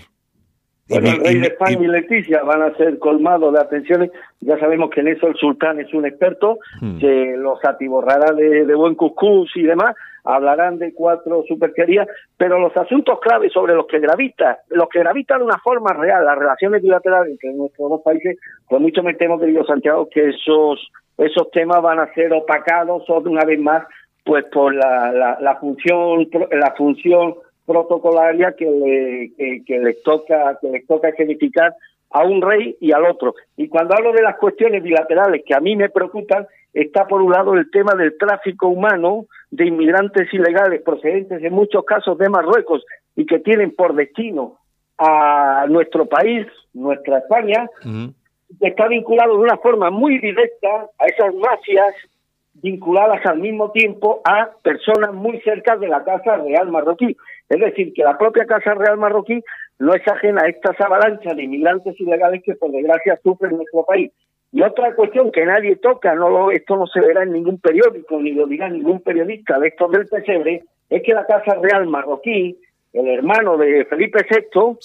Bueno, 0.89 1.09
el 1.09 1.19
rey 1.19 1.39
de 1.39 1.47
España 1.47 1.79
y, 1.81 1.87
Leticia 1.87 2.43
van 2.43 2.61
a 2.61 2.73
ser 2.75 2.97
colmados 2.99 3.53
de 3.53 3.59
atenciones. 3.59 4.11
Ya 4.39 4.57
sabemos 4.57 4.89
que 4.89 5.01
en 5.01 5.09
eso 5.09 5.27
el 5.27 5.35
sultán 5.35 5.79
es 5.79 5.93
un 5.93 6.05
experto, 6.05 6.59
hmm. 6.79 6.99
que 6.99 7.35
los 7.37 7.59
atiborrará 7.65 8.31
de, 8.33 8.73
buen 8.73 8.95
cuscús 8.95 9.51
y 9.55 9.63
demás. 9.63 9.95
Hablarán 10.23 10.77
de 10.77 10.93
cuatro 10.93 11.43
superquerías, 11.47 12.07
pero 12.37 12.59
los 12.59 12.75
asuntos 12.75 13.19
claves 13.21 13.51
sobre 13.53 13.75
los 13.75 13.87
que 13.87 13.99
gravita, 13.99 14.59
los 14.69 14.89
que 14.89 14.99
gravitan 14.99 15.39
de 15.39 15.45
una 15.45 15.57
forma 15.57 15.93
real, 15.93 16.25
las 16.25 16.37
relaciones 16.37 16.81
bilaterales 16.81 17.31
entre 17.31 17.53
nuestros 17.53 17.89
dos 17.89 18.01
países, 18.01 18.37
pues 18.67 18.81
mucho 18.81 19.03
me 19.03 19.13
temo, 19.13 19.39
querido 19.39 19.65
Santiago, 19.65 20.07
que 20.09 20.29
esos 20.29 20.89
esos 21.17 21.49
temas 21.51 21.81
van 21.81 21.99
a 21.99 22.13
ser 22.13 22.31
opacados 22.33 23.03
una 23.09 23.43
vez 23.43 23.59
más, 23.59 23.83
pues 24.23 24.45
por 24.53 24.73
la, 24.75 25.11
la, 25.11 25.37
la 25.39 25.55
función 25.55 26.27
la 26.51 26.73
función 26.77 27.35
protocolaria 27.67 28.53
que, 28.57 28.65
le, 28.65 29.63
que, 29.63 29.79
les 29.79 30.01
toca 30.01 30.57
que 30.59 30.69
les 30.69 30.87
toca 30.87 31.11
significar 31.11 31.75
a 32.09 32.23
un 32.23 32.41
rey 32.41 32.77
y 32.79 32.93
al 32.93 33.05
otro. 33.05 33.35
Y 33.57 33.67
cuando 33.67 33.93
hablo 33.93 34.13
de 34.13 34.21
las 34.21 34.37
cuestiones 34.37 34.81
bilaterales 34.81 35.43
que 35.45 35.53
a 35.53 35.59
mí 35.59 35.75
me 35.75 35.89
preocupan, 35.89 36.47
está 36.73 37.05
por 37.05 37.21
un 37.21 37.33
lado 37.33 37.53
el 37.53 37.69
tema 37.69 37.93
del 37.95 38.17
tráfico 38.17 38.69
humano 38.69 39.25
de 39.51 39.65
inmigrantes 39.65 40.33
ilegales 40.33 40.81
procedentes 40.81 41.43
en 41.43 41.53
muchos 41.53 41.83
casos 41.83 42.17
de 42.17 42.29
Marruecos 42.29 42.85
y 43.15 43.25
que 43.25 43.39
tienen 43.39 43.75
por 43.75 43.93
destino 43.93 44.57
a 44.97 45.65
nuestro 45.69 46.05
país, 46.05 46.47
nuestra 46.73 47.19
España, 47.19 47.69
que 47.83 48.67
está 48.67 48.87
vinculado 48.87 49.33
de 49.33 49.43
una 49.43 49.57
forma 49.57 49.91
muy 49.91 50.19
directa 50.19 50.87
a 50.97 51.05
esas 51.05 51.35
mafias 51.35 51.93
vinculadas 52.61 53.23
al 53.25 53.39
mismo 53.39 53.71
tiempo 53.71 54.21
a 54.23 54.49
personas 54.63 55.13
muy 55.13 55.39
cerca 55.41 55.75
de 55.77 55.87
la 55.87 56.03
Casa 56.03 56.37
Real 56.37 56.69
Marroquí. 56.71 57.15
Es 57.49 57.59
decir, 57.59 57.93
que 57.93 58.03
la 58.03 58.17
propia 58.17 58.45
Casa 58.45 58.73
Real 58.73 58.97
Marroquí 58.97 59.41
no 59.79 59.93
es 59.93 60.05
ajena 60.07 60.43
a 60.43 60.49
estas 60.49 60.79
avalanchas 60.81 61.35
de 61.35 61.43
inmigrantes 61.43 61.99
ilegales 61.99 62.41
que 62.43 62.55
por 62.55 62.71
desgracia 62.71 63.19
sufre 63.23 63.49
nuestro 63.51 63.85
país. 63.85 64.11
Y 64.51 64.61
otra 64.61 64.95
cuestión 64.95 65.31
que 65.31 65.45
nadie 65.45 65.75
toca, 65.75 66.15
no 66.15 66.29
lo, 66.29 66.51
esto 66.51 66.77
no 66.77 66.87
se 66.87 67.01
verá 67.01 67.23
en 67.23 67.33
ningún 67.33 67.59
periódico, 67.59 68.19
ni 68.19 68.31
lo 68.31 68.47
dirá 68.47 68.69
ningún 68.69 69.01
periodista 69.01 69.59
de 69.59 69.67
estos 69.67 69.91
del 69.91 70.07
pesebre, 70.07 70.63
es 70.89 71.03
que 71.03 71.13
la 71.13 71.25
Casa 71.25 71.55
Real 71.61 71.85
Marroquí, 71.87 72.57
el 72.93 73.07
hermano 73.07 73.57
de 73.57 73.85
Felipe 73.85 74.25
VI, 74.29 74.77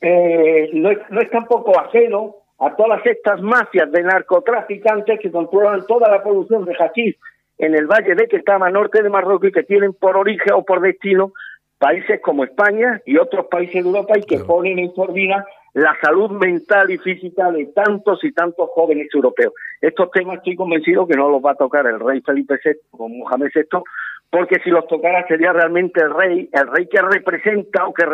eh, 0.00 0.70
no, 0.72 0.90
es, 0.90 0.98
no 1.10 1.20
es 1.20 1.30
tampoco 1.30 1.78
ajeno 1.78 2.36
a 2.60 2.74
todas 2.74 3.04
estas 3.06 3.40
mafias 3.40 3.90
de 3.90 4.02
narcotraficantes 4.02 5.20
que 5.20 5.30
controlan 5.30 5.86
toda 5.86 6.08
la 6.08 6.22
producción 6.22 6.64
de 6.64 6.74
hachís 6.74 7.16
en 7.58 7.74
el 7.74 7.86
valle 7.86 8.14
de 8.14 8.28
Ketama, 8.28 8.70
norte 8.70 9.02
de 9.02 9.10
Marruecos, 9.10 9.48
y 9.48 9.52
que 9.52 9.64
tienen 9.64 9.92
por 9.92 10.16
origen 10.16 10.52
o 10.54 10.64
por 10.64 10.80
destino 10.80 11.32
países 11.78 12.20
como 12.22 12.44
España 12.44 13.00
y 13.06 13.16
otros 13.16 13.46
países 13.46 13.82
de 13.84 13.88
Europa 13.88 14.18
y 14.18 14.22
que 14.22 14.38
ponen 14.40 14.78
en 14.78 14.94
sordina 14.94 15.44
la 15.74 15.96
salud 16.00 16.30
mental 16.30 16.90
y 16.90 16.98
física 16.98 17.50
de 17.52 17.66
tantos 17.66 18.22
y 18.24 18.32
tantos 18.32 18.68
jóvenes 18.74 19.08
europeos. 19.14 19.52
Estos 19.80 20.10
temas 20.10 20.38
estoy 20.38 20.56
convencido 20.56 21.06
que 21.06 21.16
no 21.16 21.28
los 21.28 21.42
va 21.42 21.52
a 21.52 21.56
tocar 21.56 21.86
el 21.86 22.00
rey 22.00 22.20
Felipe 22.22 22.58
VI 22.64 22.72
o 22.92 23.08
Mohamed 23.08 23.50
VI, 23.54 23.82
porque 24.30 24.58
si 24.64 24.70
los 24.70 24.86
tocara 24.86 25.26
sería 25.26 25.52
realmente 25.52 26.00
el 26.02 26.12
rey, 26.12 26.48
el 26.52 26.66
rey 26.68 26.88
que 26.88 27.00
representa 27.00 27.86
o 27.86 27.94
que, 27.94 28.04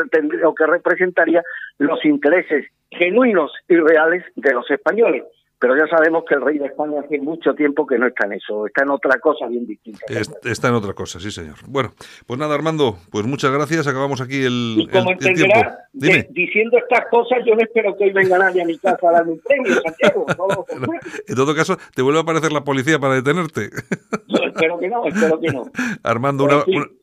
o 0.45 0.55
que 0.55 0.67
representaría 0.67 1.43
los 1.79 2.05
intereses 2.05 2.67
genuinos 2.91 3.53
y 3.69 3.77
reales 3.77 4.25
de 4.37 4.53
los 4.53 4.71
españoles. 4.71 5.25
Pero 5.65 5.79
ya 5.79 5.87
sabemos 5.89 6.25
que 6.29 6.35
el 6.35 6.43
rey 6.43 6.59
de 6.59 6.67
España 6.67 7.01
hace 7.03 7.19
mucho 7.19 7.55
tiempo 7.55 7.87
que 7.87 7.97
no 7.97 8.07
está 8.07 8.27
en 8.27 8.35
eso, 8.35 8.67
está 8.67 8.83
en 8.83 8.91
otra 8.91 9.19
cosa 9.19 9.47
bien 9.47 9.67
distinta. 9.67 10.05
está 10.45 10.69
en 10.69 10.75
otra 10.75 10.93
cosa, 10.93 11.19
sí 11.19 11.31
señor. 11.31 11.55
Bueno, 11.67 11.95
pues 12.27 12.39
nada 12.39 12.55
Armando, 12.55 12.99
pues 13.11 13.25
muchas 13.25 13.51
gracias, 13.51 13.87
acabamos 13.87 14.21
aquí 14.21 14.45
el, 14.45 14.77
y 14.81 14.87
como 14.89 15.12
entenderás, 15.12 15.79
diciendo 15.95 16.77
estas 16.77 17.07
cosas 17.11 17.39
yo 17.47 17.55
no 17.55 17.62
espero 17.62 17.97
que 17.97 18.05
hoy 18.05 18.12
venga 18.12 18.37
nadie 18.37 18.61
a 18.61 18.67
mi 18.67 18.77
casa 18.77 19.09
a 19.09 19.12
darme 19.12 19.33
un 19.33 19.41
premio, 19.41 19.73
Santiago. 19.81 20.27
en 21.29 21.35
todo 21.35 21.55
caso, 21.55 21.79
te 21.95 22.03
vuelve 22.03 22.19
a 22.19 22.23
aparecer 22.25 22.53
la 22.53 22.62
policía 22.62 22.99
para 22.99 23.15
detenerte. 23.15 23.71
espero 24.47 24.79
que 24.79 24.89
no, 24.91 25.07
espero 25.07 25.41
que 25.41 25.51
no. 25.51 25.62
Armando, 26.03 26.47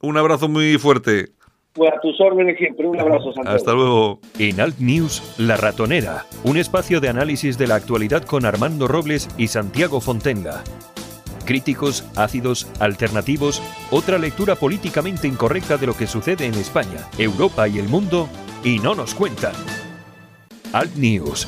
un 0.02 0.18
abrazo 0.18 0.48
muy 0.48 0.78
fuerte. 0.78 1.32
A 1.74 2.02
tus 2.02 2.20
órdenes 2.20 2.58
siempre. 2.58 2.86
Un 2.86 3.00
abrazo, 3.00 3.32
Santiago. 3.32 3.56
Hasta 3.56 3.74
luego. 3.74 4.20
En 4.38 4.60
Alt 4.60 4.80
News, 4.80 5.36
La 5.38 5.56
Ratonera, 5.56 6.26
un 6.44 6.58
espacio 6.58 7.00
de 7.00 7.08
análisis 7.08 7.58
de 7.58 7.68
la 7.68 7.76
actualidad 7.76 8.24
con 8.24 8.46
Armando 8.46 8.90
Robles 8.90 9.30
y 9.38 9.48
Santiago 9.48 10.02
Fontenga. 10.02 10.64
Críticos, 11.46 12.06
ácidos, 12.18 12.70
alternativos, 12.80 13.64
otra 13.90 14.18
lectura 14.18 14.56
políticamente 14.56 15.28
incorrecta 15.28 15.78
de 15.78 15.88
lo 15.88 15.94
que 15.94 16.08
sucede 16.08 16.46
en 16.46 16.56
España, 16.56 17.08
Europa 17.18 17.68
y 17.68 17.80
el 17.80 17.88
mundo, 17.88 18.28
y 18.64 18.80
no 18.80 18.94
nos 18.94 19.16
cuentan. 19.16 19.54
Alt 20.74 20.96
News, 20.96 21.48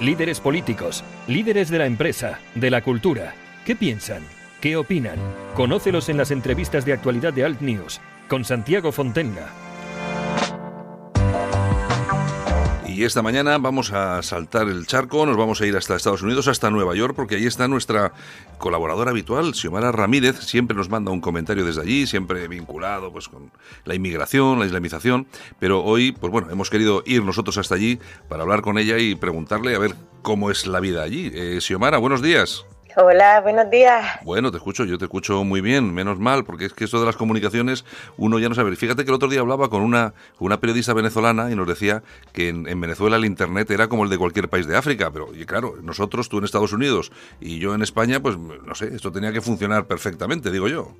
Líderes 0.00 0.40
políticos, 0.40 1.04
líderes 1.28 1.70
de 1.70 1.78
la 1.78 1.86
empresa, 1.86 2.40
de 2.56 2.70
la 2.70 2.82
cultura. 2.82 3.34
¿Qué 3.64 3.76
piensan? 3.76 4.22
¿Qué 4.60 4.76
opinan? 4.76 5.18
Conócelos 5.54 6.08
en 6.08 6.16
las 6.16 6.32
entrevistas 6.32 6.84
de 6.84 6.92
actualidad 6.92 7.32
de 7.32 7.44
Alt 7.44 7.60
News 7.60 8.00
con 8.28 8.44
Santiago 8.44 8.90
Fontenga. 8.90 9.63
Y 12.94 13.02
esta 13.02 13.22
mañana 13.22 13.58
vamos 13.58 13.92
a 13.92 14.22
saltar 14.22 14.68
el 14.68 14.86
charco, 14.86 15.26
nos 15.26 15.36
vamos 15.36 15.60
a 15.60 15.66
ir 15.66 15.76
hasta 15.76 15.96
Estados 15.96 16.22
Unidos, 16.22 16.46
hasta 16.46 16.70
Nueva 16.70 16.94
York, 16.94 17.14
porque 17.16 17.34
ahí 17.34 17.44
está 17.44 17.66
nuestra 17.66 18.12
colaboradora 18.58 19.10
habitual, 19.10 19.52
Xiomara 19.52 19.90
Ramírez, 19.90 20.38
siempre 20.38 20.76
nos 20.76 20.88
manda 20.88 21.10
un 21.10 21.20
comentario 21.20 21.64
desde 21.64 21.80
allí, 21.80 22.06
siempre 22.06 22.46
vinculado 22.46 23.10
pues 23.10 23.28
con 23.28 23.50
la 23.84 23.96
inmigración, 23.96 24.60
la 24.60 24.66
islamización, 24.66 25.26
pero 25.58 25.82
hoy, 25.82 26.12
pues 26.12 26.30
bueno, 26.30 26.50
hemos 26.52 26.70
querido 26.70 27.02
ir 27.04 27.24
nosotros 27.24 27.58
hasta 27.58 27.74
allí 27.74 27.98
para 28.28 28.44
hablar 28.44 28.62
con 28.62 28.78
ella 28.78 28.96
y 28.98 29.16
preguntarle 29.16 29.74
a 29.74 29.80
ver 29.80 29.96
cómo 30.22 30.52
es 30.52 30.68
la 30.68 30.78
vida 30.78 31.02
allí. 31.02 31.32
Eh, 31.34 31.58
Xiomara, 31.60 31.98
buenos 31.98 32.22
días. 32.22 32.64
Hola, 32.96 33.40
buenos 33.40 33.68
días. 33.70 34.20
Bueno, 34.22 34.52
te 34.52 34.58
escucho, 34.58 34.84
yo 34.84 34.98
te 34.98 35.06
escucho 35.06 35.42
muy 35.42 35.60
bien, 35.60 35.92
menos 35.92 36.20
mal, 36.20 36.44
porque 36.44 36.66
es 36.66 36.72
que 36.72 36.84
eso 36.84 37.00
de 37.00 37.06
las 37.06 37.16
comunicaciones 37.16 37.84
uno 38.16 38.38
ya 38.38 38.48
no 38.48 38.54
sabe. 38.54 38.76
Fíjate 38.76 39.04
que 39.04 39.10
el 39.10 39.16
otro 39.16 39.28
día 39.28 39.40
hablaba 39.40 39.68
con 39.68 39.82
una, 39.82 40.14
una 40.38 40.60
periodista 40.60 40.94
venezolana 40.94 41.50
y 41.50 41.56
nos 41.56 41.66
decía 41.66 42.04
que 42.32 42.50
en, 42.50 42.80
Venezuela 42.80 43.16
el 43.16 43.24
Internet 43.24 43.68
era 43.72 43.88
como 43.88 44.04
el 44.04 44.10
de 44.10 44.18
cualquier 44.18 44.48
país 44.48 44.68
de 44.68 44.76
África, 44.76 45.10
pero 45.10 45.34
y 45.34 45.44
claro, 45.44 45.74
nosotros, 45.82 46.28
tú 46.28 46.38
en 46.38 46.44
Estados 46.44 46.72
Unidos 46.72 47.10
y 47.40 47.58
yo 47.58 47.74
en 47.74 47.82
España, 47.82 48.20
pues 48.20 48.38
no 48.38 48.76
sé, 48.76 48.94
esto 48.94 49.10
tenía 49.10 49.32
que 49.32 49.40
funcionar 49.40 49.86
perfectamente, 49.86 50.52
digo 50.52 50.68
yo. 50.68 50.92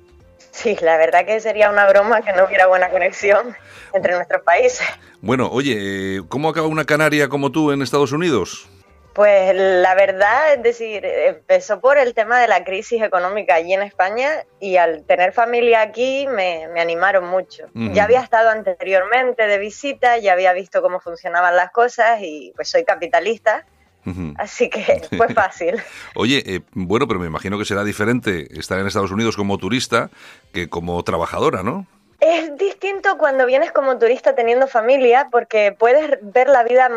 Sí, 0.51 0.75
la 0.81 0.97
verdad 0.97 1.25
que 1.25 1.39
sería 1.39 1.69
una 1.69 1.87
broma 1.87 2.21
que 2.21 2.33
no 2.33 2.45
hubiera 2.45 2.67
buena 2.67 2.89
conexión 2.89 3.55
entre 3.93 4.15
nuestros 4.15 4.41
países. 4.41 4.85
Bueno, 5.21 5.47
oye, 5.49 6.23
¿cómo 6.27 6.49
acaba 6.49 6.67
una 6.67 6.83
canaria 6.83 7.29
como 7.29 7.51
tú 7.51 7.71
en 7.71 7.81
Estados 7.81 8.11
Unidos? 8.11 8.67
Pues 9.15 9.55
la 9.55 9.95
verdad, 9.95 10.55
es 10.55 10.61
decir, 10.61 11.05
empezó 11.05 11.79
por 11.79 11.97
el 11.97 12.13
tema 12.13 12.37
de 12.37 12.49
la 12.49 12.65
crisis 12.65 13.01
económica 13.01 13.55
allí 13.55 13.73
en 13.73 13.81
España 13.81 14.43
y 14.59 14.75
al 14.75 15.05
tener 15.05 15.31
familia 15.31 15.79
aquí 15.83 16.27
me, 16.27 16.65
animaron 16.77 17.25
mucho. 17.25 17.63
Ya 17.73 18.03
había 18.03 18.19
estado 18.19 18.49
anteriormente 18.49 19.47
de 19.47 19.57
visita, 19.57 20.17
ya 20.17 20.33
había 20.33 20.51
visto 20.51 20.81
cómo 20.81 20.99
funcionaban 20.99 21.55
las 21.55 21.71
cosas 21.71 22.19
y 22.21 22.51
pues 22.57 22.67
soy 22.67 22.83
capitalista. 22.83 23.65
Así 24.37 24.69
que 24.69 25.01
fue 25.15 25.29
fácil. 25.33 25.81
Oye, 26.13 26.43
eh, 26.45 26.59
bueno, 26.73 27.07
pero 27.07 27.17
me 27.17 27.27
imagino 27.27 27.57
que 27.57 27.63
será 27.63 27.85
diferente 27.85 28.59
estar 28.59 28.77
en 28.79 28.85
Estados 28.85 29.11
Unidos 29.11 29.37
como 29.37 29.57
turista 29.57 30.09
que 30.51 30.67
como 30.67 31.01
trabajadora, 31.03 31.63
¿no? 31.63 31.87
Es 32.27 32.57
distinto 32.57 33.19
cuando 33.19 33.45
vienes 33.45 33.71
como 33.71 33.99
turista 33.99 34.33
teniendo 34.33 34.65
familia 34.65 35.27
porque 35.31 35.75
puedes 35.77 36.17
ver 36.23 36.49
la 36.49 36.63
vida 36.63 36.89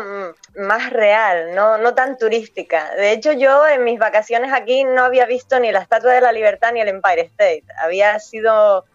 más 0.55 0.89
real, 0.89 1.53
no, 1.53 1.77
no 1.77 1.93
tan 1.93 2.17
turística. 2.17 2.89
De 2.95 3.11
hecho, 3.11 3.33
yo 3.33 3.67
en 3.67 3.83
mis 3.83 3.99
vacaciones 3.99 4.51
aquí 4.51 4.83
no 4.85 5.03
había 5.03 5.27
visto 5.27 5.59
ni 5.59 5.71
la 5.71 5.81
Estatua 5.81 6.13
de 6.13 6.21
la 6.21 6.31
Libertad 6.31 6.73
ni 6.73 6.81
el 6.81 6.87
Empire 6.87 7.21
State. 7.21 7.63
Había 7.79 8.17
sido 8.19 8.85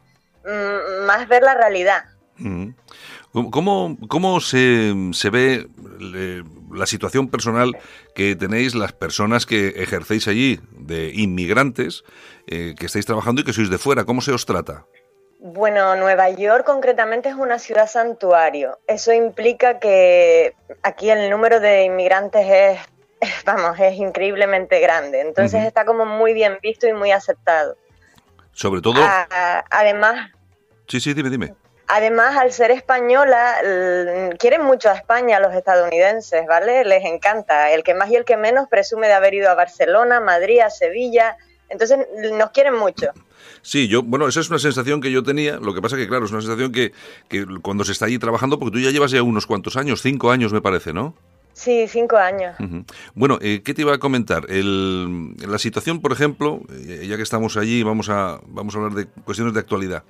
mm, 0.45 1.07
más 1.07 1.29
ver 1.29 1.45
la 1.45 1.55
realidad. 1.55 2.03
¿Cómo, 3.31 3.97
cómo 4.09 4.41
se, 4.41 4.93
se 5.13 5.31
ve 5.31 5.69
la 6.73 6.87
situación 6.87 7.29
personal 7.29 7.79
que 8.17 8.35
tenéis 8.35 8.75
las 8.75 8.93
personas 8.93 9.47
que 9.47 9.69
ejercéis 9.77 10.27
allí 10.27 10.59
de 10.73 11.13
inmigrantes, 11.15 12.03
eh, 12.49 12.75
que 12.77 12.87
estáis 12.87 13.07
trabajando 13.07 13.43
y 13.43 13.45
que 13.45 13.53
sois 13.53 13.71
de 13.71 13.79
fuera? 13.79 14.05
¿Cómo 14.05 14.21
se 14.21 14.33
os 14.33 14.47
trata? 14.47 14.85
Bueno, 15.47 15.95
Nueva 15.95 16.31
York 16.31 16.65
concretamente 16.65 17.29
es 17.29 17.35
una 17.35 17.59
ciudad 17.59 17.87
santuario. 17.87 18.79
Eso 18.87 19.13
implica 19.13 19.79
que 19.79 20.55
aquí 20.83 21.11
el 21.11 21.29
número 21.29 21.61
de 21.61 21.83
inmigrantes 21.83 22.47
es, 22.49 22.81
vamos, 23.45 23.79
es 23.79 23.95
increíblemente 23.99 24.81
grande. 24.81 25.21
Entonces 25.21 25.67
está 25.67 25.85
como 25.85 26.07
muy 26.07 26.33
bien 26.33 26.59
visto 26.63 26.89
y 26.89 26.95
muy 26.95 27.13
aceptado. 27.13 27.77
Sobre 28.53 28.81
todo. 28.81 28.95
además. 29.69 30.31
Sí, 30.89 30.99
sí, 30.99 31.13
dime, 31.13 31.29
dime. 31.29 31.55
Además, 31.89 32.39
al 32.39 32.51
ser 32.51 32.71
española, 32.71 33.59
quieren 34.39 34.63
mucho 34.63 34.89
a 34.89 34.95
España 34.95 35.41
los 35.41 35.55
estadounidenses, 35.55 36.47
¿vale? 36.47 36.87
Les 36.87 37.05
encanta. 37.05 37.71
El 37.71 37.83
que 37.83 37.93
más 37.93 38.09
y 38.09 38.17
el 38.17 38.25
que 38.25 38.39
menos 38.39 38.67
presume 38.71 39.09
de 39.09 39.13
haber 39.13 39.35
ido 39.35 39.51
a 39.51 39.55
Barcelona, 39.55 40.21
Madrid, 40.21 40.61
a 40.61 40.71
Sevilla. 40.71 41.37
Entonces, 41.69 41.99
nos 42.33 42.51
quieren 42.53 42.77
mucho. 42.77 43.13
Sí, 43.65 43.89
yo, 43.89 44.03
bueno, 44.03 44.29
esa 44.29 44.41
es 44.41 44.51
una 44.51 44.59
sensación 44.59 45.01
que 45.01 45.11
yo 45.11 45.23
tenía. 45.23 45.57
Lo 45.57 45.73
que 45.73 45.81
pasa 45.81 45.97
que, 45.97 46.07
claro, 46.07 46.27
es 46.27 46.31
una 46.31 46.43
sensación 46.43 46.71
que, 46.71 46.93
que 47.29 47.47
cuando 47.63 47.83
se 47.83 47.93
está 47.93 48.05
allí 48.05 48.19
trabajando, 48.19 48.59
porque 48.59 48.73
tú 48.73 48.79
ya 48.79 48.91
llevas 48.91 49.11
ya 49.11 49.23
unos 49.23 49.47
cuantos 49.47 49.79
años, 49.79 50.03
cinco 50.03 50.31
años 50.31 50.53
me 50.53 50.61
parece, 50.61 50.93
¿no? 50.93 51.15
Sí, 51.55 51.87
cinco 51.89 52.19
años. 52.19 52.57
Bueno, 53.15 53.39
eh, 53.41 53.63
¿qué 53.65 53.73
te 53.73 53.81
iba 53.81 53.95
a 53.95 53.99
comentar? 53.99 54.51
El, 54.51 55.35
la 55.49 55.57
situación, 55.59 56.03
por 56.03 56.13
ejemplo, 56.13 56.61
eh, 56.71 57.07
ya 57.09 57.17
que 57.17 57.23
estamos 57.23 57.57
allí, 57.57 57.83
vamos 57.83 58.11
a, 58.11 58.39
vamos 58.49 58.75
a 58.75 58.79
hablar 58.79 58.93
de 58.93 59.07
cuestiones 59.07 59.55
de 59.55 59.61
actualidad. 59.61 60.03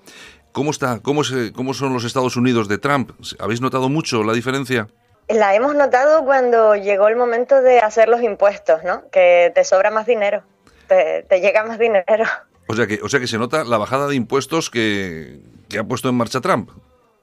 ¿Cómo 0.51 0.73
está? 0.73 0.99
¿Cómo, 0.99 1.23
se, 1.23 1.53
¿Cómo 1.53 1.75
son 1.75 1.93
los 1.93 2.05
Estados 2.05 2.37
Unidos 2.37 2.67
de 2.67 2.79
Trump? 2.79 3.13
¿Habéis 3.39 3.61
notado 3.61 3.89
mucho 3.89 4.25
la 4.25 4.33
diferencia? 4.33 4.89
La 5.29 5.55
hemos 5.55 5.77
notado 5.77 6.25
cuando 6.25 6.75
llegó 6.75 7.07
el 7.07 7.15
momento 7.17 7.63
de 7.63 7.79
hacer 7.79 8.09
los 8.09 8.21
impuestos, 8.21 8.83
¿no? 8.83 9.09
Que 9.13 9.53
te 9.55 9.63
sobra 9.65 9.93
más 9.93 10.07
dinero, 10.07 10.43
te, 10.89 11.25
te 11.29 11.41
llega 11.41 11.65
más 11.65 11.79
dinero. 11.79 12.25
O 12.67 12.75
sea 12.75 12.87
que, 12.87 13.01
o 13.03 13.09
sea 13.09 13.21
que 13.21 13.27
se 13.27 13.39
nota 13.39 13.65
la 13.65 13.79
bajada 13.79 14.09
de 14.09 14.15
impuestos 14.15 14.71
que, 14.71 15.41
ha 15.79 15.85
puesto 15.85 16.09
en 16.09 16.15
marcha 16.15 16.41
Trump. 16.41 16.71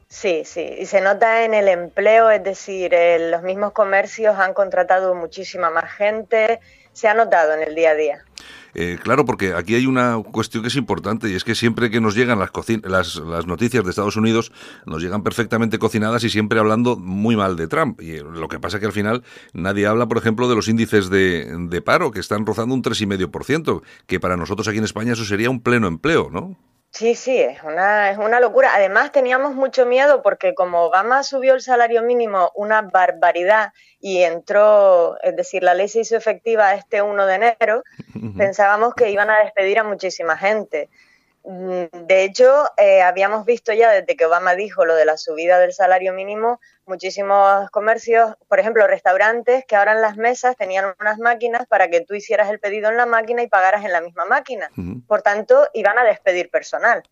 Sí, 0.08 0.44
sí, 0.46 0.76
y 0.78 0.86
se 0.88 1.00
nota 1.00 1.46
en 1.46 1.54
el 1.54 1.70
empleo, 1.70 2.30
es 2.30 2.44
decir, 2.44 2.94
los 3.32 3.44
mismos 3.44 3.72
comercios 3.72 4.38
han 4.38 4.54
contratado 4.54 5.16
muchísima 5.16 5.70
más 5.70 5.90
gente, 5.94 6.60
se 6.92 7.08
ha 7.08 7.14
notado 7.14 7.54
en 7.54 7.62
el 7.62 7.76
día 7.76 7.92
a 7.92 7.96
día. 7.96 8.26
Eh, 8.74 8.98
claro, 9.02 9.26
porque 9.26 9.54
aquí 9.54 9.76
hay 9.76 9.86
una 9.86 10.18
cuestión 10.32 10.64
que 10.64 10.70
es 10.70 10.76
importante 10.76 11.30
y 11.30 11.36
es 11.36 11.44
que 11.44 11.56
siempre 11.56 11.90
que 11.90 12.02
nos 12.02 12.16
llegan 12.16 12.40
las, 12.40 12.52
las, 12.84 13.16
las, 13.16 13.46
noticias 13.46 13.84
de 13.84 13.90
Estados 13.90 14.16
Unidos, 14.16 14.52
nos 14.86 15.02
llegan 15.02 15.24
perfectamente 15.24 15.80
cocinadas 15.80 16.24
y 16.24 16.30
siempre 16.30 16.60
hablando 16.60 16.96
muy 16.96 17.36
mal 17.36 17.56
de 17.56 17.68
Trump. 17.68 18.02
Y 18.02 18.20
lo 18.20 18.48
que 18.48 18.60
pasa 18.60 18.78
es 18.78 18.82
que 18.82 18.88
al 18.88 18.94
final 18.94 19.24
nadie 19.54 19.88
habla, 19.88 20.08
por 20.08 20.18
ejemplo, 20.18 20.48
de 20.48 20.56
los 20.56 20.68
índices 20.68 21.10
de, 21.10 21.54
de 21.70 21.82
paro, 21.82 22.12
que 22.12 22.20
están 22.20 22.46
rozando 22.46 22.74
un 22.74 22.84
3,5%, 22.84 23.82
que 24.08 24.20
para 24.20 24.38
nosotros 24.38 24.68
aquí 24.68 24.78
en 24.78 24.86
España 24.86 25.14
eso 25.14 25.26
sería 25.26 25.50
un 25.50 25.62
pleno 25.62 25.88
empleo, 25.88 26.30
¿no? 26.32 26.58
Sí, 26.92 27.16
sí, 27.16 27.40
es 27.40 27.64
una, 27.64 28.12
es 28.12 28.18
una 28.18 28.42
locura. 28.42 28.76
Además 28.76 29.14
teníamos 29.14 29.56
mucho 29.56 29.86
miedo 29.86 30.22
porque 30.22 30.54
como 30.54 30.82
Obama 30.84 31.24
subió 31.24 31.54
el 31.54 31.62
salario 31.62 32.04
mínimo 32.04 32.52
una 32.54 32.82
barbaridad 32.82 33.72
y 34.02 34.20
entró, 34.24 35.18
es 35.22 35.36
decir, 35.38 35.64
la 35.64 35.74
ley 35.74 35.88
se 35.88 36.02
hizo 36.02 36.18
efectiva 36.18 36.74
este 36.76 37.02
1 37.02 37.26
de 37.26 37.36
enero, 37.36 37.84
pensábamos 38.38 38.94
que 38.94 39.10
iban 39.10 39.30
a 39.30 39.40
despedir 39.40 39.80
a 39.80 39.84
muchísima 39.86 40.38
gente. 40.38 40.90
Mm, 41.44 42.06
de 42.06 42.24
hecho, 42.24 42.66
eh, 42.78 43.02
habíamos 43.02 43.46
visto 43.46 43.74
ya 43.74 43.90
desde 43.92 44.16
que 44.16 44.26
Obama 44.26 44.56
dijo 44.56 44.86
lo 44.86 44.96
de 44.96 45.06
la 45.06 45.18
subida 45.18 45.58
del 45.60 45.74
salario 45.74 46.14
mínimo, 46.14 46.60
muchísimos 46.86 47.70
comercios, 47.72 48.36
por 48.48 48.60
ejemplo, 48.60 48.86
restaurantes 48.86 49.66
que 49.66 49.76
ahora 49.76 49.94
en 49.94 50.02
las 50.02 50.18
mesas 50.18 50.56
tenían 50.56 50.94
unas 51.00 51.18
máquinas 51.18 51.66
para 51.68 51.90
que 51.90 52.02
tú 52.02 52.14
hicieras 52.14 52.50
el 52.50 52.60
pedido 52.60 52.90
en 52.90 52.98
la 52.98 53.06
máquina 53.06 53.42
y 53.42 53.48
pagaras 53.48 53.84
en 53.86 53.92
la 53.92 54.02
misma 54.02 54.26
máquina. 54.26 54.70
Por 55.08 55.22
tanto, 55.22 55.68
iban 55.74 55.98
a 55.98 56.04
despedir 56.04 56.50
personal. 56.50 57.04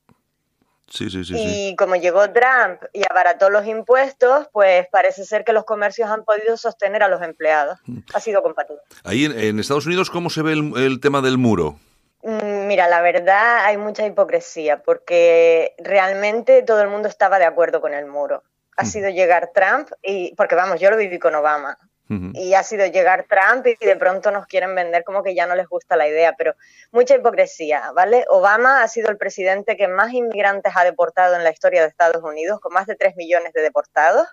Sí, 0.91 1.07
sí, 1.11 1.23
sí, 1.23 1.35
y 1.37 1.75
como 1.75 1.95
llegó 1.97 2.31
Trump 2.31 2.81
y 2.93 3.03
abarató 3.07 3.51
los 3.51 3.67
impuestos, 3.67 4.47
pues 4.51 4.87
parece 4.91 5.23
ser 5.23 5.43
que 5.43 5.53
los 5.53 5.63
comercios 5.63 6.09
han 6.09 6.25
podido 6.25 6.57
sostener 6.57 7.03
a 7.03 7.07
los 7.07 7.21
empleados. 7.21 7.77
Ha 8.11 8.19
sido 8.19 8.41
compatible. 8.41 8.81
Ahí 9.03 9.25
en, 9.25 9.59
Estados 9.59 9.85
Unidos, 9.85 10.09
¿cómo 10.09 10.31
se 10.31 10.41
ve 10.41 10.53
el 10.53 10.99
tema 10.99 11.21
del 11.21 11.37
muro? 11.37 11.77
Mm, 12.23 12.67
mira, 12.67 12.87
la 12.87 13.01
verdad 13.01 13.65
hay 13.65 13.77
mucha 13.77 14.05
hipocresía 14.05 14.81
porque 14.83 15.75
realmente 15.77 16.63
todo 16.63 16.81
el 16.81 16.89
mundo 16.89 17.07
estaba 17.07 17.39
de 17.39 17.45
acuerdo 17.45 17.81
con 17.81 17.93
el 17.93 18.05
muro. 18.05 18.43
Ha 18.75 18.85
sido 18.85 19.09
llegar 19.09 19.51
Trump 19.53 19.89
y, 20.01 20.33
porque 20.35 20.55
vamos, 20.55 20.79
yo 20.79 20.89
lo 20.89 20.95
viví 20.95 21.19
con 21.19 21.35
Obama. 21.35 21.77
Y 22.33 22.55
ha 22.55 22.63
sido 22.63 22.87
llegar 22.87 23.27
Trump 23.29 23.67
y 23.67 23.85
de 23.85 23.95
pronto 23.95 24.31
nos 24.31 24.47
quieren 24.47 24.73
vender 24.73 25.03
como 25.03 25.21
que 25.21 25.35
ya 25.35 25.45
no 25.45 25.53
les 25.53 25.67
gusta 25.67 25.95
la 25.95 26.07
idea, 26.07 26.33
pero 26.35 26.55
mucha 26.91 27.13
hipocresía, 27.13 27.91
¿vale? 27.91 28.25
Obama 28.29 28.81
ha 28.81 28.87
sido 28.87 29.11
el 29.11 29.17
presidente 29.17 29.77
que 29.77 29.87
más 29.87 30.11
inmigrantes 30.11 30.73
ha 30.75 30.83
deportado 30.83 31.35
en 31.35 31.43
la 31.43 31.51
historia 31.51 31.81
de 31.81 31.87
Estados 31.87 32.23
Unidos, 32.23 32.61
con 32.61 32.73
más 32.73 32.87
de 32.87 32.95
3 32.95 33.15
millones 33.15 33.53
de 33.53 33.61
deportados 33.61 34.27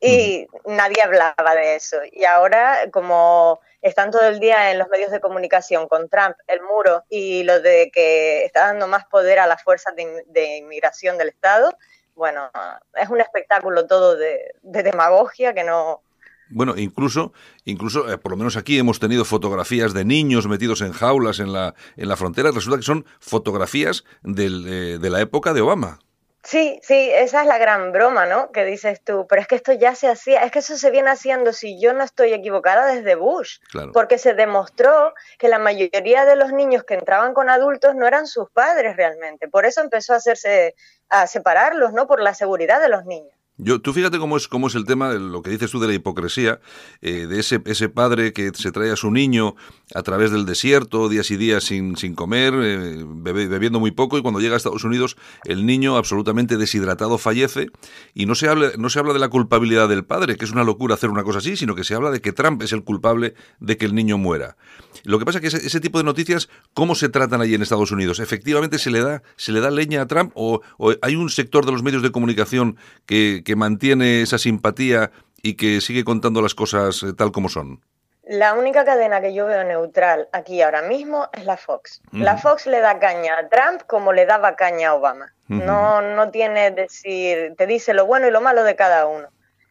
y 0.00 0.46
nadie 0.64 1.02
hablaba 1.02 1.54
de 1.54 1.76
eso. 1.76 1.98
Y 2.10 2.24
ahora, 2.24 2.88
como 2.90 3.60
están 3.82 4.10
todo 4.10 4.26
el 4.26 4.40
día 4.40 4.72
en 4.72 4.78
los 4.78 4.88
medios 4.88 5.10
de 5.10 5.20
comunicación 5.20 5.88
con 5.88 6.08
Trump, 6.08 6.36
el 6.46 6.60
muro 6.62 7.04
y 7.08 7.44
lo 7.44 7.60
de 7.60 7.90
que 7.92 8.44
está 8.44 8.66
dando 8.66 8.86
más 8.86 9.04
poder 9.06 9.38
a 9.38 9.46
las 9.46 9.62
fuerzas 9.62 9.94
de, 9.94 10.56
inmigración 10.56 11.18
del 11.18 11.28
Estado, 11.28 11.76
bueno, 12.14 12.50
es 12.94 13.08
un 13.08 13.20
espectáculo 13.20 13.86
todo 13.86 14.16
de, 14.16 14.54
demagogia 14.62 15.54
que 15.54 15.64
no, 15.64 16.02
bueno, 16.50 16.74
incluso, 16.76 17.32
incluso 17.64 18.10
eh, 18.10 18.16
por 18.16 18.32
lo 18.32 18.38
menos 18.38 18.56
aquí 18.56 18.78
hemos 18.78 18.98
tenido 18.98 19.24
fotografías 19.24 19.92
de 19.92 20.06
niños 20.06 20.48
metidos 20.48 20.80
en 20.80 20.92
jaulas 20.92 21.40
en 21.40 21.52
la, 21.52 21.74
en 21.96 22.08
la 22.08 22.16
frontera. 22.16 22.50
Resulta 22.50 22.78
que 22.78 22.84
son 22.84 23.04
fotografías 23.20 24.04
eh, 24.24 24.98
de 24.98 25.10
la 25.10 25.20
época 25.20 25.52
de 25.52 25.60
Obama. 25.60 26.00
Sí, 26.44 26.78
sí, 26.82 27.10
esa 27.12 27.40
es 27.42 27.46
la 27.46 27.58
gran 27.58 27.92
broma, 27.92 28.24
¿no? 28.24 28.52
Que 28.52 28.64
dices 28.64 29.02
tú, 29.02 29.26
pero 29.28 29.42
es 29.42 29.48
que 29.48 29.56
esto 29.56 29.72
ya 29.72 29.94
se 29.94 30.08
hacía, 30.08 30.44
es 30.44 30.52
que 30.52 30.60
eso 30.60 30.76
se 30.76 30.90
viene 30.90 31.10
haciendo, 31.10 31.52
si 31.52 31.80
yo 31.80 31.92
no 31.92 32.04
estoy 32.04 32.32
equivocada, 32.32 32.86
desde 32.86 33.16
Bush, 33.16 33.58
porque 33.92 34.18
se 34.18 34.34
demostró 34.34 35.14
que 35.38 35.48
la 35.48 35.58
mayoría 35.58 36.24
de 36.24 36.36
los 36.36 36.52
niños 36.52 36.84
que 36.84 36.94
entraban 36.94 37.34
con 37.34 37.50
adultos 37.50 37.94
no 37.96 38.06
eran 38.06 38.26
sus 38.26 38.48
padres 38.50 38.96
realmente, 38.96 39.48
por 39.48 39.66
eso 39.66 39.80
empezó 39.80 40.14
a 40.14 40.16
hacerse, 40.16 40.74
a 41.08 41.26
separarlos, 41.26 41.92
¿no? 41.92 42.06
Por 42.06 42.20
la 42.20 42.34
seguridad 42.34 42.80
de 42.80 42.88
los 42.88 43.04
niños. 43.04 43.37
Tú 43.82 43.92
fíjate 43.92 44.18
cómo 44.18 44.36
es, 44.36 44.46
cómo 44.46 44.68
es 44.68 44.76
el 44.76 44.84
tema, 44.84 45.10
de 45.10 45.18
lo 45.18 45.42
que 45.42 45.50
dices 45.50 45.68
tú 45.72 45.80
de 45.80 45.88
la 45.88 45.94
hipocresía, 45.94 46.60
eh, 47.02 47.26
de 47.26 47.40
ese, 47.40 47.60
ese 47.64 47.88
padre 47.88 48.32
que 48.32 48.52
se 48.54 48.70
trae 48.70 48.92
a 48.92 48.96
su 48.96 49.10
niño 49.10 49.56
a 49.96 50.02
través 50.04 50.30
del 50.30 50.46
desierto, 50.46 51.08
días 51.08 51.28
y 51.32 51.36
días 51.36 51.64
sin, 51.64 51.96
sin 51.96 52.14
comer, 52.14 52.54
eh, 52.54 53.04
bebiendo 53.04 53.80
muy 53.80 53.90
poco, 53.90 54.16
y 54.16 54.22
cuando 54.22 54.38
llega 54.38 54.54
a 54.54 54.58
Estados 54.58 54.84
Unidos 54.84 55.16
el 55.44 55.66
niño 55.66 55.96
absolutamente 55.96 56.56
deshidratado 56.56 57.18
fallece, 57.18 57.66
y 58.14 58.26
no 58.26 58.36
se, 58.36 58.48
habla, 58.48 58.70
no 58.78 58.90
se 58.90 59.00
habla 59.00 59.12
de 59.12 59.18
la 59.18 59.28
culpabilidad 59.28 59.88
del 59.88 60.04
padre, 60.04 60.36
que 60.36 60.44
es 60.44 60.52
una 60.52 60.62
locura 60.62 60.94
hacer 60.94 61.10
una 61.10 61.24
cosa 61.24 61.38
así, 61.38 61.56
sino 61.56 61.74
que 61.74 61.82
se 61.82 61.96
habla 61.96 62.12
de 62.12 62.20
que 62.20 62.32
Trump 62.32 62.62
es 62.62 62.72
el 62.72 62.84
culpable 62.84 63.34
de 63.58 63.76
que 63.76 63.86
el 63.86 63.94
niño 63.94 64.18
muera. 64.18 64.56
Lo 65.02 65.18
que 65.18 65.24
pasa 65.24 65.38
es 65.38 65.52
que 65.52 65.66
ese, 65.66 65.80
tipo 65.80 65.98
de 65.98 66.04
noticias, 66.04 66.48
¿cómo 66.74 66.94
se 66.94 67.08
tratan 67.08 67.40
allí 67.40 67.54
en 67.54 67.62
Estados 67.62 67.90
Unidos? 67.90 68.20
¿Efectivamente 68.20 68.78
se 68.78 68.90
le 68.90 69.00
da, 69.00 69.22
se 69.36 69.50
le 69.50 69.60
da 69.60 69.70
leña 69.70 70.02
a 70.02 70.06
Trump 70.06 70.32
o, 70.34 70.60
o 70.76 70.94
hay 71.02 71.16
un 71.16 71.30
sector 71.30 71.66
de 71.66 71.72
los 71.72 71.82
medios 71.82 72.02
de 72.02 72.12
comunicación 72.12 72.76
que 73.06 73.42
que 73.48 73.56
mantiene 73.56 74.20
esa 74.20 74.36
simpatía 74.36 75.10
y 75.42 75.56
que 75.56 75.80
sigue 75.80 76.04
contando 76.04 76.42
las 76.42 76.54
cosas 76.54 77.02
eh, 77.02 77.14
tal 77.16 77.32
como 77.32 77.48
son? 77.48 77.80
La 78.24 78.52
única 78.52 78.84
cadena 78.84 79.22
que 79.22 79.32
yo 79.32 79.46
veo 79.46 79.64
neutral 79.64 80.28
aquí 80.32 80.60
ahora 80.60 80.82
mismo 80.82 81.30
es 81.32 81.46
la 81.46 81.56
Fox. 81.56 82.02
La 82.12 82.36
Fox 82.36 82.66
le 82.66 82.80
da 82.80 82.98
caña 82.98 83.38
a 83.38 83.48
Trump 83.48 83.84
como 83.86 84.12
le 84.12 84.26
daba 84.26 84.54
caña 84.54 84.90
a 84.90 84.94
Obama. 84.96 85.32
No, 85.46 86.02
no 86.02 86.30
tiene 86.30 86.72
decir, 86.72 87.54
te 87.56 87.66
dice 87.66 87.94
lo 87.94 88.04
bueno 88.04 88.28
y 88.28 88.30
lo 88.30 88.42
malo 88.42 88.64
de 88.64 88.76
cada 88.76 89.06
uno. 89.06 89.28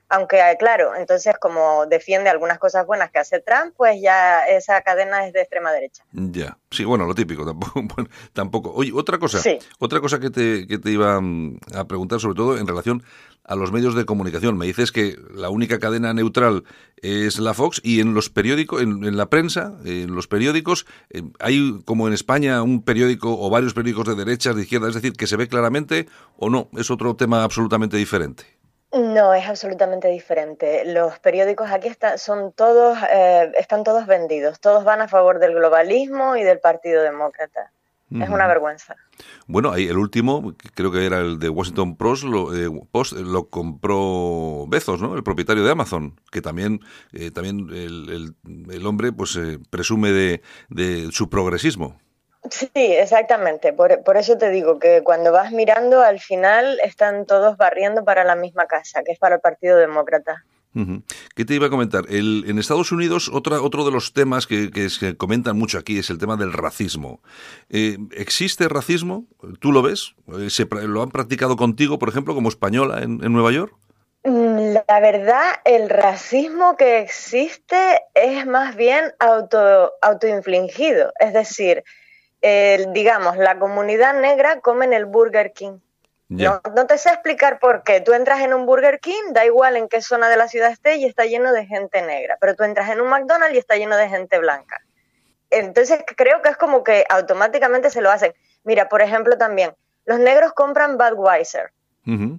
Aunque, 0.09 0.37
claro, 0.57 0.95
entonces 0.95 1.35
como 1.39 1.85
defiende 1.85 2.29
algunas 2.29 2.59
cosas 2.59 2.85
buenas 2.85 3.11
que 3.11 3.19
hace 3.19 3.39
Trump, 3.41 3.73
pues 3.75 4.01
ya 4.01 4.45
esa 4.45 4.81
cadena 4.81 5.27
es 5.27 5.33
de 5.33 5.41
extrema 5.41 5.71
derecha. 5.71 6.03
Ya, 6.11 6.57
sí, 6.71 6.85
bueno, 6.85 7.05
lo 7.05 7.13
típico, 7.13 7.45
tampoco. 7.45 7.85
tampoco. 8.33 8.71
Oye, 8.73 8.91
otra 8.93 9.17
cosa, 9.17 9.39
otra 9.79 9.99
cosa 9.99 10.19
que 10.19 10.29
te, 10.29 10.65
que 10.65 10.77
te 10.77 10.91
iba 10.91 11.19
mm, 11.19 11.59
a 11.75 11.85
preguntar, 11.85 12.19
sobre 12.19 12.35
todo 12.35 12.57
en 12.57 12.67
relación 12.67 13.03
a 13.47 13.55
los 13.55 13.71
medios 13.71 13.95
de 13.95 14.05
comunicación. 14.05 14.57
Me 14.57 14.65
dices 14.65 14.91
que 14.91 15.17
la 15.33 15.49
única 15.49 15.79
cadena 15.79 16.13
neutral 16.13 16.65
es 16.97 17.39
la 17.39 17.53
Fox 17.53 17.81
y 17.83 18.01
en 18.01 18.13
los 18.13 18.29
periódicos, 18.29 18.81
en, 18.81 19.17
la 19.17 19.29
prensa, 19.29 19.77
en 19.85 20.13
los 20.13 20.27
periódicos, 20.27 20.85
eh, 21.09 21.23
hay 21.39 21.79
como 21.85 22.07
en 22.07 22.13
España 22.13 22.61
un 22.61 22.83
periódico 22.83 23.39
o 23.39 23.49
varios 23.49 23.73
periódicos 23.73 24.07
de 24.07 24.15
derechas, 24.15 24.55
de 24.55 24.63
izquierda, 24.63 24.89
es 24.89 24.95
decir, 24.95 25.13
que 25.13 25.27
se 25.27 25.37
ve 25.37 25.47
claramente 25.47 26.07
o 26.35 26.49
no, 26.49 26.69
es 26.77 26.91
otro 26.91 27.15
tema 27.15 27.43
absolutamente 27.43 27.97
diferente. 27.97 28.56
No, 28.93 29.33
es 29.33 29.47
absolutamente 29.47 30.07
diferente. 30.07 30.83
Los 30.85 31.19
periódicos 31.19 31.69
aquí 31.71 31.89
están, 31.89 32.17
son 32.17 32.53
todos, 32.53 32.97
eh, 33.11 33.51
están 33.57 33.83
todos 33.83 34.07
vendidos. 34.07 34.59
Todos 34.61 34.83
van 34.85 35.01
a 35.01 35.07
favor 35.07 35.39
del 35.39 35.53
globalismo 35.53 36.38
y 36.38 36.43
del 36.43 36.59
Partido 36.59 37.01
Demócrata. 37.01 37.71
Es 38.09 38.29
una 38.29 38.47
vergüenza. 38.47 38.95
Bueno, 39.47 39.69
ahí 39.69 39.88
el 39.89 39.97
último, 39.97 40.55
creo 40.75 40.93
que 40.93 41.05
era 41.05 41.19
el 41.19 41.39
de 41.39 41.49
Washington 41.49 41.97
Post, 41.97 42.23
lo, 42.23 42.55
eh, 42.55 42.69
Post, 42.89 43.11
lo 43.11 43.49
compró 43.49 44.65
Bezos, 44.69 45.01
¿no? 45.01 45.13
El 45.17 45.23
propietario 45.23 45.65
de 45.65 45.71
Amazon, 45.71 46.17
que 46.31 46.41
también, 46.41 46.79
eh, 47.11 47.31
también 47.31 47.67
el, 47.69 48.33
el, 48.71 48.85
hombre 48.85 49.11
pues 49.11 49.38
presume 49.69 50.13
de, 50.13 50.41
de 50.69 51.09
su 51.11 51.29
progresismo. 51.29 51.99
Sí, 52.51 52.69
exactamente. 52.73 53.73
Por, 53.73 54.17
eso 54.17 54.37
te 54.37 54.49
digo 54.49 54.79
que 54.79 55.01
cuando 55.03 55.31
vas 55.31 55.51
mirando, 55.51 56.01
al 56.01 56.19
final 56.19 56.79
están 56.83 57.25
todos 57.25 57.57
barriendo 57.57 58.03
para 58.03 58.23
la 58.23 58.35
misma 58.35 58.65
casa, 58.65 59.03
que 59.03 59.11
es 59.11 59.19
para 59.19 59.35
el 59.35 59.41
Partido 59.41 59.77
Demócrata. 59.77 60.43
¿Qué 61.35 61.43
te 61.43 61.55
iba 61.55 61.67
a 61.67 61.69
comentar? 61.71 62.03
El, 62.07 62.45
en 62.47 62.59
Estados 62.59 62.91
Unidos, 62.91 63.31
otra, 63.33 63.61
otro 63.61 63.83
de 63.83 63.91
los 63.91 64.13
temas 64.13 64.45
que, 64.45 64.69
que, 64.69 64.91
se 64.91 65.17
comentan 65.17 65.57
mucho 65.57 65.79
aquí 65.79 65.97
es 65.97 66.11
el 66.11 66.19
tema 66.19 66.37
del 66.37 66.53
racismo. 66.53 67.19
Eh, 67.69 67.97
¿Existe 68.11 68.67
racismo? 68.69 69.25
¿Tú 69.59 69.71
lo 69.71 69.81
ves? 69.81 70.13
Eh, 70.39 70.51
¿Se, 70.51 70.65
¿Lo 70.65 71.01
han 71.01 71.09
practicado 71.09 71.55
contigo, 71.55 71.97
por 71.97 72.09
ejemplo, 72.09 72.35
como 72.35 72.49
española 72.49 73.01
en, 73.01 73.23
en 73.23 73.33
Nueva 73.33 73.51
York? 73.51 73.73
Mm, 74.23 74.75
la 74.87 74.99
verdad, 74.99 75.45
el 75.63 75.89
racismo 75.89 76.75
que 76.75 76.99
existe 76.99 78.01
es 78.13 78.45
más 78.45 78.75
bien 78.75 79.13
auto, 79.19 79.93
autoinfligido. 80.01 81.13
Es 81.19 81.33
decir, 81.33 81.83
digamos, 82.41 83.38
la 83.38 83.59
comunidad 83.59 84.19
negra 84.19 84.59
come 84.61 84.85
en 84.85 84.93
el 84.93 85.05
Burger 85.05 85.53
King. 85.53 85.79
No, 86.29 86.61
te 86.88 86.97
sé 86.97 87.09
explicar 87.09 87.57
por 87.59 87.83
qué. 87.83 88.01
Tú 88.01 88.13
entras 88.13 88.41
en 88.41 88.53
un 88.53 88.65
Burger 88.65 88.99
King, 88.99 89.31
da 89.31 89.45
igual 89.45 89.77
en 89.77 89.88
qué 89.88 90.01
zona 90.01 90.27
de 90.29 90.35
la 90.35 90.47
ciudad 90.47 90.71
esté 90.71 90.97
y 90.97 91.05
está 91.05 91.25
lleno 91.25 91.53
de 91.53 91.65
gente 91.65 92.01
negra, 92.01 92.38
pero 92.41 92.55
tú 92.55 92.63
entras 92.63 92.89
en 92.89 92.99
un 92.99 93.09
McDonald's 93.09 93.55
y 93.55 93.59
está 93.59 93.77
lleno 93.77 93.95
de 93.95 94.09
gente 94.09 94.38
blanca. 94.38 94.81
Entonces 95.49 96.03
creo 96.17 96.41
que 96.41 96.49
es 96.49 96.57
como 96.57 96.83
que 96.83 97.05
automáticamente 97.07 97.89
se 97.89 98.01
lo 98.01 98.11
hacen. 98.11 98.33
Mira, 98.63 98.89
por 98.89 99.01
ejemplo, 99.01 99.38
también, 99.38 99.73
los 100.05 100.19
negros 100.19 100.51
compran 100.53 100.97
Budweiser. 100.97 101.71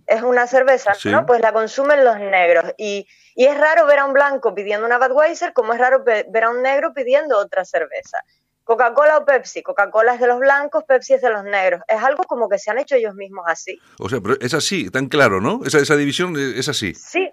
Es 0.07 0.23
una 0.23 0.47
cerveza, 0.47 0.95
¿no? 1.05 1.27
Pues 1.27 1.43
la 1.43 1.53
consumen 1.53 2.03
los 2.03 2.19
negros. 2.19 2.73
Y, 2.79 3.07
y 3.35 3.45
es 3.45 3.59
raro 3.59 3.85
ver 3.85 3.99
a 3.99 4.07
un 4.07 4.15
blanco 4.15 4.55
pidiendo 4.55 4.87
una 4.87 4.97
Budweiser, 4.97 5.53
como 5.53 5.75
es 5.75 5.79
raro 5.79 6.05
ver 6.05 6.45
a 6.45 6.49
un 6.49 6.63
negro 6.63 6.95
pidiendo 6.95 7.37
otra 7.37 7.67
cerveza. 7.67 8.25
Coca-Cola 8.69 9.17
o 9.17 9.25
Pepsi. 9.25 9.63
Coca-Cola 9.63 10.13
es 10.13 10.21
de 10.21 10.27
los 10.27 10.39
blancos, 10.39 10.85
Pepsi 10.85 11.15
es 11.15 11.23
de 11.23 11.31
los 11.31 11.43
negros. 11.43 11.81
Es 11.89 12.03
algo 12.03 12.25
como 12.25 12.51
que 12.51 12.59
se 12.59 12.71
han 12.71 12.77
hecho 12.77 12.97
ellos 12.97 13.15
mismos 13.15 13.47
así. 13.49 13.81
O 13.99 14.11
sea, 14.11 14.21
pero 14.21 14.37
es 14.43 14.53
así, 14.53 14.91
tan 14.91 15.09
claro, 15.09 15.41
¿no? 15.41 15.61
Esa, 15.65 15.79
esa 15.79 15.97
división 15.97 16.37
es 16.37 16.69
así. 16.69 16.93
Sí. 16.93 17.33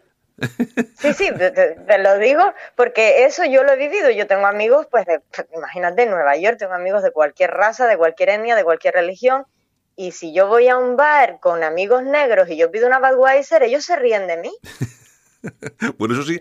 Sí, 0.97 1.13
sí, 1.13 1.29
te, 1.33 1.97
lo 1.97 2.17
digo 2.19 2.41
porque 2.75 3.25
eso 3.25 3.43
yo 3.43 3.65
lo 3.65 3.73
he 3.73 3.75
vivido. 3.75 4.09
Yo 4.11 4.27
tengo 4.27 4.45
amigos, 4.45 4.87
pues, 4.89 5.05
de, 5.05 5.19
imagínate, 5.53 6.03
en 6.03 6.11
Nueva 6.11 6.37
York, 6.37 6.55
tengo 6.57 6.73
amigos 6.73 7.03
de 7.03 7.11
cualquier 7.11 7.51
raza, 7.51 7.85
de 7.85 7.97
cualquier 7.97 8.29
etnia, 8.29 8.55
de 8.55 8.63
cualquier 8.63 8.93
religión. 8.93 9.43
Y 9.97 10.13
si 10.13 10.33
yo 10.33 10.47
voy 10.47 10.69
a 10.69 10.77
un 10.77 10.95
bar 10.95 11.39
con 11.41 11.65
amigos 11.65 12.03
negros 12.03 12.49
y 12.49 12.55
yo 12.55 12.71
pido 12.71 12.87
una 12.87 12.99
Budweiser, 12.99 13.61
ellos 13.63 13.83
se 13.83 13.97
ríen 13.97 14.25
de 14.27 14.37
mí. 14.37 14.55
bueno, 15.97 16.13
eso 16.13 16.23
sí, 16.23 16.39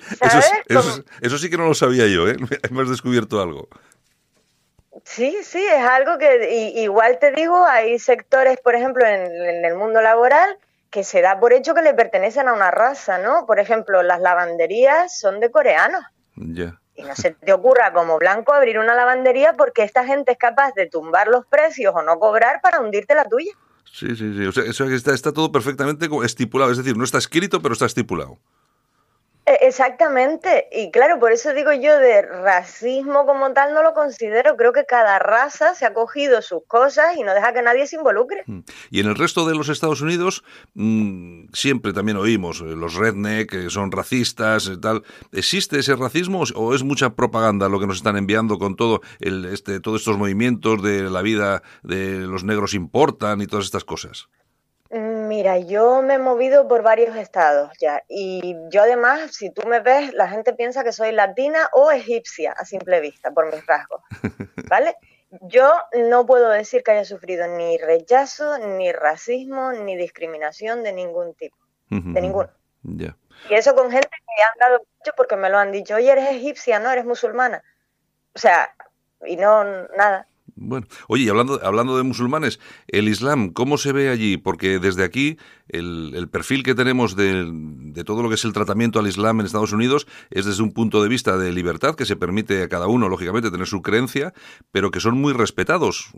eso, 1.21 1.39
sí 1.39 1.51
que 1.51 1.57
no 1.57 1.67
lo 1.67 1.75
sabía 1.75 2.07
yo, 2.07 2.29
¿eh? 2.29 2.37
Me 2.71 2.83
has 2.83 2.89
descubierto 2.89 3.43
algo. 3.43 3.69
Sí, 5.05 5.37
sí, 5.43 5.65
es 5.65 5.85
algo 5.87 6.19
que 6.19 6.73
igual 6.77 7.19
te 7.19 7.31
digo, 7.31 7.65
hay 7.67 7.99
sectores, 7.99 8.59
por 8.61 8.75
ejemplo, 8.75 9.05
en, 9.07 9.65
el 9.65 9.75
mundo 9.77 10.01
laboral 10.01 10.59
que 10.91 11.05
se 11.05 11.21
da 11.21 11.39
por 11.39 11.53
hecho 11.53 11.75
que 11.75 11.83
le 11.83 11.93
pertenecen 11.93 12.49
a 12.49 12.53
una 12.53 12.71
raza, 12.71 13.19
¿no? 13.19 13.47
Por 13.47 13.61
ejemplo, 13.61 14.03
las 14.03 14.21
lavanderías 14.21 15.19
son 15.19 15.41
de 15.41 15.51
coreanos. 15.51 16.03
Ya. 16.37 16.81
Y 16.95 17.03
no 17.03 17.15
se 17.17 17.33
te 17.33 17.53
ocurra 17.53 17.93
como 17.93 18.19
blanco 18.19 18.55
abrir 18.55 18.79
una 18.79 18.95
lavandería 18.95 19.53
porque 19.55 19.83
esta 19.83 20.05
gente 20.07 20.33
es 20.33 20.39
capaz 20.39 20.73
de 20.75 20.87
tumbar 20.87 21.29
los 21.29 21.45
precios 21.47 21.93
o 21.95 22.03
no 22.03 22.19
cobrar 22.19 22.61
para 22.61 22.81
hundirte 22.81 23.15
la 23.15 23.25
tuya. 23.25 23.53
Sí, 23.85 24.17
sí, 24.17 24.35
sí. 24.37 24.47
O 24.47 24.53
sea, 24.53 24.65
eso 24.65 24.85
está, 24.87 25.13
está 25.13 25.33
todo 25.33 25.53
perfectamente 25.53 26.09
estipulado. 26.25 26.71
Es 26.71 26.79
decir, 26.79 26.97
no 26.97 27.05
está 27.05 27.19
escrito, 27.19 27.61
pero 27.61 27.75
está 27.75 27.87
estipulado. 27.87 28.39
E, 29.47 29.67
exactamente, 29.67 30.69
y 30.73 30.91
claro, 30.91 31.19
por 31.19 31.33
eso 31.33 31.53
digo 31.53 31.73
yo 31.73 31.99
de 31.99 32.23
racismo 32.23 33.27
como 33.27 33.53
tal 33.53 33.75
no 33.75 33.83
lo 33.83 33.93
considero, 33.93 34.57
creo 34.57 34.73
que 34.73 34.87
cada 34.87 35.19
raza 35.19 35.75
se 35.75 35.85
ha 35.85 35.93
cogido 35.93 36.41
sus 36.41 36.63
cosas 36.67 37.17
y 37.17 37.23
no 37.23 37.35
deja 37.35 37.53
que 37.53 37.61
nadie 37.61 37.87
se 37.87 37.97
involucre. 37.97 38.45
Mm. 38.47 38.61
Y 38.91 39.01
en 39.01 39.07
el 39.07 39.17
resto 39.17 39.47
de 39.47 39.55
los 39.55 39.69
Estados 39.69 40.01
Unidos 40.01 40.45
mm, 40.73 41.49
siempre 41.53 41.93
también 41.93 42.17
oímos 42.17 42.63
eh, 42.63 42.75
los 42.75 42.95
redneck 42.95 43.51
que 43.51 43.71
son 43.71 43.93
racistas 43.93 44.67
y 44.67 44.81
tal. 44.81 45.03
¿Existe 45.33 45.79
ese 45.79 45.95
racismo 45.95 46.45
o 46.55 46.75
es 46.75 46.83
mucha 46.83 47.11
propaganda 47.11 47.69
lo 47.69 47.79
que 47.79 47.87
nos 47.87 47.99
están 47.99 48.17
enviando 48.17 48.59
con 48.59 48.77
todo 48.77 49.03
el, 49.21 49.45
este, 49.45 49.81
todos 49.81 50.01
estos 50.01 50.17
movimientos 50.17 50.83
de 50.83 51.11
la 51.11 51.21
vida 51.23 51.63
de 51.83 52.21
los 52.21 52.45
negros 52.45 52.75
importan 52.75 53.43
y 53.43 53.47
todas 53.47 53.67
estas 53.67 53.85
cosas? 53.85 54.29
Mira, 55.35 55.59
yo 55.59 56.01
me 56.01 56.15
he 56.15 56.19
movido 56.19 56.69
por 56.69 56.83
varios 56.83 57.17
estados 57.17 57.73
ya 57.81 58.05
y 58.09 58.55
yo 58.71 58.83
además, 58.83 59.35
si 59.35 59.51
tú 59.51 59.67
me 59.67 59.81
ves, 59.81 60.15
la 60.15 60.29
gente 60.29 60.53
piensa 60.53 60.85
que 60.85 60.93
soy 60.93 61.11
latina 61.11 61.69
o 61.73 61.91
egipcia 61.91 62.53
a 62.53 62.65
simple 62.65 63.01
vista 63.01 63.33
por 63.33 63.53
mis 63.53 63.67
rasgos, 63.67 64.01
¿vale? 64.71 64.97
Yo 65.43 65.75
no 66.09 66.25
puedo 66.25 66.51
decir 66.51 66.85
que 66.85 66.93
haya 66.93 67.05
sufrido 67.05 67.49
ni 67.49 67.79
rechazo, 67.79 68.59
ni 68.59 68.93
racismo, 68.93 69.73
ni 69.73 69.97
discriminación 69.97 70.85
de 70.85 70.93
ningún 70.93 71.35
tipo, 71.35 71.57
de 71.89 72.21
ninguno. 72.21 72.51
Y 73.51 73.55
eso 73.55 73.75
con 73.75 73.91
gente 73.91 74.09
que 74.09 74.43
han 74.43 74.59
dado 74.61 74.79
mucho 74.79 75.13
porque 75.17 75.35
me 75.35 75.51
lo 75.51 75.59
han 75.59 75.73
dicho, 75.73 75.97
oye, 75.97 76.13
eres 76.13 76.31
egipcia, 76.31 76.79
no 76.79 76.93
eres 76.93 77.05
musulmana. 77.07 77.65
O 78.37 78.39
sea, 78.39 78.73
y 79.27 79.35
no, 79.35 79.65
nada. 79.97 80.29
Bueno, 80.57 80.87
oye, 81.09 81.29
hablando, 81.29 81.61
hablando 81.63 81.97
de 81.97 82.05
musulmanes, 82.05 82.61
el 82.89 83.09
Islam, 83.09 83.53
¿cómo 83.53 83.77
se 83.77 83.93
ve 83.93 84.09
allí? 84.09 84.37
Porque 84.37 84.79
desde 84.79 85.05
aquí 85.05 85.37
el, 85.69 86.29
perfil 86.31 86.63
que 86.63 86.75
tenemos 86.75 87.17
de, 87.17 87.51
de, 87.51 88.05
todo 88.05 88.23
lo 88.23 88.29
que 88.29 88.37
es 88.37 88.45
el 88.45 88.53
tratamiento 88.53 88.99
al 88.99 89.07
Islam 89.07 89.41
en 89.41 89.47
Estados 89.47 89.73
Unidos 89.73 90.07
es 90.31 90.45
desde 90.45 90.63
un 90.63 90.73
punto 90.73 91.03
de 91.03 91.09
vista 91.09 91.37
de 91.37 91.53
libertad, 91.53 91.95
que 91.97 92.07
se 92.07 92.17
permite 92.17 92.63
a 92.63 92.69
cada 92.69 92.87
uno, 92.87 93.09
lógicamente, 93.09 93.51
tener 93.51 93.67
su 93.67 93.83
creencia, 93.83 94.33
pero 94.71 94.91
que 94.91 95.01
son 95.01 95.21
muy 95.21 95.33
respetados, 95.33 96.13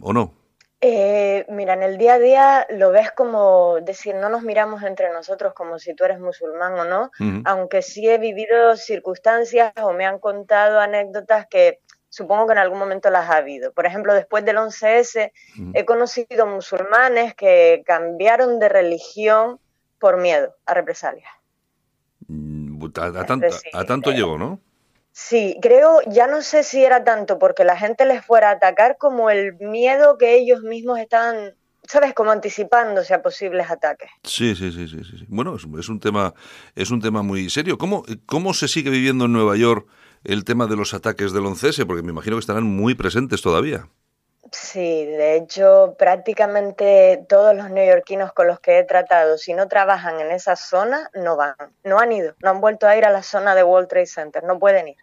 ¿o 0.00 0.12
no? 0.12 0.34
Eh, 0.82 1.46
mira, 1.48 1.72
en 1.72 1.82
el 1.82 1.96
día 1.96 2.14
a 2.14 2.18
día 2.18 2.66
lo 2.68 2.90
ves 2.90 3.10
como 3.10 3.80
decir, 3.80 4.14
no 4.14 4.28
nos 4.28 4.42
miramos 4.42 4.82
entre 4.82 5.10
nosotros 5.10 5.54
como 5.54 5.78
si 5.78 5.94
tú 5.94 6.04
eres 6.04 6.20
musulmán 6.20 6.74
o 6.74 6.84
no, 6.84 7.10
aunque 7.46 7.80
sí 7.80 8.06
he 8.06 8.18
vivido 8.18 8.76
circunstancias 8.76 9.72
o 9.82 9.94
me 9.94 10.04
han 10.04 10.18
contado 10.18 10.78
anécdotas 10.78 11.46
que 11.46 11.80
supongo 12.16 12.46
que 12.46 12.52
en 12.52 12.58
algún 12.58 12.78
momento 12.78 13.10
las 13.10 13.28
ha 13.28 13.36
habido. 13.36 13.72
Por 13.72 13.84
ejemplo, 13.84 14.14
después 14.14 14.42
del 14.44 14.56
11S 14.56 15.32
he 15.74 15.84
conocido 15.84 16.46
musulmanes 16.46 17.34
que 17.34 17.82
cambiaron 17.84 18.58
de 18.58 18.70
religión 18.70 19.60
por 19.98 20.16
miedo 20.18 20.54
a 20.64 20.72
represalias. 20.72 21.28
Mm, 22.26 22.82
a, 23.74 23.86
tanto, 23.86 24.10
llegó, 24.12 24.38
¿no? 24.38 24.60
Sí, 25.12 25.58
creo, 25.60 26.00
ya 26.06 26.26
no 26.26 26.40
sé 26.40 26.62
si 26.62 26.82
era 26.82 27.04
tanto 27.04 27.38
porque 27.38 27.64
la 27.64 27.76
gente 27.76 28.06
les 28.06 28.24
fuera 28.24 28.48
a 28.48 28.52
atacar 28.52 28.96
como 28.96 29.28
el 29.28 29.54
miedo 29.58 30.16
que 30.16 30.36
ellos 30.36 30.62
mismos 30.62 30.98
estaban, 30.98 31.54
¿sabes? 31.86 32.14
Como 32.14 32.30
anticipándose 32.30 33.12
a 33.12 33.20
posibles 33.20 33.70
ataques. 33.70 34.08
Sí, 34.22 34.54
sí, 34.56 34.72
sí, 34.72 34.88
sí. 34.88 35.04
sí. 35.04 35.26
Bueno, 35.28 35.56
es, 35.56 35.88
un 35.88 36.00
tema, 36.00 36.32
es 36.74 36.90
un 36.90 37.02
tema 37.02 37.22
muy 37.22 37.50
serio. 37.50 37.76
¿Cómo, 37.76 38.04
¿Cómo 38.24 38.54
se 38.54 38.68
sigue 38.68 38.88
viviendo 38.88 39.26
en 39.26 39.32
Nueva 39.32 39.56
York 39.56 39.86
el 40.24 40.44
tema 40.44 40.66
de 40.66 40.76
los 40.76 40.94
ataques 40.94 41.32
del 41.32 41.44
11S? 41.44 41.86
Porque 41.86 42.02
me 42.02 42.12
imagino 42.12 42.36
que 42.36 42.40
estarán 42.40 42.64
muy 42.64 42.94
presentes 42.94 43.42
todavía. 43.42 43.88
Sí, 44.52 45.04
de 45.04 45.36
hecho, 45.36 45.96
prácticamente 45.98 47.24
todos 47.28 47.56
los 47.56 47.70
neoyorquinos 47.70 48.32
con 48.32 48.46
los 48.46 48.60
que 48.60 48.78
he 48.78 48.84
tratado, 48.84 49.38
si 49.38 49.54
no 49.54 49.66
trabajan 49.66 50.20
en 50.20 50.30
esa 50.30 50.54
zona, 50.54 51.10
no 51.14 51.36
van. 51.36 51.54
No 51.84 51.98
han 51.98 52.12
ido, 52.12 52.34
no 52.42 52.50
han 52.50 52.60
vuelto 52.60 52.86
a 52.86 52.96
ir 52.96 53.04
a 53.04 53.10
la 53.10 53.22
zona 53.22 53.54
de 53.54 53.64
World 53.64 53.88
Trade 53.88 54.06
Center, 54.06 54.44
no 54.44 54.58
pueden 54.58 54.88
ir. 54.88 54.96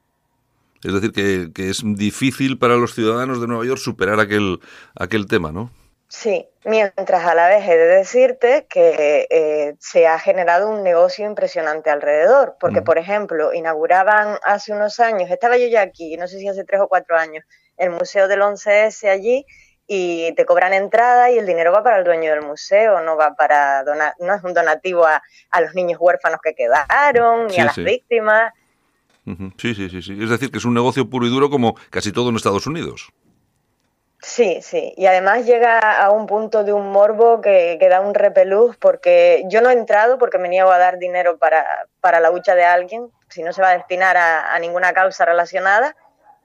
Es 0.83 0.93
decir, 0.93 1.11
que, 1.11 1.51
que 1.53 1.69
es 1.69 1.81
difícil 1.83 2.57
para 2.57 2.75
los 2.75 2.93
ciudadanos 2.93 3.39
de 3.41 3.47
Nueva 3.47 3.65
York 3.65 3.79
superar 3.79 4.19
aquel, 4.19 4.59
aquel 4.95 5.27
tema, 5.27 5.51
¿no? 5.51 5.71
Sí, 6.15 6.47
mientras 6.63 7.25
a 7.25 7.33
la 7.33 7.49
vez 7.49 7.67
he 7.67 7.75
de 7.75 7.87
decirte 7.87 8.67
que 8.69 9.25
eh, 9.31 9.73
se 9.79 10.05
ha 10.05 10.19
generado 10.19 10.69
un 10.69 10.83
negocio 10.83 11.25
impresionante 11.25 11.89
alrededor, 11.89 12.55
porque 12.59 12.83
por 12.83 12.99
ejemplo, 12.99 13.51
inauguraban 13.51 14.37
hace 14.45 14.73
unos 14.73 14.99
años, 14.99 15.31
estaba 15.31 15.57
yo 15.57 15.65
ya 15.65 15.81
aquí, 15.81 16.15
no 16.15 16.27
sé 16.27 16.37
si 16.37 16.47
hace 16.47 16.65
tres 16.65 16.81
o 16.81 16.87
cuatro 16.87 17.17
años, 17.17 17.43
el 17.77 17.89
Museo 17.89 18.27
del 18.27 18.41
11S 18.41 19.09
allí 19.09 19.43
y 19.87 20.31
te 20.35 20.45
cobran 20.45 20.73
entrada 20.73 21.31
y 21.31 21.39
el 21.39 21.47
dinero 21.47 21.71
va 21.71 21.83
para 21.83 21.97
el 21.97 22.03
dueño 22.03 22.29
del 22.29 22.43
museo, 22.43 23.01
no 23.01 23.17
va 23.17 23.33
para 23.33 23.83
donar, 23.83 24.13
no 24.19 24.35
es 24.35 24.43
un 24.43 24.53
donativo 24.53 25.07
a, 25.07 25.19
los 25.61 25.73
niños 25.73 25.97
huérfanos 25.99 26.39
que 26.43 26.53
quedaron, 26.53 27.47
ni 27.47 27.57
a 27.57 27.65
las 27.65 27.77
víctimas. 27.77 28.53
Sí, 29.57 29.73
sí, 29.73 29.89
sí, 29.89 30.03
sí. 30.03 30.17
Es 30.21 30.29
decir, 30.29 30.51
que 30.51 30.59
es 30.59 30.65
un 30.65 30.75
negocio 30.75 31.09
puro 31.09 31.25
y 31.25 31.31
duro 31.31 31.49
como 31.49 31.73
casi 31.89 32.11
todo 32.11 32.29
en 32.29 32.35
Estados 32.35 32.67
Unidos. 32.67 33.11
Sí, 34.23 34.59
sí, 34.61 34.93
y 34.95 35.05
además 35.05 35.45
llega 35.45 35.79
a 35.79 36.09
un 36.09 36.27
punto 36.27 36.63
de 36.63 36.71
un 36.71 36.93
morbo 36.93 37.41
que, 37.41 37.75
que, 37.77 37.89
da 37.89 37.99
un 37.99 38.13
repelús 38.13 38.77
porque 38.77 39.43
yo 39.49 39.61
no 39.61 39.69
he 39.69 39.73
entrado 39.73 40.17
porque 40.17 40.37
me 40.37 40.47
niego 40.47 40.71
a 40.71 40.77
dar 40.77 40.97
dinero 40.97 41.37
para, 41.37 41.65
para 41.99 42.21
la 42.21 42.31
hucha 42.31 42.55
de 42.55 42.63
alguien, 42.63 43.09
si 43.27 43.43
no 43.43 43.51
se 43.51 43.61
va 43.61 43.71
a 43.71 43.77
destinar 43.77 44.15
a, 44.15 44.57
ninguna 44.59 44.93
causa 44.93 45.25
relacionada, 45.25 45.93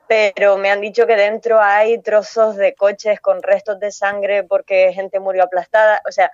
pero 0.09 0.59
me 0.59 0.73
han 0.73 0.81
dicho 0.81 1.07
que 1.07 1.15
dentro 1.15 1.61
hay 1.61 2.03
trozos 2.03 2.57
de 2.57 2.75
coches 2.75 3.21
con 3.21 3.45
restos 3.45 3.79
de 3.79 3.93
sangre 3.93 4.43
porque 4.43 4.93
gente 4.93 5.21
murió 5.21 5.45
aplastada, 5.45 6.03
o 6.09 6.11
sea, 6.11 6.33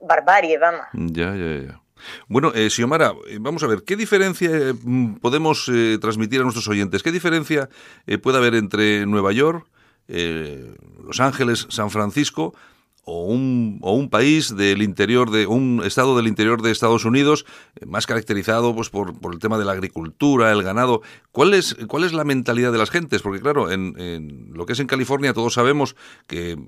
barbarie, 0.00 0.56
vamos. 0.56 0.86
Ya, 0.94 1.34
ya, 1.34 1.66
ya. 1.66 1.80
Bueno, 2.28 2.52
eh, 2.54 2.70
Xiomara, 2.70 3.12
eh, 3.28 3.38
vamos 3.40 3.62
a 3.62 3.66
ver, 3.66 3.82
¿qué 3.84 3.94
diferencia 3.94 4.50
eh, 4.50 4.74
podemos 5.20 5.68
eh, 5.68 5.98
transmitir 6.00 6.40
a 6.40 6.44
nuestros 6.44 6.68
oyentes? 6.68 7.02
¿Qué 7.02 7.12
diferencia 7.12 7.68
puede 8.22 8.38
haber 8.38 8.54
entre 8.54 9.04
Nueva 9.06 9.32
York, 9.32 9.66
eh, 10.08 10.74
Los 11.04 11.20
Ángeles, 11.20 11.66
San 11.70 11.90
Francisco, 11.90 12.54
o 13.10 13.24
un, 13.24 14.08
país 14.10 14.54
del 14.54 14.82
interior 14.82 15.30
de 15.30 15.46
un 15.46 15.82
estado 15.84 16.16
del 16.16 16.26
interior 16.26 16.60
de 16.60 16.70
Estados 16.70 17.04
Unidos 17.04 17.46
eh, 17.76 17.86
más 17.86 18.06
caracterizado 18.06 18.74
pues 18.74 18.90
por, 18.90 19.14
el 19.32 19.38
tema 19.38 19.58
de 19.58 19.64
la 19.64 19.72
agricultura, 19.72 20.52
el 20.52 20.62
ganado. 20.62 21.02
¿Cuál 21.32 21.54
es, 21.54 21.74
cuál 21.86 22.04
es 22.04 22.12
la 22.12 22.24
mentalidad 22.24 22.70
de 22.70 22.78
las 22.78 22.90
gentes? 22.90 23.22
Porque 23.22 23.40
claro, 23.40 23.70
en, 23.70 24.50
lo 24.52 24.66
que 24.66 24.74
es 24.74 24.80
en 24.80 24.86
California 24.86 25.32
todos 25.32 25.54
sabemos 25.54 25.96
que 26.26 26.58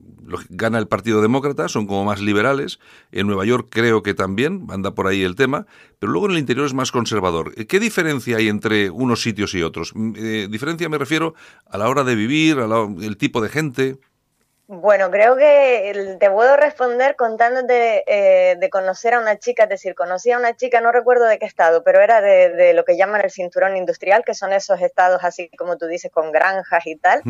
gana 0.49 0.78
el 0.78 0.88
Partido 0.88 1.20
Demócrata, 1.20 1.68
son 1.68 1.86
como 1.86 2.05
más 2.05 2.20
liberales. 2.20 2.78
En 3.12 3.26
Nueva 3.26 3.45
York 3.45 3.68
creo 3.70 4.03
que 4.03 4.14
también 4.14 4.66
anda 4.70 4.95
por 4.95 5.07
ahí 5.07 5.22
el 5.22 5.34
tema, 5.34 5.66
pero 5.99 6.12
luego 6.12 6.26
en 6.26 6.32
el 6.32 6.38
interior 6.38 6.66
es 6.66 6.74
más 6.74 6.91
conservador. 6.91 7.55
¿Qué 7.66 7.80
diferencia 7.80 8.38
hay 8.38 8.49
entre 8.49 8.91
unos 8.91 9.22
sitios 9.22 9.55
y 9.55 9.62
otros? 9.62 9.93
Mm, 9.95 10.12
eh, 10.16 10.49
diferencia 10.51 10.88
me 10.88 10.99
refiero 10.99 11.34
a 11.68 11.76
la 11.76 11.88
hora 11.88 12.05
de 12.05 12.14
vivir, 12.14 12.59
al 12.59 13.16
tipo 13.18 13.43
de 13.43 13.49
gente. 13.49 13.99
Bueno, 14.73 15.11
creo 15.11 15.37
que 15.37 16.16
te 16.21 16.31
puedo 16.31 16.57
responder 16.57 17.16
contándote 17.16 18.05
eh, 18.07 18.55
de 18.55 18.71
conocer 18.71 19.14
a 19.14 19.18
una 19.18 19.37
chica, 19.37 19.64
es 19.64 19.68
decir, 19.68 19.97
conocí 19.97 20.31
a 20.31 20.39
una 20.39 20.55
chica, 20.55 20.81
no 20.81 20.93
recuerdo 20.93 21.25
de 21.25 21.41
qué 21.41 21.47
estado, 21.47 21.83
pero 21.83 21.99
era 21.99 22.21
de, 22.21 22.73
lo 22.73 22.85
que 22.85 22.97
llaman 22.97 23.21
el 23.21 23.33
cinturón 23.33 23.77
industrial, 23.77 24.23
que 24.25 24.33
son 24.33 24.53
esos 24.53 24.81
estados 24.81 25.25
así 25.25 25.51
como 25.59 25.77
tú 25.77 25.89
dices, 25.89 26.12
con 26.12 26.31
granjas 26.31 26.87
y 26.87 26.95
tal. 26.95 27.21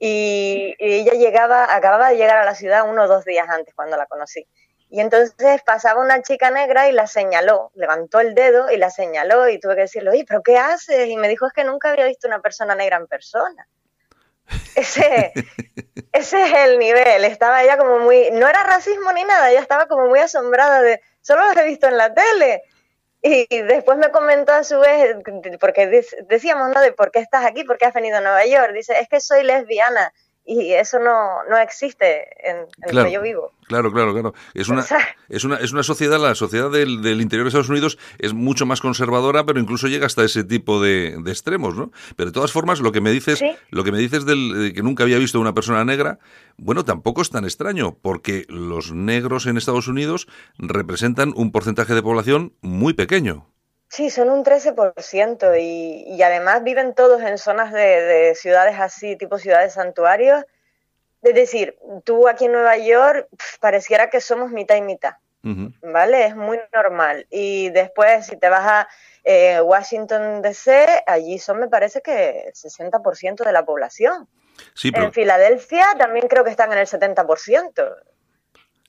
y, 0.00 0.74
ella 0.80 1.12
llegaba, 1.12 1.72
acababa 1.72 2.08
de 2.08 2.16
llegar 2.16 2.38
a 2.38 2.44
la 2.44 2.56
ciudad 2.56 2.90
uno 2.90 3.04
o 3.04 3.06
dos 3.06 3.24
días 3.24 3.48
antes 3.48 3.72
cuando 3.76 3.96
la 3.96 4.06
conocí. 4.06 4.48
Y 4.90 4.98
entonces 4.98 5.62
pasaba 5.64 6.00
una 6.00 6.20
chica 6.22 6.50
negra 6.50 6.88
y 6.88 6.92
la 6.92 7.06
señaló, 7.06 7.70
levantó 7.74 8.18
el 8.18 8.34
dedo 8.34 8.72
y 8.72 8.76
la 8.76 8.90
señaló 8.90 9.48
y 9.48 9.60
tuve 9.60 9.76
que 9.76 9.82
decirle, 9.82 10.10
oye, 10.10 10.24
¿pero 10.26 10.42
qué 10.42 10.58
haces? 10.58 11.08
Y 11.08 11.16
me 11.16 11.28
dijo, 11.28 11.46
es 11.46 11.52
que 11.52 11.62
nunca 11.62 11.92
había 11.92 12.06
visto 12.06 12.26
una 12.26 12.40
persona 12.40 12.74
negra 12.74 12.96
en 12.96 13.06
persona. 13.06 13.68
Ese, 14.74 15.32
ese 16.12 16.42
es 16.42 16.52
el 16.54 16.78
nivel. 16.78 17.24
Estaba 17.24 17.62
ella 17.62 17.76
como 17.76 17.98
muy. 17.98 18.30
No 18.32 18.48
era 18.48 18.62
racismo 18.62 19.12
ni 19.12 19.24
nada, 19.24 19.50
ella 19.50 19.60
estaba 19.60 19.86
como 19.86 20.06
muy 20.06 20.18
asombrada 20.18 20.82
de. 20.82 21.00
Solo 21.20 21.52
lo 21.52 21.60
he 21.60 21.66
visto 21.66 21.86
en 21.86 21.96
la 21.96 22.12
tele. 22.12 22.62
Y 23.24 23.46
después 23.62 23.98
me 23.98 24.10
comentó 24.10 24.52
a 24.52 24.64
su 24.64 24.80
vez, 24.80 25.14
porque 25.60 25.86
decíamos, 26.28 26.70
¿no? 26.70 26.80
De 26.80 26.90
por 26.90 27.12
qué 27.12 27.20
estás 27.20 27.44
aquí, 27.44 27.62
por 27.62 27.78
qué 27.78 27.86
has 27.86 27.94
venido 27.94 28.18
a 28.18 28.20
Nueva 28.20 28.44
York. 28.46 28.72
Dice, 28.72 28.98
es 28.98 29.08
que 29.08 29.20
soy 29.20 29.44
lesbiana 29.44 30.12
y 30.44 30.72
eso 30.72 30.98
no, 30.98 31.44
no 31.48 31.56
existe 31.58 32.26
en, 32.48 32.66
en 32.82 32.96
lo 32.96 33.04
que 33.04 33.12
yo 33.12 33.22
vivo. 33.22 33.52
Claro, 33.68 33.92
claro, 33.92 34.12
claro. 34.12 34.34
Es 34.54 34.68
una, 34.68 34.84
es 35.28 35.44
una, 35.44 35.56
es 35.56 35.72
una 35.72 35.82
sociedad, 35.82 36.20
la 36.20 36.34
sociedad 36.34 36.70
del, 36.70 37.00
del, 37.00 37.20
interior 37.20 37.44
de 37.44 37.48
Estados 37.48 37.68
Unidos 37.68 37.96
es 38.18 38.34
mucho 38.34 38.66
más 38.66 38.80
conservadora, 38.80 39.46
pero 39.46 39.60
incluso 39.60 39.86
llega 39.86 40.06
hasta 40.06 40.24
ese 40.24 40.44
tipo 40.44 40.82
de, 40.82 41.16
de 41.22 41.30
extremos, 41.30 41.76
¿no? 41.76 41.92
Pero 42.16 42.30
de 42.30 42.34
todas 42.34 42.52
formas, 42.52 42.80
lo 42.80 42.92
que 42.92 43.00
me 43.00 43.12
dices, 43.12 43.42
lo 43.70 43.84
que 43.84 43.92
me 43.92 43.98
dices 43.98 44.26
del, 44.26 44.52
de 44.52 44.72
que 44.72 44.82
nunca 44.82 45.04
había 45.04 45.18
visto 45.18 45.40
una 45.40 45.54
persona 45.54 45.84
negra, 45.84 46.18
bueno, 46.56 46.84
tampoco 46.84 47.22
es 47.22 47.30
tan 47.30 47.44
extraño, 47.44 47.96
porque 48.02 48.44
los 48.48 48.92
negros 48.92 49.46
en 49.46 49.56
Estados 49.56 49.88
Unidos 49.88 50.26
representan 50.58 51.32
un 51.36 51.52
porcentaje 51.52 51.94
de 51.94 52.02
población 52.02 52.54
muy 52.60 52.94
pequeño. 52.94 53.51
Sí, 53.92 54.08
son 54.08 54.30
un 54.30 54.42
13% 54.42 55.60
y, 55.60 56.04
y 56.14 56.22
además 56.22 56.64
viven 56.64 56.94
todos 56.94 57.20
en 57.20 57.36
zonas 57.36 57.74
de, 57.74 58.34
ciudades 58.34 58.80
así, 58.80 59.16
tipo 59.16 59.36
ciudades 59.36 59.74
santuarios. 59.74 60.46
Es 61.20 61.34
decir, 61.34 61.76
tú 62.02 62.26
aquí 62.26 62.46
en 62.46 62.52
Nueva 62.52 62.78
York 62.78 63.28
pareciera 63.60 64.08
que 64.08 64.22
somos 64.22 64.50
mitad 64.50 64.76
y 64.76 64.80
mitad, 64.80 65.16
¿vale? 65.82 66.24
Es 66.24 66.34
muy 66.34 66.58
normal. 66.72 67.26
Y 67.28 67.68
después, 67.68 68.24
si 68.24 68.38
te 68.38 68.48
vas 68.48 68.66
a 68.66 68.88
eh, 69.24 69.60
Washington 69.60 70.40
DC, 70.40 71.04
allí 71.06 71.38
son, 71.38 71.58
me 71.58 71.68
parece 71.68 72.00
que 72.00 72.44
el 72.46 72.54
60% 72.54 73.44
de 73.44 73.52
la 73.52 73.66
población. 73.66 74.26
Sí, 74.74 74.90
En 74.94 75.12
Filadelfia 75.12 75.86
también 75.98 76.28
creo 76.28 76.44
que 76.44 76.50
están 76.50 76.72
en 76.72 76.78
el 76.78 76.86
70%. 76.86 77.94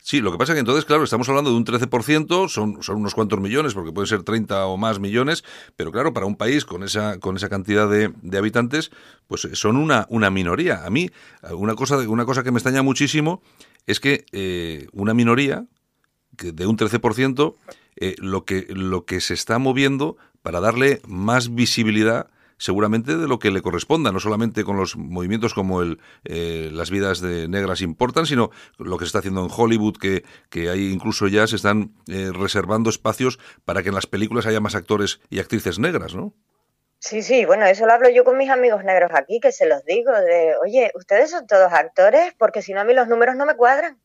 Sí, 0.06 0.20
lo 0.20 0.34
que 0.34 0.38
pasa 0.38 0.52
es 0.52 0.58
que 0.58 0.60
entonces, 0.60 0.84
claro, 0.84 1.06
estamos 1.06 1.30
hablando 1.30 1.50
de 1.50 1.56
un 1.56 1.64
13%, 1.64 2.50
son, 2.50 2.84
son 2.84 2.98
unos 2.98 3.16
cuantos 3.16 3.40
millones, 3.40 3.74
porque 3.74 3.94
pueden 3.94 4.10
ser 4.10 4.24
30 4.24 4.66
o 4.66 4.76
más 4.76 5.00
millones, 5.00 5.46
pero 5.78 5.94
claro, 5.94 6.12
para 6.12 6.26
un 6.26 6.36
país 6.36 6.66
con 6.66 6.84
esa, 6.84 7.22
con 7.22 7.38
esa 7.38 7.48
cantidad 7.48 7.90
de, 7.90 8.38
habitantes, 8.38 8.92
pues 9.28 9.48
son 9.54 9.78
una, 9.78 10.06
una 10.10 10.30
minoría. 10.30 10.86
A 10.86 10.90
mí, 10.90 11.10
una 11.52 11.76
cosa, 11.76 11.98
una 12.00 12.26
cosa 12.26 12.44
que 12.44 12.52
me 12.52 12.58
extraña 12.58 12.82
muchísimo 12.82 13.42
es 13.88 14.02
que 14.02 14.26
eh, 14.34 14.88
una 14.92 15.14
minoría 15.14 15.68
de 16.32 16.66
un 16.66 16.76
13%, 16.76 17.56
eh, 17.96 18.16
lo, 18.18 18.44
que, 18.44 18.68
lo 18.72 19.06
que 19.06 19.22
se 19.22 19.34
está 19.34 19.58
moviendo 19.58 20.18
para 20.42 20.60
darle 20.60 21.02
más 21.08 21.56
visibilidad 21.56 22.30
seguramente 22.58 23.18
de 23.18 23.28
lo 23.28 23.40
que 23.40 23.52
le 23.52 23.62
corresponda, 23.62 24.12
no 24.12 24.20
solamente 24.20 24.64
con 24.64 24.78
los 24.78 24.96
movimientos 24.96 25.54
como 25.54 25.82
el 25.82 26.00
eh, 26.26 26.70
las 26.72 26.92
vidas 26.92 27.22
de 27.22 27.48
negras 27.48 27.82
importan, 27.82 28.26
sino 28.26 28.52
lo 28.78 28.98
que 28.98 29.06
se 29.06 29.08
está 29.08 29.20
haciendo 29.20 29.44
en 29.44 29.52
Hollywood, 29.56 29.98
que, 29.98 30.24
que 30.50 30.70
hay 30.70 30.92
incluso 30.92 31.28
ya 31.28 31.48
se 31.48 31.56
están 31.56 31.94
eh, 32.08 32.32
reservando 32.34 32.90
espacios 32.90 33.40
para 33.66 33.84
que 33.84 33.90
en 33.90 33.96
las 33.96 34.08
películas 34.08 34.46
haya 34.46 34.60
más 34.60 34.76
actores 34.76 35.20
y 35.30 35.40
actrices 35.40 35.80
negras, 35.80 36.16
¿no? 36.16 36.34
Sí, 37.00 37.22
sí, 37.22 37.44
bueno, 37.44 37.66
eso 37.66 37.86
lo 37.86 37.92
hablo 37.92 38.10
yo 38.10 38.24
con 38.24 38.38
mis 38.38 38.50
amigos 38.50 38.86
negros 38.86 39.12
aquí, 39.14 39.42
que 39.42 39.52
se 39.52 39.68
los 39.68 39.84
digo, 39.84 40.14
de, 40.14 40.54
oye, 40.64 40.90
ustedes 40.96 41.32
son 41.32 41.46
todos 41.48 41.74
actores, 41.74 42.34
porque 42.38 42.62
si 42.62 42.74
no 42.74 42.80
a 42.80 42.86
mí 42.86 42.94
los 42.94 43.10
números 43.10 43.36
no 43.36 43.46
me 43.46 43.56
cuadran. 43.56 44.00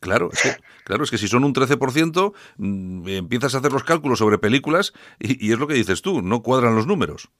Claro, 0.00 0.30
es 0.32 0.42
que, 0.42 0.56
claro, 0.84 1.04
es 1.04 1.12
que 1.12 1.18
si 1.18 1.28
son 1.28 1.44
un 1.44 1.54
13%, 1.54 2.34
mm, 2.56 3.08
empiezas 3.08 3.54
a 3.54 3.58
hacer 3.58 3.72
los 3.72 3.84
cálculos 3.84 4.18
sobre 4.18 4.38
películas 4.38 4.92
y, 5.20 5.46
y, 5.46 5.52
es 5.52 5.58
lo 5.60 5.68
que 5.68 5.74
dices 5.74 6.02
tú, 6.02 6.22
no 6.22 6.42
cuadran 6.42 6.74
los 6.74 6.88
números. 6.88 7.30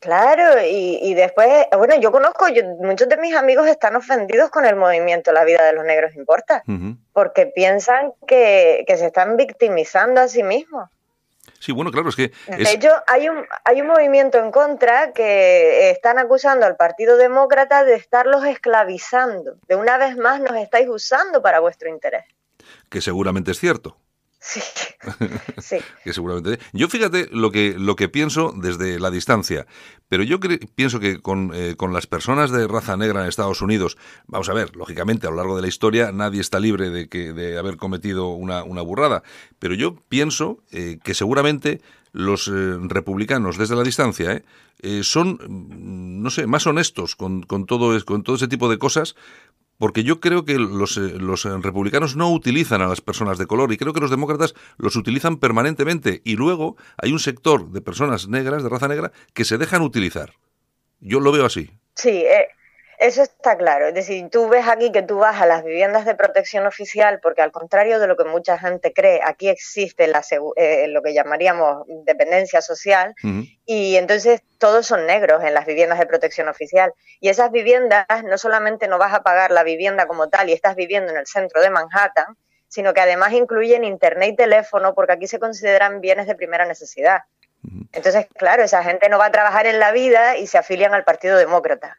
Claro, 0.00 0.62
y, 0.66 1.12
después, 1.12 1.66
bueno, 1.76 1.94
yo 2.00 2.10
conozco, 2.10 2.46
muchos 2.78 3.06
de 3.06 3.18
mis 3.18 3.34
amigos 3.34 3.68
están 3.68 3.96
ofendidos 3.96 4.48
con 4.48 4.64
el 4.64 4.74
movimiento 4.74 5.30
La 5.30 5.44
vida 5.44 5.62
de 5.62 5.74
los 5.74 5.84
negros 5.84 6.14
importa, 6.16 6.64
porque 7.12 7.46
piensan 7.46 8.12
que, 8.26 8.82
se 8.88 9.06
están 9.06 9.36
victimizando 9.36 10.22
a 10.22 10.28
sí 10.28 10.42
mismos. 10.42 10.88
Sí, 11.58 11.72
bueno, 11.72 11.90
claro, 11.90 12.08
es 12.08 12.16
que... 12.16 12.32
De 12.46 12.72
hecho, 12.72 12.90
hay 13.06 13.28
un, 13.28 13.44
hay 13.64 13.82
un 13.82 13.88
movimiento 13.88 14.38
en 14.38 14.50
contra 14.50 15.12
que 15.12 15.90
están 15.90 16.18
acusando 16.18 16.64
al 16.64 16.76
Partido 16.76 17.18
Demócrata 17.18 17.84
de 17.84 17.96
estarlos 17.96 18.46
esclavizando. 18.46 19.56
De 19.68 19.76
una 19.76 19.98
vez 19.98 20.16
más 20.16 20.40
nos 20.40 20.56
estáis 20.56 20.88
usando 20.88 21.42
para 21.42 21.60
vuestro 21.60 21.90
interés. 21.90 22.24
Que 22.88 23.02
seguramente 23.02 23.50
es 23.50 23.58
cierto. 23.58 23.99
Sí, 24.42 24.60
sí. 25.58 25.76
que 26.02 26.14
seguramente. 26.14 26.58
Yo 26.72 26.88
fíjate 26.88 27.28
lo 27.30 27.52
que, 27.52 27.74
lo 27.78 27.94
que 27.94 28.08
pienso 28.08 28.54
desde 28.56 28.98
la 28.98 29.10
distancia, 29.10 29.66
pero 30.08 30.22
yo 30.22 30.40
pienso 30.74 30.98
que 30.98 31.20
con, 31.20 31.52
eh, 31.54 31.74
con, 31.76 31.92
las 31.92 32.06
personas 32.06 32.50
de 32.50 32.66
raza 32.66 32.96
negra 32.96 33.20
en 33.20 33.28
Estados 33.28 33.60
Unidos, 33.60 33.98
vamos 34.26 34.48
a 34.48 34.54
ver, 34.54 34.74
lógicamente 34.76 35.26
a 35.26 35.30
lo 35.30 35.36
largo 35.36 35.56
de 35.56 35.62
la 35.62 35.68
historia 35.68 36.10
nadie 36.10 36.40
está 36.40 36.58
libre 36.58 36.88
de, 36.88 37.08
que, 37.10 37.34
de 37.34 37.58
haber 37.58 37.76
cometido 37.76 38.28
una, 38.28 38.64
una 38.64 38.80
burrada, 38.80 39.22
pero 39.58 39.74
yo 39.74 39.96
pienso 40.08 40.62
eh, 40.70 40.98
que 41.04 41.12
seguramente 41.12 41.82
los 42.12 42.48
eh, 42.48 42.78
republicanos 42.80 43.58
desde 43.58 43.76
la 43.76 43.82
distancia 43.82 44.42
son, 45.02 45.32
mm, 45.34 46.22
no 46.22 46.30
sé, 46.30 46.46
más 46.46 46.66
honestos 46.66 47.14
con, 47.14 47.42
con, 47.42 47.66
todo, 47.66 48.02
con 48.06 48.22
todo 48.22 48.36
ese 48.36 48.48
tipo 48.48 48.70
de 48.70 48.78
cosas 48.78 49.14
porque 49.80 50.04
yo 50.04 50.20
creo 50.20 50.44
que 50.44 50.58
los, 50.58 50.98
eh, 50.98 51.14
los, 51.18 51.46
eh, 51.46 51.56
republicanos 51.58 52.14
no 52.14 52.30
utilizan 52.30 52.82
a 52.82 52.86
las 52.86 53.00
personas 53.00 53.38
de 53.38 53.46
color 53.46 53.72
y 53.72 53.78
creo 53.78 53.94
que 53.94 54.00
los 54.00 54.10
demócratas 54.10 54.54
los 54.76 54.94
utilizan 54.94 55.38
permanentemente 55.38 56.20
y 56.22 56.36
luego 56.36 56.76
hay 56.98 57.12
un 57.12 57.18
sector 57.18 57.70
de 57.70 57.80
personas 57.80 58.28
negras, 58.28 58.62
de 58.62 58.68
raza 58.68 58.88
negra, 58.88 59.10
que 59.32 59.46
se 59.46 59.56
dejan 59.56 59.80
utilizar. 59.80 60.34
Yo 61.00 61.18
lo 61.18 61.32
veo 61.32 61.46
así. 61.46 61.70
Sí, 61.94 62.10
eh, 62.10 62.48
eso 63.00 63.22
está 63.22 63.56
claro. 63.56 63.88
Es 63.88 63.94
decir, 63.94 64.28
tú 64.28 64.48
ves 64.50 64.68
aquí 64.68 64.92
que 64.92 65.00
tú 65.00 65.16
vas 65.16 65.40
a 65.40 65.46
las 65.46 65.64
viviendas 65.64 66.04
de 66.04 66.14
protección 66.14 66.66
oficial, 66.66 67.18
porque 67.22 67.40
al 67.40 67.50
contrario 67.50 67.98
de 67.98 68.06
lo 68.06 68.14
que 68.14 68.24
mucha 68.24 68.58
gente 68.58 68.92
cree, 68.92 69.20
aquí 69.24 69.48
existe 69.48 70.06
la, 70.06 70.22
eh, 70.56 70.86
lo 70.86 71.00
que 71.00 71.14
llamaríamos 71.14 71.86
dependencia 72.04 72.60
social, 72.60 73.14
y 73.64 73.96
entonces 73.96 74.42
todos 74.58 74.86
son 74.86 75.06
negros 75.06 75.42
en 75.42 75.54
las 75.54 75.64
viviendas 75.64 75.98
de 75.98 76.04
protección 76.04 76.48
oficial. 76.48 76.92
Y 77.20 77.30
esas 77.30 77.50
viviendas 77.50 78.04
no 78.24 78.36
solamente 78.36 78.86
no 78.86 78.98
vas 78.98 79.14
a 79.14 79.22
pagar 79.22 79.50
la 79.50 79.62
vivienda 79.62 80.06
como 80.06 80.28
tal 80.28 80.50
y 80.50 80.52
estás 80.52 80.76
viviendo 80.76 81.10
en 81.10 81.16
el 81.16 81.26
centro 81.26 81.62
de 81.62 81.70
Manhattan, 81.70 82.36
sino 82.68 82.92
que 82.92 83.00
además 83.00 83.32
incluyen 83.32 83.82
internet 83.82 84.32
y 84.34 84.36
teléfono, 84.36 84.94
porque 84.94 85.14
aquí 85.14 85.26
se 85.26 85.38
consideran 85.38 86.02
bienes 86.02 86.26
de 86.26 86.34
primera 86.34 86.66
necesidad. 86.66 87.20
Entonces, 87.92 88.26
claro, 88.36 88.62
esa 88.62 88.84
gente 88.84 89.08
no 89.08 89.18
va 89.18 89.26
a 89.26 89.32
trabajar 89.32 89.66
en 89.66 89.78
la 89.78 89.90
vida 89.90 90.36
y 90.36 90.46
se 90.46 90.58
afilian 90.58 90.92
al 90.92 91.04
Partido 91.04 91.38
Demócrata. 91.38 91.96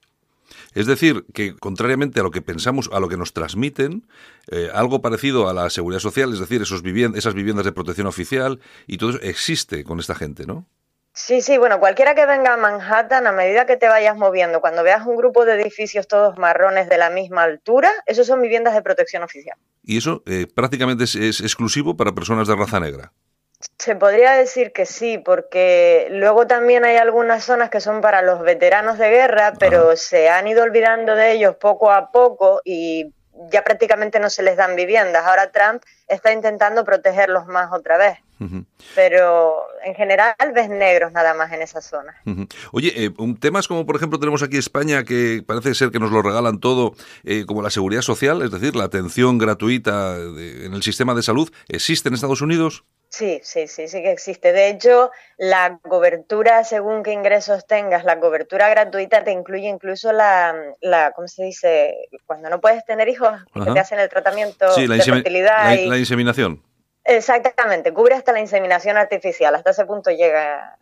Es 0.73 0.87
decir, 0.87 1.25
que 1.33 1.55
contrariamente 1.55 2.19
a 2.19 2.23
lo 2.23 2.31
que 2.31 2.41
pensamos, 2.41 2.89
a 2.91 2.99
lo 2.99 3.09
que 3.09 3.17
nos 3.17 3.33
transmiten, 3.33 4.07
eh, 4.51 4.69
algo 4.73 5.01
parecido 5.01 5.49
a 5.49 5.53
la 5.53 5.69
seguridad 5.69 5.99
social, 5.99 6.33
es 6.33 6.39
decir, 6.39 6.61
esos 6.61 6.81
esas 7.15 7.33
viviendas 7.33 7.65
de 7.65 7.71
protección 7.71 8.07
oficial 8.07 8.59
y 8.87 8.97
todo 8.97 9.11
eso 9.11 9.19
existe 9.21 9.83
con 9.83 9.99
esta 9.99 10.15
gente, 10.15 10.45
¿no? 10.45 10.67
Sí, 11.13 11.41
sí, 11.41 11.57
bueno, 11.57 11.79
cualquiera 11.79 12.15
que 12.15 12.25
venga 12.25 12.53
a 12.53 12.57
Manhattan, 12.57 13.27
a 13.27 13.33
medida 13.33 13.65
que 13.65 13.75
te 13.75 13.87
vayas 13.87 14.15
moviendo, 14.15 14.61
cuando 14.61 14.81
veas 14.81 15.05
un 15.05 15.17
grupo 15.17 15.43
de 15.43 15.59
edificios 15.61 16.07
todos 16.07 16.37
marrones 16.37 16.87
de 16.87 16.97
la 16.97 17.09
misma 17.09 17.43
altura, 17.43 17.91
esos 18.05 18.27
son 18.27 18.41
viviendas 18.41 18.73
de 18.73 18.81
protección 18.81 19.21
oficial. 19.21 19.57
¿Y 19.83 19.97
eso 19.97 20.23
eh, 20.25 20.47
prácticamente 20.53 21.03
es 21.03 21.41
exclusivo 21.41 21.97
para 21.97 22.13
personas 22.13 22.47
de 22.47 22.55
raza 22.55 22.79
negra? 22.79 23.11
Se 23.77 23.95
podría 23.95 24.33
decir 24.33 24.71
que 24.71 24.85
sí, 24.85 25.17
porque 25.17 26.07
luego 26.11 26.47
también 26.47 26.85
hay 26.85 26.97
algunas 26.97 27.43
zonas 27.43 27.69
que 27.69 27.81
son 27.81 28.01
para 28.01 28.21
los 28.21 28.41
veteranos 28.41 28.97
de 28.97 29.09
guerra, 29.09 29.53
pero 29.59 29.95
se 29.95 30.29
han 30.29 30.47
ido 30.47 30.63
olvidando 30.63 31.15
de 31.15 31.31
ellos 31.33 31.55
poco 31.55 31.91
a 31.91 32.11
poco 32.11 32.61
y 32.63 33.13
ya 33.51 33.63
prácticamente 33.63 34.19
no 34.19 34.29
se 34.29 34.43
les 34.43 34.57
dan 34.57 34.75
viviendas. 34.75 35.25
Ahora 35.25 35.51
Trump 35.51 35.83
está 36.07 36.31
intentando 36.31 36.83
protegerlos 36.83 37.47
más 37.47 37.71
otra 37.71 37.97
vez. 37.97 38.17
Pero 38.95 39.67
en 39.83 39.93
general 39.93 40.33
ves 40.55 40.67
negros 40.67 41.11
nada 41.11 41.35
más 41.35 41.51
en 41.51 41.61
esa 41.61 41.79
zona. 41.79 42.15
Oye, 42.71 42.91
eh, 42.95 43.11
temas 43.39 43.67
como 43.67 43.85
por 43.85 43.95
ejemplo 43.95 44.17
tenemos 44.19 44.41
aquí 44.41 44.57
España 44.57 45.03
que 45.03 45.43
parece 45.45 45.75
ser 45.75 45.91
que 45.91 45.99
nos 45.99 46.11
lo 46.11 46.23
regalan 46.23 46.59
todo, 46.59 46.95
eh, 47.23 47.45
como 47.45 47.61
la 47.61 47.69
seguridad 47.69 48.01
social, 48.01 48.41
es 48.41 48.49
decir, 48.49 48.75
la 48.75 48.85
atención 48.85 49.37
gratuita 49.37 50.17
en 50.17 50.73
el 50.73 50.81
sistema 50.81 51.13
de 51.13 51.21
salud, 51.21 51.51
¿existe 51.67 52.09
en 52.09 52.15
Estados 52.15 52.41
Unidos? 52.41 52.83
Sí, 53.11 53.41
sí, 53.43 53.67
sí, 53.67 53.89
sí 53.89 54.01
que 54.01 54.09
existe. 54.09 54.53
De 54.53 54.69
hecho, 54.69 55.11
la 55.37 55.79
cobertura, 55.81 56.63
según 56.63 57.03
qué 57.03 57.11
ingresos 57.11 57.67
tengas, 57.67 58.05
la 58.05 58.21
cobertura 58.21 58.69
gratuita 58.69 59.21
te 59.25 59.31
incluye 59.33 59.67
incluso 59.67 60.13
la, 60.13 60.55
la 60.79 61.11
¿cómo 61.11 61.27
se 61.27 61.43
dice? 61.43 62.07
Cuando 62.25 62.49
no 62.49 62.61
puedes 62.61 62.85
tener 62.85 63.09
hijos, 63.09 63.37
que 63.53 63.69
te 63.69 63.79
hacen 63.79 63.99
el 63.99 64.07
tratamiento 64.07 64.73
de 64.73 65.01
fertilidad. 65.01 65.75
la 65.75 65.97
inseminación. 65.97 66.63
Exactamente, 67.11 67.93
cubre 67.93 68.15
hasta 68.15 68.31
la 68.31 68.39
inseminación 68.39 68.95
artificial, 68.95 69.53
hasta 69.53 69.71
ese 69.71 69.85
punto 69.85 70.11
llega. 70.11 70.77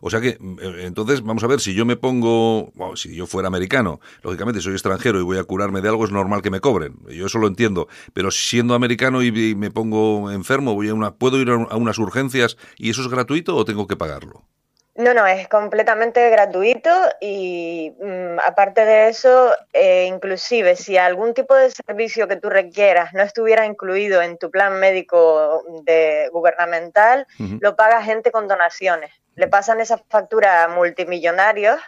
O 0.00 0.08
sea 0.08 0.18
que, 0.22 0.28
eh, 0.28 0.84
entonces, 0.84 1.20
vamos 1.20 1.44
a 1.44 1.48
ver, 1.48 1.60
si 1.60 1.74
yo 1.74 1.84
me 1.84 1.96
pongo, 1.96 2.72
si 2.96 3.14
yo 3.14 3.26
fuera 3.26 3.48
americano, 3.48 4.00
lógicamente 4.22 4.62
soy 4.62 4.72
extranjero 4.72 5.20
y 5.20 5.22
voy 5.22 5.36
a 5.36 5.44
curarme 5.44 5.82
de 5.82 5.90
algo, 5.90 6.06
es 6.06 6.12
normal 6.12 6.40
que 6.40 6.50
me 6.50 6.60
cobren, 6.60 6.96
yo 7.10 7.26
eso 7.26 7.38
lo 7.38 7.46
entiendo, 7.46 7.88
pero 8.14 8.30
siendo 8.30 8.72
americano 8.72 9.22
y, 9.22 9.54
me 9.54 9.70
pongo 9.70 10.30
enfermo, 10.30 10.74
voy 10.74 10.88
a 10.88 10.94
una, 10.94 11.14
¿puedo 11.16 11.38
ir 11.38 11.50
a 11.50 11.76
unas 11.76 11.98
urgencias 11.98 12.56
y 12.78 12.88
eso 12.88 13.02
es 13.02 13.08
gratuito 13.08 13.54
o 13.54 13.66
tengo 13.66 13.86
que 13.86 13.96
pagarlo? 13.96 14.46
No, 15.00 15.14
no, 15.14 15.26
es 15.26 15.48
completamente 15.48 16.28
gratuito 16.28 16.90
y 17.22 17.90
mm, 17.98 18.38
aparte 18.46 18.84
de 18.84 19.08
eso, 19.08 19.50
eh, 19.72 20.04
inclusive 20.06 20.76
si 20.76 20.98
algún 20.98 21.32
tipo 21.32 21.54
de 21.54 21.70
servicio 21.70 22.28
que 22.28 22.36
tú 22.36 22.50
requieras 22.50 23.14
no 23.14 23.22
estuviera 23.22 23.64
incluido 23.64 24.20
en 24.20 24.36
tu 24.36 24.50
plan 24.50 24.78
médico 24.78 25.64
de, 25.84 26.28
gubernamental, 26.32 27.26
lo 27.60 27.76
paga 27.76 28.02
gente 28.02 28.30
con 28.30 28.46
donaciones. 28.46 29.10
Le 29.36 29.48
pasan 29.48 29.80
esa 29.80 29.96
factura 29.96 30.64
a 30.64 30.68
multimillonarios 30.68 31.80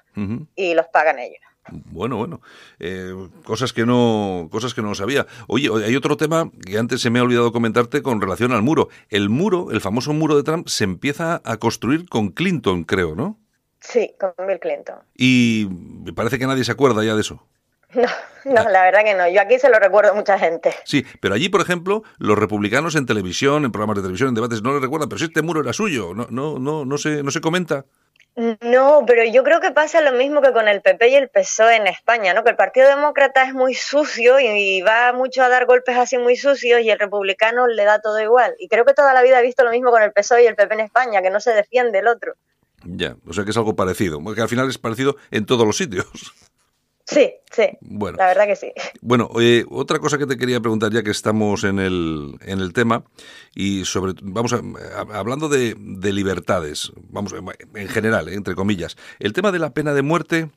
y 0.55 0.73
los 0.73 0.87
pagan 0.87 1.19
ellos. 1.19 1.43
Bueno, 1.71 2.17
bueno, 2.17 2.41
eh, 2.81 3.15
cosas 3.45 3.73
que 3.73 3.87
no, 3.87 4.49
cosas 4.51 4.75
que 4.75 4.83
no 4.83 4.95
sabía. 4.95 5.27
Oye, 5.47 5.71
hay 5.85 5.95
otro 5.95 6.17
tema 6.17 6.51
que 6.67 6.77
antes 6.77 7.01
se 7.01 7.11
me 7.11 7.21
ha 7.21 7.23
olvidado 7.23 7.53
comentarte 7.53 8.03
con 8.03 8.21
relación 8.21 8.53
al 8.53 8.63
muro. 8.63 8.89
El 9.11 9.29
muro, 9.29 9.71
el 9.71 9.81
famoso 9.81 10.13
muro 10.13 10.37
de 10.37 10.43
Trump, 10.43 10.67
se 10.69 10.85
empieza 10.85 11.41
a 11.45 11.57
construir 11.59 12.09
con 12.09 12.31
Clinton, 12.31 12.85
creo, 12.85 13.15
¿no? 13.15 13.39
Sí, 13.81 14.13
con 14.19 14.33
Bill 14.47 14.59
Clinton. 14.61 14.97
Y 15.17 15.69
me 15.71 16.13
parece 16.13 16.39
que 16.39 16.47
nadie 16.47 16.65
se 16.65 16.73
acuerda 16.73 17.05
ya 17.05 17.15
de 17.15 17.21
eso. 17.21 17.47
No, 17.95 18.09
No, 18.45 18.69
la 18.71 18.85
verdad 18.85 19.05
que 19.05 19.15
no. 19.15 19.29
Yo 19.29 19.41
aquí 19.41 19.59
se 19.59 19.69
lo 19.69 19.79
recuerdo 19.79 20.13
a 20.13 20.15
mucha 20.15 20.39
gente. 20.39 20.75
Sí, 20.85 21.05
pero 21.21 21.35
allí, 21.35 21.49
por 21.49 21.61
ejemplo, 21.61 22.03
los 22.19 22.39
republicanos 22.39 22.97
en 22.97 23.07
televisión, 23.07 23.65
en 23.65 23.71
programas 23.71 23.97
de 23.97 24.03
televisión, 24.03 24.31
en 24.31 24.35
debates, 24.35 24.63
no 24.63 24.73
les 24.73 24.83
recuerdan, 24.83 25.09
pero 25.09 25.19
si 25.19 25.27
este 25.27 25.43
muro 25.43 25.61
era 25.61 25.73
suyo, 25.73 26.13
no, 26.15 26.27
no, 26.31 26.59
no, 26.59 26.85
no 26.85 26.99
se, 26.99 27.23
no 27.23 27.31
se 27.31 27.41
comenta. 27.41 27.85
No, 28.35 29.05
pero 29.07 29.25
yo 29.25 29.45
creo 29.45 29.61
que 29.61 29.73
pasa 29.73 30.01
lo 30.01 30.13
mismo 30.13 30.41
que 30.41 30.53
con 30.53 30.67
el 30.67 30.81
PP 30.81 31.09
y 31.09 31.15
el 31.17 31.29
PSOE 31.29 31.77
en 31.77 31.87
España, 31.87 32.33
¿no? 32.33 32.43
Que 32.43 32.51
el 32.51 32.57
Partido 32.57 32.89
Demócrata 32.89 33.45
es 33.45 33.53
muy 33.53 33.75
sucio 33.75 34.41
y 34.41 34.81
va 34.81 35.13
mucho 35.13 35.43
a 35.43 35.51
dar 35.51 35.67
golpes 35.67 35.99
así 35.99 36.17
muy 36.17 36.37
sucios 36.37 36.81
y 36.81 36.91
el 36.91 36.99
republicano 36.99 37.67
le 37.67 37.85
da 37.85 38.01
todo 38.01 38.21
igual. 38.21 38.55
Y 38.59 38.69
creo 38.69 38.87
que 38.87 38.95
toda 38.95 39.13
la 39.13 39.23
vida 39.23 39.39
he 39.39 39.43
visto 39.43 39.65
lo 39.65 39.71
mismo 39.71 39.91
con 39.91 40.03
el 40.03 40.13
PSOE 40.13 40.45
y 40.45 40.47
el 40.47 40.57
PP 40.57 40.75
en 40.75 40.81
España, 40.81 41.21
que 41.21 41.29
no 41.29 41.41
se 41.41 41.53
defiende 41.53 41.99
el 41.99 42.07
otro. 42.07 42.35
Ya, 42.85 43.17
o 43.27 43.35
sea 43.35 43.45
que 43.45 43.51
es 43.51 43.57
algo 43.57 43.77
parecido, 43.77 44.23
porque 44.23 44.41
al 44.41 44.49
final 44.49 44.69
es 44.69 44.79
parecido 44.79 45.17
en 45.31 45.45
todos 45.45 45.67
los 45.67 45.77
sitios. 45.77 46.07
Sí, 47.13 47.35
sí. 47.51 47.65
Bueno, 47.81 48.17
la 48.17 48.27
verdad 48.27 48.47
que 48.47 48.57
sí. 48.57 48.73
Bueno, 49.01 49.31
otra 49.71 49.99
cosa 49.99 50.19
que 50.19 50.27
te 50.27 50.37
quería 50.37 50.61
preguntar 50.61 50.93
ya 50.93 51.03
que 51.03 51.11
estamos 51.11 51.65
en 51.65 51.79
el, 51.79 52.39
en 52.41 52.61
el 52.61 52.73
tema 52.73 53.05
y 53.55 53.85
sobre, 53.85 54.15
vamos 54.23 54.53
a, 54.53 54.61
hablando 55.13 55.49
de, 55.49 55.75
libertades, 56.13 56.93
vamos, 57.11 57.35
en 57.75 57.89
general, 57.89 58.29
eh, 58.29 58.35
entre 58.35 58.55
comillas, 58.55 58.97
el 59.19 59.33
tema 59.33 59.53
de 59.53 59.59
la 59.59 59.71
pena 59.71 59.93
de 59.95 60.03
muerte, 60.03 60.51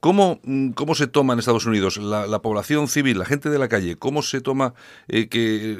¿cómo, 0.00 0.40
cómo 0.74 0.94
se 0.94 1.06
toma 1.06 1.32
en 1.32 1.38
Estados 1.38 1.66
Unidos 1.66 1.96
la, 1.96 2.38
población 2.40 2.88
civil, 2.88 3.18
la 3.18 3.24
gente 3.24 3.48
de 3.48 3.58
la 3.58 3.68
calle, 3.68 3.96
cómo 3.96 4.22
se 4.22 4.40
toma 4.40 4.74
eh, 5.08 5.28
que 5.28 5.78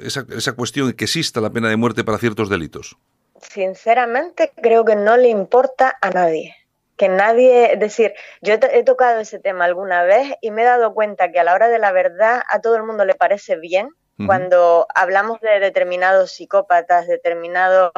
esa, 0.00 0.26
esa 0.30 0.52
cuestión 0.52 0.92
que 0.92 1.04
exista 1.04 1.40
la 1.40 1.50
pena 1.50 1.68
de 1.68 1.76
muerte 1.76 2.04
para 2.04 2.18
ciertos 2.18 2.48
delitos? 2.48 2.96
Sinceramente, 3.40 4.52
creo 4.60 4.84
que 4.84 4.96
no 4.96 5.16
le 5.16 5.28
importa 5.28 5.96
a 6.00 6.10
nadie 6.10 6.59
que 7.00 7.08
nadie, 7.08 7.72
es 7.72 7.80
decir, 7.80 8.12
yo 8.42 8.52
he, 8.52 8.84
tocado 8.84 9.20
ese 9.20 9.38
tema 9.38 9.64
alguna 9.64 10.02
vez 10.02 10.34
y 10.42 10.50
me 10.50 10.60
he 10.60 10.64
dado 10.66 10.92
cuenta 10.92 11.32
que 11.32 11.40
a 11.40 11.44
la 11.44 11.54
hora 11.54 11.68
de 11.68 11.78
la 11.78 11.92
verdad 11.92 12.42
a 12.46 12.60
todo 12.60 12.76
el 12.76 12.82
mundo 12.82 13.06
le 13.06 13.14
parece 13.14 13.56
bien 13.56 13.88
cuando 14.26 14.86
hablamos 14.94 15.40
de 15.40 15.60
determinados 15.60 16.32
psicópatas, 16.32 17.06
determinados, 17.06 17.90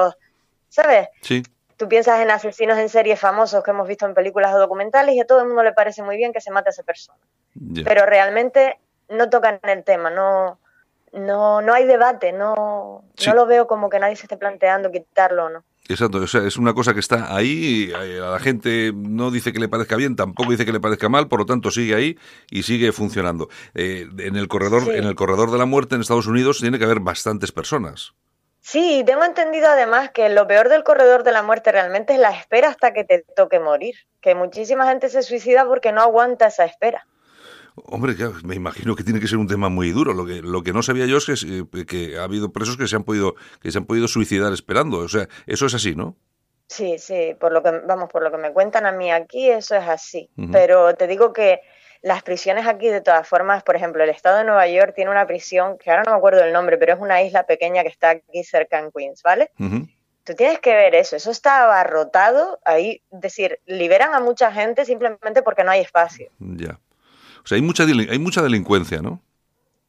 ¿sabes? 0.68 1.08
Sí. 1.20 1.42
Tú 1.76 1.88
piensas 1.88 2.20
en 2.20 2.30
asesinos 2.30 2.78
en 2.78 2.88
serie 2.88 3.16
famosos 3.16 3.64
que 3.64 3.72
hemos 3.72 3.88
visto 3.88 4.06
en 4.06 4.14
películas 4.14 4.54
o 4.54 4.60
documentales 4.60 5.16
y 5.16 5.20
a 5.20 5.26
todo 5.26 5.40
el 5.40 5.48
mundo 5.48 5.64
le 5.64 5.72
parece 5.72 6.04
muy 6.04 6.16
bien 6.16 6.32
que 6.32 6.40
se 6.40 6.52
mate 6.52 6.68
a 6.68 6.70
esa 6.70 6.84
persona. 6.84 7.18
Pero 7.82 8.06
realmente 8.06 8.78
no 9.08 9.28
tocan 9.30 9.58
el 9.64 9.82
tema, 9.82 10.10
no, 10.10 10.60
no, 11.12 11.60
no 11.60 11.74
hay 11.74 11.86
debate, 11.86 12.32
no, 12.32 13.04
no 13.26 13.34
lo 13.34 13.46
veo 13.46 13.66
como 13.66 13.90
que 13.90 13.98
nadie 13.98 14.16
se 14.16 14.22
esté 14.22 14.36
planteando 14.36 14.90
quitarlo 14.90 15.46
o 15.46 15.50
no. 15.50 15.64
Exacto, 15.88 16.18
o 16.18 16.26
sea, 16.26 16.46
es 16.46 16.56
una 16.56 16.74
cosa 16.74 16.94
que 16.94 17.00
está 17.00 17.34
ahí, 17.34 17.90
eh, 17.90 18.20
a 18.22 18.30
la 18.30 18.38
gente 18.38 18.92
no 18.94 19.30
dice 19.30 19.52
que 19.52 19.58
le 19.58 19.68
parezca 19.68 19.96
bien, 19.96 20.14
tampoco 20.14 20.50
dice 20.50 20.64
que 20.64 20.72
le 20.72 20.80
parezca 20.80 21.08
mal, 21.08 21.26
por 21.28 21.40
lo 21.40 21.46
tanto 21.46 21.70
sigue 21.70 21.94
ahí 21.94 22.18
y 22.50 22.62
sigue 22.62 22.92
funcionando. 22.92 23.48
Eh, 23.74 24.06
en 24.18 24.36
el 24.36 24.46
corredor, 24.46 24.94
en 24.94 25.04
el 25.04 25.16
corredor 25.16 25.50
de 25.50 25.58
la 25.58 25.66
muerte 25.66 25.96
en 25.96 26.00
Estados 26.00 26.28
Unidos 26.28 26.60
tiene 26.60 26.78
que 26.78 26.84
haber 26.84 27.00
bastantes 27.00 27.50
personas. 27.50 28.14
Sí, 28.60 29.02
tengo 29.04 29.24
entendido 29.24 29.66
además 29.66 30.10
que 30.12 30.28
lo 30.28 30.46
peor 30.46 30.68
del 30.68 30.84
corredor 30.84 31.24
de 31.24 31.32
la 31.32 31.42
muerte 31.42 31.72
realmente 31.72 32.12
es 32.14 32.20
la 32.20 32.30
espera 32.30 32.68
hasta 32.68 32.92
que 32.92 33.02
te 33.02 33.24
toque 33.34 33.58
morir, 33.58 33.96
que 34.20 34.36
muchísima 34.36 34.86
gente 34.86 35.08
se 35.08 35.22
suicida 35.22 35.66
porque 35.66 35.90
no 35.90 36.00
aguanta 36.00 36.46
esa 36.46 36.64
espera. 36.64 37.04
Hombre, 37.74 38.14
me 38.44 38.54
imagino 38.54 38.94
que 38.94 39.04
tiene 39.04 39.20
que 39.20 39.28
ser 39.28 39.38
un 39.38 39.48
tema 39.48 39.68
muy 39.68 39.90
duro. 39.90 40.12
Lo 40.12 40.26
que, 40.26 40.42
lo 40.42 40.62
que 40.62 40.72
no 40.72 40.82
sabía 40.82 41.06
yo 41.06 41.16
es 41.16 41.26
que, 41.26 41.86
que, 41.86 42.18
ha 42.18 42.24
habido 42.24 42.52
presos 42.52 42.76
que 42.76 42.86
se 42.86 42.96
han 42.96 43.04
podido 43.04 43.34
que 43.60 43.70
se 43.72 43.78
han 43.78 43.86
podido 43.86 44.08
suicidar 44.08 44.52
esperando. 44.52 44.98
O 44.98 45.08
sea, 45.08 45.28
eso 45.46 45.66
es 45.66 45.74
así, 45.74 45.94
¿no? 45.94 46.16
Sí, 46.68 46.98
sí. 46.98 47.34
Por 47.38 47.52
lo 47.52 47.62
que 47.62 47.70
vamos, 47.86 48.10
por 48.10 48.22
lo 48.22 48.30
que 48.30 48.38
me 48.38 48.52
cuentan 48.52 48.86
a 48.86 48.92
mí 48.92 49.10
aquí, 49.10 49.50
eso 49.50 49.74
es 49.76 49.88
así. 49.88 50.30
Pero 50.50 50.94
te 50.94 51.06
digo 51.06 51.32
que 51.32 51.60
las 52.02 52.22
prisiones 52.22 52.66
aquí, 52.66 52.88
de 52.88 53.00
todas 53.00 53.26
formas, 53.26 53.62
por 53.62 53.76
ejemplo, 53.76 54.02
el 54.02 54.10
estado 54.10 54.38
de 54.38 54.44
Nueva 54.44 54.66
York 54.66 54.92
tiene 54.94 55.10
una 55.10 55.26
prisión 55.26 55.78
que 55.78 55.90
ahora 55.90 56.02
no 56.04 56.10
me 56.10 56.16
acuerdo 56.16 56.42
el 56.42 56.52
nombre, 56.52 56.76
pero 56.76 56.94
es 56.94 57.00
una 57.00 57.22
isla 57.22 57.44
pequeña 57.44 57.82
que 57.82 57.88
está 57.88 58.10
aquí 58.10 58.42
cerca 58.42 58.78
en 58.78 58.90
Queens, 58.90 59.22
¿vale? 59.22 59.50
Tú 60.24 60.34
tienes 60.34 60.60
que 60.60 60.74
ver 60.74 60.94
eso, 60.94 61.16
eso 61.16 61.30
está 61.30 61.64
abarrotado, 61.64 62.60
ahí, 62.64 63.02
es 63.10 63.20
decir, 63.20 63.58
liberan 63.66 64.14
a 64.14 64.20
mucha 64.20 64.52
gente 64.52 64.84
simplemente 64.84 65.42
porque 65.42 65.64
no 65.64 65.72
hay 65.72 65.80
espacio. 65.80 66.30
Ya. 66.38 66.78
O 67.44 67.46
sea, 67.46 67.56
hay 67.56 67.62
mucha, 67.62 67.84
hay 67.84 68.18
mucha 68.18 68.42
delincuencia, 68.42 69.00
¿no? 69.02 69.20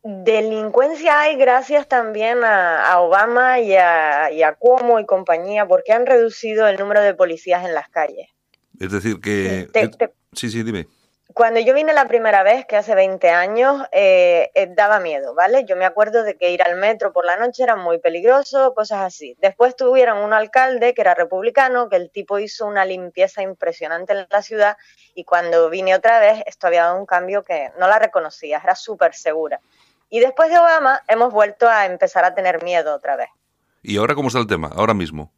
Delincuencia 0.03 1.21
hay 1.21 1.37
gracias 1.37 1.87
también 1.87 2.39
a, 2.43 2.99
Obama 2.99 3.61
y 3.61 3.73
a, 3.73 4.31
y 4.31 4.43
a 4.43 4.53
Cuomo 4.53 4.99
y 4.99 5.05
compañía, 5.05 5.65
porque 5.65 5.93
han 5.93 6.05
reducido 6.05 6.67
el 6.67 6.77
número 6.77 7.01
de 7.01 7.13
policías 7.13 7.63
en 7.65 7.73
las 7.73 7.87
calles. 7.89 8.27
Es 8.79 8.91
decir, 8.91 9.21
que... 9.21 9.69
sí, 10.33 10.49
sí, 10.49 10.63
dime. 10.63 10.87
Cuando 11.33 11.59
yo 11.61 11.73
vine 11.73 11.93
la 11.93 12.07
primera 12.07 12.43
vez, 12.43 12.65
que 12.65 12.75
hace 12.75 12.93
20 12.93 13.29
años, 13.29 13.81
eh, 13.91 14.51
eh, 14.53 14.67
daba 14.75 14.99
miedo, 14.99 15.33
¿vale? 15.33 15.63
Yo 15.65 15.75
me 15.75 15.85
acuerdo 15.85 16.23
de 16.23 16.35
que 16.37 16.51
ir 16.51 16.61
al 16.61 16.75
metro 16.75 17.13
por 17.13 17.25
la 17.25 17.37
noche 17.37 17.63
era 17.63 17.75
muy 17.75 17.97
peligroso, 17.97 18.73
cosas 18.75 19.01
así. 19.01 19.35
Después 19.39 19.75
tuvieron 19.75 20.17
un 20.19 20.33
alcalde 20.33 20.93
que 20.93 21.01
era 21.01 21.15
republicano, 21.15 21.89
que 21.89 21.95
el 21.95 22.11
tipo 22.11 22.39
hizo 22.39 22.67
una 22.67 22.85
limpieza 22.85 23.41
impresionante 23.41 24.13
en 24.13 24.27
la 24.29 24.41
ciudad 24.43 24.77
y 25.15 25.23
cuando 25.23 25.69
vine 25.69 25.95
otra 25.95 26.19
vez, 26.19 26.43
esto 26.45 26.67
había 26.67 26.83
dado 26.83 26.99
un 26.99 27.05
cambio 27.05 27.43
que 27.43 27.71
no 27.79 27.87
la 27.87 27.99
reconocía, 27.99 28.59
era 28.63 28.75
súper 28.75 29.15
segura. 29.15 29.59
Y 30.09 30.19
después 30.19 30.49
de 30.49 30.59
Obama 30.59 31.01
hemos 31.07 31.33
vuelto 31.33 31.67
a 31.67 31.85
empezar 31.85 32.25
a 32.25 32.35
tener 32.35 32.63
miedo 32.63 32.93
otra 32.93 33.15
vez. 33.15 33.29
¿Y 33.81 33.97
ahora 33.97 34.13
cómo 34.13 34.27
está 34.27 34.39
el 34.39 34.47
tema? 34.47 34.69
Ahora 34.75 34.93
mismo. 34.93 35.31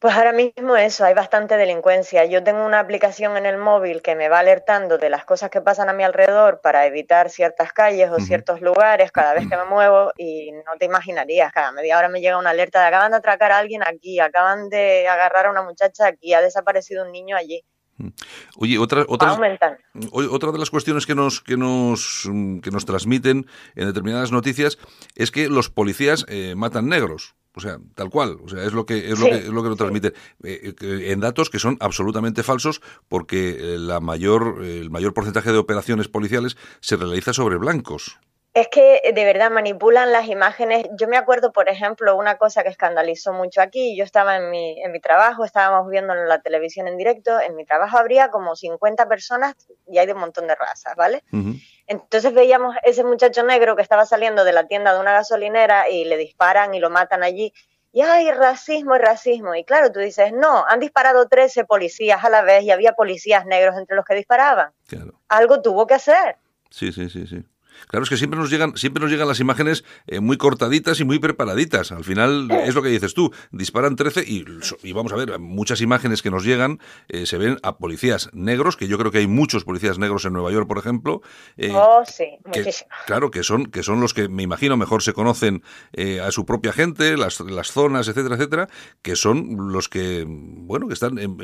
Pues 0.00 0.14
ahora 0.14 0.32
mismo 0.32 0.76
eso, 0.76 1.04
hay 1.04 1.14
bastante 1.14 1.56
delincuencia. 1.56 2.24
Yo 2.24 2.44
tengo 2.44 2.64
una 2.64 2.78
aplicación 2.78 3.36
en 3.36 3.46
el 3.46 3.58
móvil 3.58 4.00
que 4.00 4.14
me 4.14 4.28
va 4.28 4.38
alertando 4.38 4.96
de 4.96 5.10
las 5.10 5.24
cosas 5.24 5.50
que 5.50 5.60
pasan 5.60 5.88
a 5.88 5.92
mi 5.92 6.04
alrededor 6.04 6.60
para 6.62 6.86
evitar 6.86 7.30
ciertas 7.30 7.72
calles 7.72 8.08
o 8.12 8.20
ciertos 8.20 8.60
lugares 8.60 9.10
cada 9.10 9.34
vez 9.34 9.48
que 9.48 9.56
me 9.56 9.64
muevo 9.64 10.12
y 10.16 10.52
no 10.52 10.76
te 10.78 10.84
imaginarías, 10.84 11.52
cada 11.52 11.72
media 11.72 11.98
hora 11.98 12.08
me 12.08 12.20
llega 12.20 12.38
una 12.38 12.50
alerta 12.50 12.80
de 12.80 12.86
acaban 12.86 13.10
de 13.10 13.16
atracar 13.16 13.50
a 13.50 13.58
alguien 13.58 13.82
aquí, 13.82 14.20
acaban 14.20 14.68
de 14.68 15.08
agarrar 15.08 15.46
a 15.46 15.50
una 15.50 15.62
muchacha 15.62 16.06
aquí, 16.06 16.32
ha 16.32 16.42
desaparecido 16.42 17.04
un 17.04 17.10
niño 17.10 17.36
allí. 17.36 17.64
Oye, 18.56 18.78
otra, 18.78 19.04
otra, 19.08 19.36
otra 20.12 20.52
de 20.52 20.58
las 20.58 20.70
cuestiones 20.70 21.06
que 21.06 21.16
nos, 21.16 21.40
que, 21.40 21.56
nos, 21.56 22.22
que 22.62 22.70
nos 22.70 22.86
transmiten 22.86 23.46
en 23.74 23.86
determinadas 23.86 24.30
noticias 24.30 24.78
es 25.16 25.32
que 25.32 25.48
los 25.48 25.70
policías 25.70 26.24
eh, 26.28 26.54
matan 26.56 26.88
negros. 26.88 27.34
O 27.58 27.60
sea, 27.60 27.78
tal 27.96 28.08
cual, 28.08 28.38
o 28.44 28.48
sea, 28.48 28.62
es 28.62 28.72
lo 28.72 28.86
que 28.86 29.10
es 29.10 29.18
lo 29.18 29.26
que 29.26 29.38
es 29.38 29.48
lo 29.48 29.64
que 29.64 29.68
nos 29.68 29.76
transmite 29.76 30.12
eh, 30.44 30.74
eh, 30.80 31.10
en 31.10 31.18
datos 31.18 31.50
que 31.50 31.58
son 31.58 31.76
absolutamente 31.80 32.44
falsos 32.44 32.80
porque 33.08 33.56
la 33.76 33.98
mayor 33.98 34.62
el 34.62 34.90
mayor 34.90 35.12
porcentaje 35.12 35.50
de 35.50 35.58
operaciones 35.58 36.06
policiales 36.06 36.56
se 36.78 36.94
realiza 36.94 37.32
sobre 37.32 37.56
blancos. 37.56 38.20
Es 38.54 38.68
que 38.68 39.00
de 39.12 39.24
verdad 39.24 39.50
manipulan 39.50 40.12
las 40.12 40.28
imágenes. 40.28 40.86
Yo 40.96 41.08
me 41.08 41.16
acuerdo, 41.16 41.52
por 41.52 41.68
ejemplo, 41.68 42.14
una 42.16 42.38
cosa 42.38 42.62
que 42.62 42.68
escandalizó 42.68 43.32
mucho 43.32 43.60
aquí. 43.60 43.96
Yo 43.96 44.04
estaba 44.04 44.36
en 44.36 44.50
mi, 44.50 44.80
en 44.80 44.92
mi 44.92 45.00
trabajo, 45.00 45.44
estábamos 45.44 45.90
viendo 45.90 46.12
en 46.12 46.28
la 46.28 46.40
televisión 46.40 46.86
en 46.86 46.96
directo. 46.96 47.40
En 47.40 47.56
mi 47.56 47.64
trabajo 47.64 47.98
habría 47.98 48.30
como 48.30 48.54
50 48.54 49.08
personas 49.08 49.56
y 49.88 49.98
hay 49.98 50.06
de 50.06 50.12
un 50.12 50.20
montón 50.20 50.46
de 50.46 50.54
razas, 50.54 50.94
¿vale? 50.96 51.24
Entonces 51.88 52.34
veíamos 52.34 52.76
ese 52.84 53.02
muchacho 53.02 53.42
negro 53.42 53.74
que 53.74 53.82
estaba 53.82 54.04
saliendo 54.04 54.44
de 54.44 54.52
la 54.52 54.66
tienda 54.66 54.92
de 54.92 55.00
una 55.00 55.12
gasolinera 55.12 55.88
y 55.88 56.04
le 56.04 56.18
disparan 56.18 56.74
y 56.74 56.80
lo 56.80 56.90
matan 56.90 57.22
allí. 57.22 57.52
Y 57.92 58.02
hay 58.02 58.30
racismo 58.30 58.94
y 58.94 58.98
racismo. 58.98 59.54
Y 59.54 59.64
claro, 59.64 59.90
tú 59.90 59.98
dices, 59.98 60.32
no, 60.34 60.66
han 60.68 60.80
disparado 60.80 61.26
13 61.26 61.64
policías 61.64 62.22
a 62.22 62.28
la 62.28 62.42
vez 62.42 62.62
y 62.62 62.70
había 62.70 62.92
policías 62.92 63.46
negros 63.46 63.76
entre 63.78 63.96
los 63.96 64.04
que 64.04 64.14
disparaban. 64.14 64.70
Algo 65.28 65.62
tuvo 65.62 65.86
que 65.86 65.94
hacer. 65.94 66.36
Sí, 66.70 66.92
sí, 66.92 67.08
sí, 67.08 67.26
sí. 67.26 67.42
Claro, 67.86 68.04
es 68.04 68.10
que 68.10 68.16
siempre 68.16 68.38
nos 68.38 68.50
llegan, 68.50 68.76
siempre 68.76 69.02
nos 69.02 69.10
llegan 69.10 69.28
las 69.28 69.40
imágenes 69.40 69.84
eh, 70.06 70.20
muy 70.20 70.36
cortaditas 70.36 71.00
y 71.00 71.04
muy 71.04 71.18
preparaditas. 71.18 71.92
Al 71.92 72.04
final 72.04 72.50
es 72.50 72.74
lo 72.74 72.82
que 72.82 72.88
dices 72.88 73.14
tú, 73.14 73.32
disparan 73.50 73.96
13 73.96 74.24
y, 74.26 74.44
y 74.82 74.92
vamos 74.92 75.12
a 75.12 75.16
ver, 75.16 75.38
muchas 75.38 75.80
imágenes 75.80 76.22
que 76.22 76.30
nos 76.30 76.44
llegan 76.44 76.80
eh, 77.08 77.26
se 77.26 77.38
ven 77.38 77.58
a 77.62 77.78
policías 77.78 78.30
negros, 78.32 78.76
que 78.76 78.88
yo 78.88 78.98
creo 78.98 79.10
que 79.10 79.18
hay 79.18 79.26
muchos 79.26 79.64
policías 79.64 79.98
negros 79.98 80.24
en 80.24 80.32
Nueva 80.32 80.52
York, 80.52 80.66
por 80.66 80.78
ejemplo. 80.78 81.22
Eh, 81.56 81.72
oh, 81.74 82.02
sí, 82.06 82.26
muchísimo. 82.44 82.90
Claro, 83.06 83.30
que 83.30 83.42
son, 83.42 83.66
que 83.66 83.82
son 83.82 84.00
los 84.00 84.14
que 84.14 84.28
me 84.28 84.42
imagino 84.42 84.76
mejor 84.76 85.02
se 85.02 85.12
conocen 85.12 85.62
a 86.22 86.30
su 86.30 86.44
propia 86.44 86.72
gente, 86.72 87.16
las, 87.16 87.40
las 87.40 87.72
zonas, 87.72 88.08
etcétera, 88.08 88.36
etcétera, 88.36 88.68
que 89.02 89.16
son 89.16 89.72
los 89.72 89.88
que, 89.88 90.24
bueno, 90.26 90.88
que 90.88 90.94
están, 90.94 91.18
en, 91.18 91.36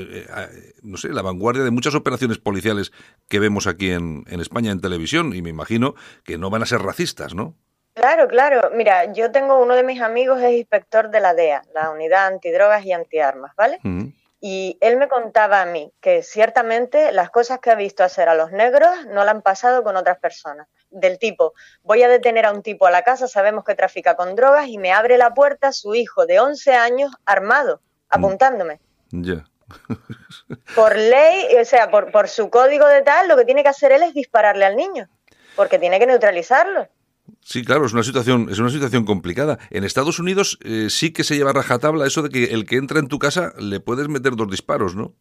no 0.83 0.97
sé, 0.97 1.09
la 1.09 1.23
vanguardia 1.23 1.65
de 1.65 1.71
muchas 1.71 1.95
operaciones 1.95 2.39
policiales 2.39 2.93
que 3.29 3.39
vemos 3.39 3.67
aquí 3.67 3.91
en, 3.91 4.25
en 4.29 4.41
España 4.41 4.71
en 4.71 4.81
televisión 4.81 5.35
y 5.35 5.43
me 5.43 5.51
imagino 5.51 5.95
que 6.25 6.39
no 6.39 6.51
van 6.51 6.63
a 6.63 6.67
ser 6.67 6.81
racistas, 6.81 7.35
¿no? 7.35 7.55
Claro, 7.95 8.27
claro. 8.27 8.71
Mira, 8.75 9.13
yo 9.13 9.31
tengo 9.31 9.63
uno 9.63 9.75
de 9.77 9.85
mis 9.85 10.01
amigos 10.01 10.43
es 10.43 10.53
inspector 10.53 11.11
de 11.11 11.21
la 11.21 11.33
DEA, 11.33 11.63
la 11.75 11.91
Unidad 11.91 12.27
Antidrogas 12.27 12.85
y 12.85 12.93
Antiarmas, 12.93 13.55
¿vale? 13.57 13.79
Y 14.41 14.77
él 14.81 14.99
me 14.99 15.09
contaba 15.09 15.63
a 15.63 15.65
mí 15.65 15.93
que 16.01 16.23
ciertamente 16.23 17.13
las 17.13 17.31
cosas 17.31 17.61
que 17.61 17.71
ha 17.71 17.77
visto 17.77 18.05
hacer 18.05 18.29
a 18.29 18.35
los 18.35 18.51
negros 18.53 18.91
no 19.07 19.25
la 19.25 19.31
han 19.31 19.43
pasado 19.43 19.83
con 19.85 19.97
otras 19.97 20.19
personas. 20.19 20.67
Del 20.91 21.19
tipo, 21.19 21.55
voy 21.83 22.03
a 22.03 22.09
detener 22.09 22.47
a 22.47 22.53
un 22.53 22.63
tipo 22.63 22.87
a 22.87 22.91
la 22.91 23.03
casa, 23.03 23.27
sabemos 23.27 23.65
que 23.65 23.75
trafica 23.75 24.17
con 24.17 24.35
drogas 24.35 24.69
y 24.69 24.77
me 24.77 24.93
abre 24.93 25.17
la 25.17 25.33
puerta 25.33 25.73
su 25.73 25.95
hijo 25.95 26.27
de 26.27 26.41
11 26.41 26.75
años 26.75 27.13
armado, 27.25 27.77
mm. 27.77 27.81
apuntándome. 28.11 28.81
Ya. 29.11 29.45
por 30.75 30.95
ley, 30.95 31.57
o 31.59 31.65
sea, 31.65 31.91
por, 31.91 32.13
por 32.13 32.29
su 32.29 32.51
código 32.51 32.87
de 32.87 33.03
tal, 33.03 33.29
lo 33.29 33.37
que 33.37 33.45
tiene 33.45 33.63
que 33.63 33.71
hacer 33.71 33.93
él 33.93 34.03
es 34.03 34.13
dispararle 34.13 34.67
al 34.67 34.77
niño. 34.77 35.09
Porque 35.57 35.79
tiene 35.79 35.99
que 35.99 36.07
neutralizarlo. 36.07 36.89
Sí, 37.41 37.65
claro, 37.65 37.87
es 37.87 37.93
una 37.93 38.03
situación, 38.03 38.49
es 38.51 38.59
una 38.59 38.71
situación 38.71 39.05
complicada. 39.05 39.59
En 39.71 39.85
Estados 39.85 40.19
Unidos 40.19 40.59
eh, 40.65 40.89
sí 40.91 41.13
que 41.13 41.25
se 41.25 41.37
lleva 41.37 41.53
rajatabla 41.53 42.07
eso 42.07 42.23
de 42.23 42.31
que 42.31 42.53
el 42.53 42.67
que 42.67 42.77
entra 42.77 42.99
en 42.99 43.09
tu 43.09 43.19
casa 43.19 43.53
le 43.59 43.81
puedes 43.81 44.09
meter 44.09 44.37
dos 44.37 44.51
disparos, 44.51 44.95
¿no? 44.95 45.15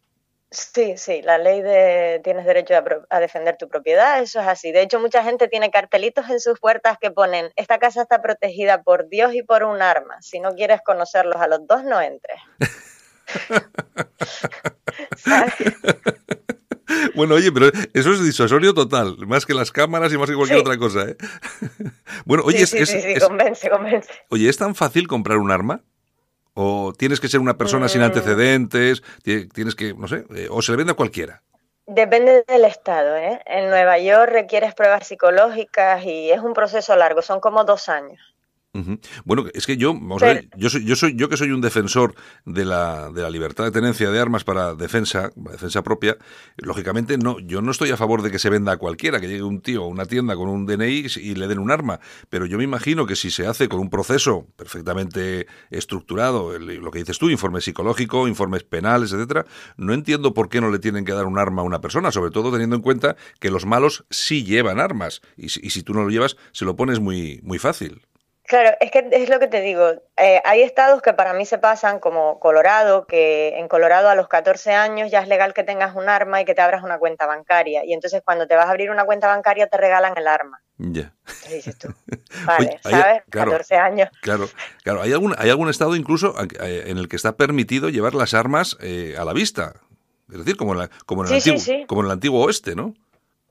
Sí, 0.50 0.94
sí, 0.96 1.20
la 1.22 1.38
ley 1.38 1.62
de 1.62 2.20
tienes 2.22 2.46
derecho 2.46 2.74
a, 3.10 3.20
defender 3.20 3.56
tu 3.56 3.68
propiedad, 3.68 4.22
eso 4.22 4.40
es 4.40 4.46
así. 4.46 4.70
De 4.70 4.82
hecho, 4.82 5.00
mucha 5.00 5.24
gente 5.24 5.48
tiene 5.48 5.70
cartelitos 5.70 6.30
en 6.30 6.38
sus 6.38 6.60
puertas 6.60 6.96
que 7.00 7.10
ponen, 7.10 7.50
esta 7.56 7.78
casa 7.78 8.02
está 8.02 8.22
protegida 8.22 8.82
por 8.82 9.08
Dios 9.08 9.34
y 9.34 9.42
por 9.42 9.64
un 9.64 9.82
arma. 9.82 10.22
Si 10.22 10.38
no 10.38 10.54
quieres 10.54 10.80
conocerlos 10.84 11.40
a 11.40 11.48
los 11.48 11.66
dos, 11.66 11.82
no 11.82 12.00
entres. 12.00 12.38
Bueno, 17.14 17.34
oye, 17.34 17.50
pero 17.52 17.70
eso 17.92 18.12
es 18.12 18.24
disuasorio 18.24 18.74
total, 18.74 19.16
más 19.26 19.46
que 19.46 19.54
las 19.54 19.70
cámaras 19.70 20.12
y 20.12 20.18
más 20.18 20.28
que 20.28 20.36
cualquier 20.36 20.60
otra 20.60 20.76
cosa, 20.76 21.08
¿eh? 21.08 21.16
bueno, 22.24 22.44
oye, 22.44 22.66
sí, 22.66 22.84
sí, 22.86 23.00
sí, 23.00 23.20
convence, 23.20 23.68
convence. 23.68 24.08
Oye, 24.28 24.48
¿es 24.48 24.56
tan 24.56 24.74
fácil 24.74 25.06
comprar 25.06 25.38
un 25.38 25.50
arma? 25.50 25.82
¿O 26.54 26.92
tienes 26.96 27.20
que 27.20 27.28
ser 27.28 27.40
una 27.40 27.58
persona 27.58 27.88
sin 27.88 28.00
mm. 28.00 28.04
antecedentes? 28.04 29.02
¿Tienes 29.22 29.74
que, 29.74 29.94
no 29.94 30.06
sé, 30.06 30.24
eh, 30.34 30.46
o 30.50 30.62
se 30.62 30.72
le 30.72 30.78
vende 30.78 30.92
a 30.92 30.96
cualquiera? 30.96 31.42
Depende 31.86 32.44
del 32.48 32.64
estado, 32.64 33.16
¿eh? 33.16 33.42
En 33.44 33.68
Nueva 33.68 33.98
York 33.98 34.30
requieres 34.32 34.74
pruebas 34.74 35.06
psicológicas 35.06 36.02
y 36.04 36.30
es 36.30 36.40
un 36.40 36.54
proceso 36.54 36.96
largo, 36.96 37.20
son 37.20 37.40
como 37.40 37.64
dos 37.64 37.88
años. 37.88 38.33
Bueno, 39.24 39.44
es 39.54 39.66
que 39.66 39.76
yo, 39.76 39.94
vamos 39.94 40.22
a 40.22 40.26
ver, 40.26 40.48
yo 40.56 40.68
soy, 40.68 40.84
yo 40.84 40.96
soy, 40.96 41.14
yo 41.14 41.28
que 41.28 41.36
soy 41.36 41.52
un 41.52 41.60
defensor 41.60 42.14
de 42.44 42.64
la, 42.64 43.10
de 43.10 43.22
la 43.22 43.30
libertad 43.30 43.62
de 43.64 43.70
tenencia 43.70 44.10
de 44.10 44.18
armas 44.18 44.42
para 44.42 44.74
defensa, 44.74 45.30
defensa 45.36 45.82
propia, 45.84 46.16
lógicamente 46.56 47.16
no, 47.16 47.38
yo 47.38 47.62
no 47.62 47.70
estoy 47.70 47.90
a 47.90 47.96
favor 47.96 48.22
de 48.22 48.32
que 48.32 48.40
se 48.40 48.50
venda 48.50 48.72
a 48.72 48.76
cualquiera, 48.76 49.20
que 49.20 49.28
llegue 49.28 49.44
un 49.44 49.60
tío 49.60 49.84
a 49.84 49.86
una 49.86 50.06
tienda 50.06 50.34
con 50.34 50.48
un 50.48 50.66
DNI 50.66 51.06
y 51.16 51.34
le 51.36 51.46
den 51.46 51.60
un 51.60 51.70
arma, 51.70 52.00
pero 52.30 52.46
yo 52.46 52.58
me 52.58 52.64
imagino 52.64 53.06
que 53.06 53.14
si 53.14 53.30
se 53.30 53.46
hace 53.46 53.68
con 53.68 53.78
un 53.78 53.90
proceso 53.90 54.48
perfectamente 54.56 55.46
estructurado, 55.70 56.58
lo 56.58 56.90
que 56.90 56.98
dices 56.98 57.18
tú, 57.18 57.30
informe 57.30 57.60
psicológico, 57.60 58.26
informes 58.26 58.64
penales, 58.64 59.12
etcétera, 59.12 59.46
no 59.76 59.94
entiendo 59.94 60.34
por 60.34 60.48
qué 60.48 60.60
no 60.60 60.70
le 60.70 60.80
tienen 60.80 61.04
que 61.04 61.12
dar 61.12 61.26
un 61.26 61.38
arma 61.38 61.62
a 61.62 61.64
una 61.64 61.80
persona, 61.80 62.10
sobre 62.10 62.32
todo 62.32 62.50
teniendo 62.50 62.74
en 62.74 62.82
cuenta 62.82 63.16
que 63.38 63.50
los 63.50 63.66
malos 63.66 64.04
sí 64.10 64.42
llevan 64.42 64.80
armas 64.80 65.20
y, 65.36 65.44
y 65.44 65.70
si 65.70 65.82
tú 65.84 65.94
no 65.94 66.02
lo 66.02 66.10
llevas 66.10 66.36
se 66.50 66.64
lo 66.64 66.74
pones 66.74 66.98
muy, 66.98 67.40
muy 67.44 67.60
fácil. 67.60 68.02
Claro, 68.46 68.76
es 68.78 68.90
que 68.90 69.08
es 69.10 69.30
lo 69.30 69.38
que 69.38 69.46
te 69.46 69.62
digo. 69.62 69.92
Eh, 70.18 70.40
hay 70.44 70.60
estados 70.60 71.00
que 71.00 71.14
para 71.14 71.32
mí 71.32 71.46
se 71.46 71.56
pasan, 71.56 71.98
como 71.98 72.38
Colorado, 72.40 73.06
que 73.06 73.58
en 73.58 73.68
Colorado 73.68 74.10
a 74.10 74.14
los 74.14 74.28
14 74.28 74.72
años 74.72 75.10
ya 75.10 75.20
es 75.20 75.28
legal 75.28 75.54
que 75.54 75.64
tengas 75.64 75.96
un 75.96 76.10
arma 76.10 76.42
y 76.42 76.44
que 76.44 76.54
te 76.54 76.60
abras 76.60 76.84
una 76.84 76.98
cuenta 76.98 77.26
bancaria. 77.26 77.86
Y 77.86 77.94
entonces 77.94 78.20
cuando 78.22 78.46
te 78.46 78.54
vas 78.54 78.66
a 78.66 78.70
abrir 78.70 78.90
una 78.90 79.06
cuenta 79.06 79.28
bancaria 79.28 79.66
te 79.66 79.78
regalan 79.78 80.12
el 80.18 80.26
arma. 80.26 80.60
Ya. 80.76 81.14
dices 81.48 81.78
tú? 81.78 81.88
Vale, 82.46 82.78
¿sabes? 82.82 83.22
14 83.30 83.76
años. 83.76 84.10
Claro, 84.20 84.48
claro. 84.82 85.00
¿Hay 85.00 85.12
algún, 85.12 85.34
hay 85.38 85.48
algún 85.48 85.70
estado 85.70 85.96
incluso 85.96 86.34
eh, 86.60 86.84
en 86.86 86.98
el 86.98 87.08
que 87.08 87.16
está 87.16 87.36
permitido 87.36 87.88
llevar 87.88 88.14
las 88.14 88.34
armas 88.34 88.76
eh, 88.82 89.14
a 89.18 89.24
la 89.24 89.32
vista. 89.32 89.74
Es 90.30 90.38
decir, 90.38 90.56
como 90.56 90.74
en, 90.74 90.90
como, 91.06 91.24
en 91.24 91.30
el 91.30 91.34
antiguo, 91.36 91.86
como 91.86 92.00
en 92.02 92.06
el 92.06 92.12
antiguo 92.12 92.44
oeste, 92.44 92.74
¿no? 92.74 92.94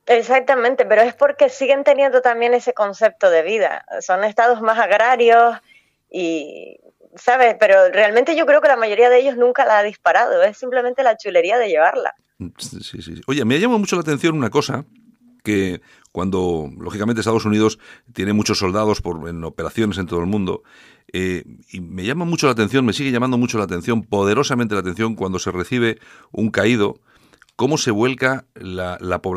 Exactamente, 0.05 0.85
pero 0.85 1.01
es 1.01 1.13
porque 1.13 1.49
siguen 1.49 1.83
teniendo 1.83 2.21
también 2.21 2.53
ese 2.53 2.73
concepto 2.73 3.29
de 3.29 3.41
vida. 3.41 3.85
Son 4.01 4.23
estados 4.23 4.61
más 4.61 4.77
agrarios 4.77 5.57
y, 6.11 6.77
¿sabes? 7.15 7.55
Pero 7.59 7.89
realmente 7.89 8.35
yo 8.35 8.45
creo 8.45 8.61
que 8.61 8.67
la 8.67 8.75
mayoría 8.75 9.09
de 9.09 9.19
ellos 9.19 9.37
nunca 9.37 9.65
la 9.65 9.79
ha 9.79 9.83
disparado, 9.83 10.43
es 10.43 10.57
simplemente 10.57 11.03
la 11.03 11.17
chulería 11.17 11.57
de 11.57 11.69
llevarla. 11.69 12.13
Sí, 12.57 13.01
sí. 13.01 13.21
Oye, 13.27 13.45
me 13.45 13.55
ha 13.55 13.59
llamado 13.59 13.79
mucho 13.79 13.95
la 13.95 14.01
atención 14.01 14.35
una 14.35 14.49
cosa 14.49 14.85
que 15.43 15.81
cuando, 16.11 16.69
lógicamente, 16.77 17.21
Estados 17.21 17.45
Unidos 17.45 17.79
tiene 18.13 18.33
muchos 18.33 18.59
soldados 18.59 19.01
por, 19.01 19.27
en 19.27 19.43
operaciones 19.43 19.97
en 19.97 20.07
todo 20.07 20.19
el 20.19 20.25
mundo, 20.25 20.63
eh, 21.11 21.43
y 21.71 21.81
me 21.81 22.03
llama 22.05 22.25
mucho 22.25 22.47
la 22.47 22.53
atención, 22.53 22.85
me 22.85 22.93
sigue 22.93 23.11
llamando 23.11 23.37
mucho 23.37 23.57
la 23.57 23.65
atención, 23.65 24.03
poderosamente 24.03 24.73
la 24.73 24.81
atención, 24.81 25.15
cuando 25.15 25.39
se 25.39 25.51
recibe 25.51 25.99
un 26.31 26.49
caído, 26.49 26.99
cómo 27.55 27.77
se 27.77 27.91
vuelca 27.91 28.45
la 28.55 29.21
población 29.21 29.33